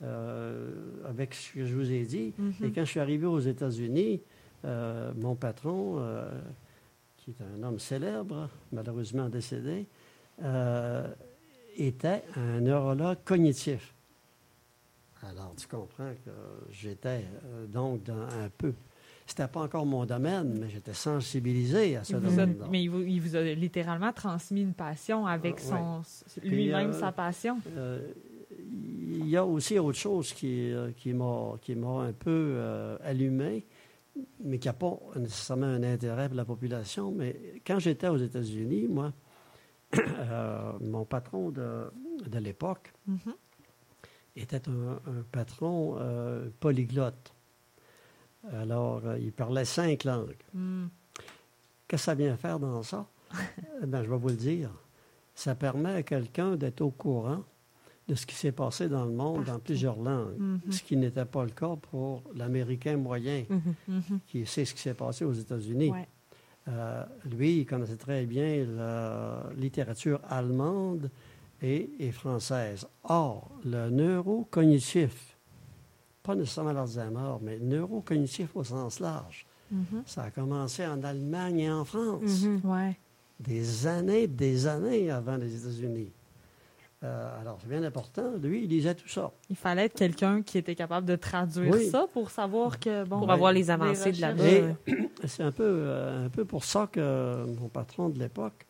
Euh, 0.00 0.70
avec 1.08 1.34
ce 1.34 1.52
que 1.54 1.64
je 1.66 1.74
vous 1.74 1.90
ai 1.90 2.04
dit. 2.04 2.32
Mhm. 2.38 2.52
Et 2.66 2.70
quand 2.70 2.82
je 2.84 2.90
suis 2.90 3.00
arrivé 3.00 3.26
aux 3.26 3.40
États-Unis, 3.40 4.20
euh, 4.64 5.10
mon 5.16 5.34
patron, 5.34 5.96
euh, 5.98 6.30
qui 7.16 7.32
est 7.32 7.42
un 7.42 7.64
homme 7.64 7.80
célèbre, 7.80 8.48
malheureusement 8.70 9.28
décédé, 9.28 9.86
était 11.76 12.22
un 12.36 12.60
neurologue 12.60 13.18
cognitif. 13.24 13.92
Alors, 15.22 15.52
tu 15.56 15.66
comprends 15.66 16.12
que 16.24 16.30
j'étais 16.70 17.24
donc 17.68 18.04
dans 18.04 18.14
un 18.22 18.48
peu. 18.56 18.72
C'était 19.26 19.46
pas 19.48 19.60
encore 19.60 19.84
mon 19.84 20.06
domaine, 20.06 20.56
mais 20.58 20.70
j'étais 20.70 20.94
sensibilisé 20.94 21.96
à 21.96 22.04
ce 22.04 22.14
a- 22.16 22.20
domaine-là. 22.20 22.66
mais 22.70 22.82
il 22.84 22.88
vous, 22.88 23.00
il 23.02 23.20
vous 23.20 23.36
a 23.36 23.42
littéralement 23.42 24.12
transmis 24.12 24.62
une 24.62 24.72
passion 24.72 25.26
avec 25.26 25.60
son 25.60 26.02
lui-même 26.42 26.90
euh, 26.90 26.92
sa 27.00 27.12
passion. 27.12 27.58
Euh, 27.76 28.00
il 28.70 29.28
y 29.28 29.36
a 29.36 29.44
aussi 29.44 29.78
autre 29.78 29.98
chose 29.98 30.32
qui, 30.32 30.72
euh, 30.72 30.90
qui 30.96 31.12
m'a 31.12 31.56
qui 31.60 31.74
m'a 31.74 32.00
un 32.02 32.12
peu 32.12 32.30
euh, 32.56 32.96
allumé, 33.02 33.66
mais 34.44 34.58
qui 34.58 34.68
n'a 34.68 34.74
pas 34.74 34.98
nécessairement 35.16 35.66
un 35.66 35.82
intérêt 35.82 36.28
pour 36.28 36.36
la 36.36 36.44
population. 36.44 37.12
Mais 37.12 37.60
quand 37.66 37.78
j'étais 37.78 38.08
aux 38.08 38.16
États-Unis, 38.18 38.86
moi, 38.88 39.12
euh, 39.98 40.72
mon 40.80 41.04
patron 41.04 41.50
de, 41.50 41.90
de 42.26 42.38
l'époque 42.38 42.92
Mhm. 43.06 43.34
était 44.36 44.68
un, 44.68 44.92
un 45.06 45.22
patron 45.32 45.96
euh, 45.98 46.48
polyglotte. 46.60 47.34
Alors, 48.52 49.02
euh, 49.04 49.18
il 49.18 49.32
parlait 49.32 49.64
cinq 49.64 50.04
langues. 50.04 50.36
Mm. 50.54 50.86
Qu'est-ce 51.88 52.02
que 52.02 52.04
ça 52.04 52.14
vient 52.14 52.36
faire 52.36 52.58
dans 52.60 52.82
ça? 52.82 53.06
Bien, 53.86 54.04
je 54.04 54.10
vais 54.10 54.16
vous 54.16 54.28
le 54.28 54.36
dire. 54.36 54.70
Ça 55.34 55.54
permet 55.54 55.90
à 55.92 56.02
quelqu'un 56.02 56.56
d'être 56.56 56.80
au 56.82 56.90
courant 56.90 57.42
de 58.08 58.14
ce 58.14 58.24
qui 58.26 58.34
s'est 58.34 58.52
passé 58.52 58.88
dans 58.88 59.04
le 59.04 59.12
monde 59.12 59.44
dans 59.44 59.58
plusieurs 59.58 59.98
langues, 60.00 60.38
Mhm. 60.38 60.60
ce 60.72 60.82
qui 60.82 60.96
n'était 60.96 61.26
pas 61.26 61.44
le 61.44 61.50
cas 61.50 61.76
pour 61.76 62.22
l'Américain 62.34 62.96
moyen 62.96 63.44
Mhm. 63.48 63.74
Mhm. 63.88 64.20
qui 64.26 64.46
sait 64.46 64.64
ce 64.64 64.72
qui 64.74 64.80
s'est 64.80 64.94
passé 64.94 65.24
aux 65.24 65.32
États-Unis. 65.34 65.90
Ouais. 65.90 66.08
Euh, 66.68 67.04
lui, 67.30 67.58
il 67.60 67.66
connaissait 67.66 67.96
très 67.96 68.24
bien 68.26 68.64
la 68.66 69.42
littérature 69.56 70.20
allemande 70.28 71.10
et, 71.62 71.90
et 71.98 72.10
française. 72.12 72.86
Or, 73.04 73.50
le 73.64 73.90
neurocognitif, 73.90 75.36
pas 76.22 76.34
nécessairement 76.34 76.72
l'Alzheimer, 76.72 77.36
mais 77.42 77.58
neurocognitif 77.58 78.54
au 78.54 78.64
sens 78.64 79.00
large, 79.00 79.46
ça 80.06 80.24
a 80.24 80.30
commencé 80.30 80.86
en 80.86 81.02
Allemagne 81.04 81.60
et 81.60 81.70
en 81.70 81.84
France. 81.84 82.44
Ouais. 82.64 82.96
des 83.40 83.86
années, 83.86 84.26
des 84.26 84.66
années 84.66 85.10
avant 85.10 85.36
les 85.36 85.54
États-Unis. 85.54 86.10
Euh, 87.04 87.40
alors, 87.40 87.58
c'est 87.60 87.68
bien 87.68 87.84
important. 87.84 88.32
Lui, 88.42 88.64
il 88.64 88.70
lisait 88.70 88.94
tout 88.94 89.08
ça. 89.08 89.30
Il 89.50 89.54
fallait 89.56 89.84
être 89.84 89.94
quelqu'un 89.94 90.42
qui 90.42 90.58
était 90.58 90.74
capable 90.74 91.06
de 91.06 91.14
traduire 91.14 91.72
Oui. 91.72 91.86
ça 91.90 92.06
pour 92.12 92.30
savoir 92.30 92.80
que 92.80 93.04
bon. 93.04 93.18
Pour 93.18 93.28
Ouais. 93.28 93.34
avoir 93.34 93.52
les 93.52 93.70
avancées 93.70 94.10
de 94.12 94.20
là-bas. 94.20 94.44
Et 94.44 94.64
c'est 95.26 95.44
un 95.44 95.52
peu, 95.52 95.62
euh, 95.64 96.26
un 96.26 96.28
peu 96.28 96.44
pour 96.44 96.64
ça 96.64 96.88
que 96.90 97.44
mon 97.60 97.68
patron 97.68 98.08
de 98.08 98.18
l'époque 98.18 98.66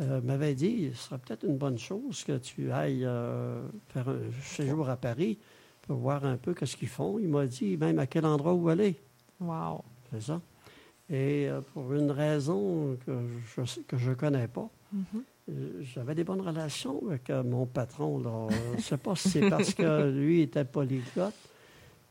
euh, 0.00 0.20
m'avait 0.22 0.54
dit 0.54 0.90
ce 0.94 1.04
serait 1.04 1.18
peut-être 1.18 1.44
une 1.44 1.56
bonne 1.56 1.78
chose 1.78 2.24
que 2.24 2.36
tu 2.38 2.72
ailles 2.72 3.04
euh, 3.04 3.62
faire 3.90 4.08
un 4.08 4.18
séjour 4.42 4.88
à 4.90 4.96
Paris 4.96 5.38
pour 5.82 5.98
voir 5.98 6.24
un 6.24 6.36
peu 6.38 6.54
ce 6.64 6.76
qu'ils 6.76 6.88
font. 6.88 7.20
Il 7.20 7.28
m'a 7.28 7.46
dit 7.46 7.76
même 7.76 8.00
à 8.00 8.06
quel 8.08 8.26
endroit 8.26 8.54
où 8.54 8.68
aller. 8.70 8.96
Wow. 9.40 9.84
C'est 10.12 10.22
ça. 10.22 10.40
Et 11.10 11.48
euh, 11.48 11.60
pour 11.60 11.92
une 11.94 12.10
raison 12.10 12.96
que 13.06 13.12
je 13.56 13.80
que 13.82 13.96
je 13.98 14.12
connais 14.12 14.48
pas, 14.48 14.68
Mhm. 14.92 15.04
euh, 15.14 15.18
j'avais 15.48 16.14
des 16.14 16.24
bonnes 16.24 16.40
relations 16.40 17.02
avec 17.08 17.28
euh, 17.30 17.42
mon 17.42 17.66
patron. 17.66 18.18
là. 18.20 18.48
Je 18.72 18.76
ne 18.76 18.80
sais 18.80 18.96
pas 18.96 19.16
si 19.16 19.30
c'est 19.30 19.50
parce 19.50 19.74
que 19.74 20.10
lui 20.16 20.42
était 20.42 20.64
polyglotte, 20.64 21.34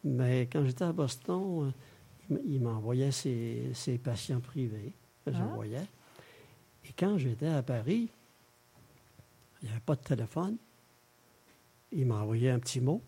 mais 0.04 0.48
quand 0.52 0.66
j'étais 0.66 0.84
à 0.84 0.92
Boston, 0.92 1.74
euh, 2.32 2.38
il 2.46 2.62
m'envoyait 2.62 3.12
ses, 3.12 3.72
ses 3.74 3.98
patients 3.98 4.42
privés. 4.42 4.94
Ah. 5.26 5.32
J'envoyais. 5.32 5.86
Et 6.86 6.94
quand 6.98 7.18
j'étais 7.18 7.48
à 7.48 7.64
Paris, 7.64 8.10
il 9.62 9.66
n'y 9.66 9.72
avait 9.72 9.82
pas 9.82 9.96
de 9.96 10.02
téléphone. 10.02 10.58
Il 11.92 12.08
m'a 12.08 12.22
envoyé 12.22 12.50
un 12.50 12.60
petit 12.60 12.82
mot 12.82 13.02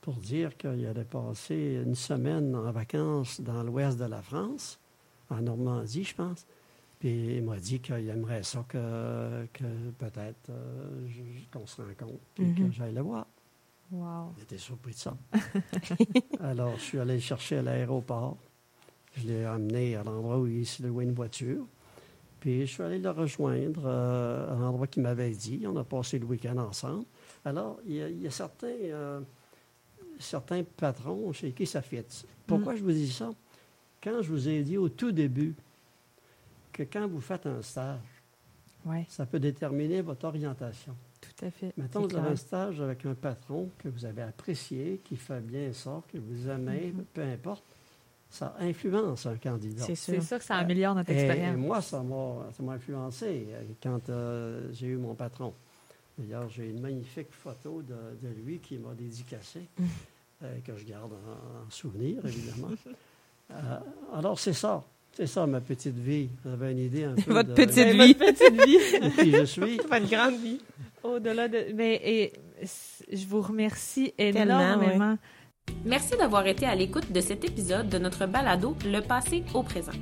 pour 0.00 0.14
dire 0.16 0.56
qu'il 0.56 0.86
allait 0.86 1.04
passer 1.04 1.82
une 1.84 1.94
semaine 1.94 2.54
en 2.54 2.70
vacances 2.72 3.40
dans 3.40 3.62
l'ouest 3.62 3.98
de 3.98 4.04
la 4.04 4.20
France, 4.20 4.78
en 5.30 5.40
Normandie, 5.40 6.04
je 6.04 6.14
pense. 6.14 6.46
Puis 7.04 7.36
il 7.36 7.42
m'a 7.42 7.58
dit 7.58 7.80
qu'il 7.80 8.08
aimerait 8.08 8.42
ça 8.42 8.64
que, 8.66 9.44
que 9.52 9.64
peut-être 9.98 10.48
euh, 10.48 11.06
qu'on 11.52 11.66
se 11.66 11.82
rencontre, 11.82 12.14
Mhm. 12.38 12.54
que 12.54 12.72
j'aille 12.72 12.94
le 12.94 13.02
voir. 13.02 13.26
Wow. 13.92 14.32
J'étais 14.38 14.56
surpris 14.56 14.92
de 14.92 14.96
ça. 14.96 15.14
Alors, 16.40 16.74
je 16.78 16.80
suis 16.80 16.98
allé 16.98 17.16
le 17.16 17.20
chercher 17.20 17.58
à 17.58 17.62
l'aéroport. 17.62 18.38
Je 19.18 19.26
l'ai 19.28 19.44
amené 19.44 19.96
à 19.96 20.02
l'endroit 20.02 20.38
où 20.38 20.46
il 20.46 20.64
s'est 20.64 20.82
loué 20.82 21.04
une 21.04 21.12
voiture. 21.12 21.66
Puis, 22.40 22.60
je 22.66 22.72
suis 22.72 22.82
allé 22.82 22.98
le 22.98 23.10
rejoindre 23.10 23.82
euh, 23.84 24.56
à 24.56 24.58
l'endroit 24.58 24.86
qu'il 24.86 25.02
m'avait 25.02 25.30
dit. 25.32 25.62
On 25.66 25.76
a 25.76 25.84
passé 25.84 26.18
le 26.18 26.24
week-end 26.24 26.56
ensemble. 26.56 27.04
Alors, 27.44 27.80
il 27.86 27.96
y 27.96 28.02
a, 28.02 28.08
il 28.08 28.22
y 28.22 28.26
a 28.26 28.30
certains, 28.30 28.68
euh, 28.68 29.20
certains 30.18 30.62
patrons 30.64 31.30
chez 31.34 31.52
qui 31.52 31.66
ça 31.66 31.82
fit. 31.82 32.00
Pourquoi 32.46 32.74
je 32.76 32.82
vous 32.82 32.92
dis 32.92 33.12
ça? 33.12 33.28
Quand 34.02 34.22
je 34.22 34.30
vous 34.30 34.48
ai 34.48 34.62
dit 34.62 34.78
au 34.78 34.88
tout 34.88 35.12
début 35.12 35.54
que 36.74 36.82
quand 36.82 37.06
vous 37.08 37.20
faites 37.20 37.46
un 37.46 37.62
stage, 37.62 38.00
Ouais, 38.84 39.06
ça 39.08 39.24
peut 39.24 39.40
déterminer 39.40 40.02
votre 40.02 40.26
orientation. 40.26 40.94
tout 41.22 41.46
à 41.46 41.50
fait. 41.50 41.72
Mettons, 41.78 42.06
vous 42.06 42.16
avez 42.16 42.28
un 42.32 42.36
stage 42.36 42.82
avec 42.82 43.06
un 43.06 43.14
patron 43.14 43.70
que 43.78 43.88
vous 43.88 44.04
avez 44.04 44.20
apprécié, 44.20 45.00
qui 45.02 45.16
fait 45.16 45.40
bien 45.40 45.72
ça, 45.72 46.02
que 46.12 46.18
vous 46.18 46.48
aimez, 46.50 46.92
Mhm. 46.94 47.04
peu 47.14 47.22
importe. 47.22 47.64
Ça 48.28 48.54
influence 48.60 49.24
un 49.24 49.36
candidat. 49.36 49.84
C'est 49.84 49.94
C'est 49.94 50.14
sûr. 50.14 50.22
ça 50.22 50.38
que 50.38 50.44
ça 50.44 50.56
améliore 50.56 50.94
notre 50.96 51.10
Et, 51.10 51.14
et 51.14 51.20
expérience. 51.24 51.56
moi, 51.56 51.80
ça 51.80 52.02
m'a 52.02 52.50
ça 52.52 52.62
m'a 52.62 52.72
influencé 52.72 53.46
euh, 53.50 53.62
quand 53.82 54.08
euh, 54.10 54.68
j'ai 54.72 54.88
eu 54.88 54.96
mon 54.96 55.14
patron. 55.14 55.54
D'ailleurs, 56.18 56.48
j'ai 56.50 56.68
une 56.68 56.80
magnifique 56.80 57.32
photo 57.32 57.80
de, 57.82 57.94
de 58.22 58.28
lui 58.44 58.58
qui 58.58 58.76
m'a 58.76 58.92
dédicacé, 58.92 59.60
Mhm. 59.78 59.86
euh, 60.42 60.58
que 60.64 60.76
je 60.76 60.84
garde 60.84 61.12
en, 61.12 61.66
en 61.66 61.70
souvenir, 61.70 62.24
évidemment. 62.26 62.68
Euh, 63.50 63.78
alors, 64.12 64.38
c'est 64.38 64.52
ça. 64.52 64.84
C'est 65.16 65.26
ça, 65.26 65.46
ma 65.46 65.60
petite 65.60 65.96
vie. 65.96 66.28
Vous 66.44 66.52
avez 66.52 66.72
une 66.72 66.78
idée 66.78 67.04
un 67.04 67.14
peu 67.14 67.32
Votre 67.32 67.50
de, 67.50 67.54
petite 67.54 67.76
Mais 67.96 68.06
vie. 68.06 68.14
votre 68.14 68.32
petite 68.32 68.66
vie. 68.66 69.10
qui 69.22 69.30
je 69.32 69.44
suis. 69.44 69.76
Pas 69.88 69.98
une 69.98 70.06
grande 70.06 70.36
vie. 70.40 70.58
Au-delà 71.02 71.48
de. 71.48 71.72
Mais 71.74 72.00
et, 72.04 72.32
je 73.12 73.26
vous 73.26 73.40
remercie 73.42 74.12
énormément. 74.18 75.16
Merci 75.84 76.16
d'avoir 76.16 76.46
été 76.46 76.66
à 76.66 76.74
l'écoute 76.74 77.10
de 77.12 77.20
cet 77.20 77.44
épisode 77.44 77.88
de 77.88 77.98
notre 77.98 78.26
balado 78.26 78.76
Le 78.84 79.00
passé 79.00 79.44
au 79.54 79.62
présent. 79.62 79.92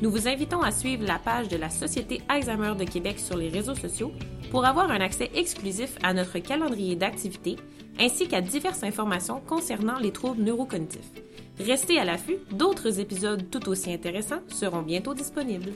Nous 0.00 0.10
vous 0.10 0.26
invitons 0.26 0.62
à 0.62 0.72
suivre 0.72 1.06
la 1.06 1.18
page 1.18 1.46
de 1.48 1.56
la 1.56 1.70
Société 1.70 2.20
Alzheimer 2.28 2.72
de 2.76 2.84
Québec 2.84 3.20
sur 3.20 3.36
les 3.36 3.48
réseaux 3.48 3.76
sociaux 3.76 4.10
pour 4.50 4.64
avoir 4.64 4.90
un 4.90 5.00
accès 5.00 5.30
exclusif 5.34 5.96
à 6.02 6.12
notre 6.12 6.38
calendrier 6.40 6.96
d'activités 6.96 7.56
ainsi 8.00 8.26
qu'à 8.26 8.40
diverses 8.40 8.82
informations 8.82 9.40
concernant 9.46 9.98
les 10.00 10.10
troubles 10.10 10.42
neurocognitifs. 10.42 11.10
Restez 11.58 11.98
à 11.98 12.04
l'affût, 12.04 12.38
d'autres 12.50 12.98
épisodes 12.98 13.48
tout 13.50 13.68
aussi 13.68 13.92
intéressants 13.92 14.40
seront 14.48 14.82
bientôt 14.82 15.14
disponibles. 15.14 15.72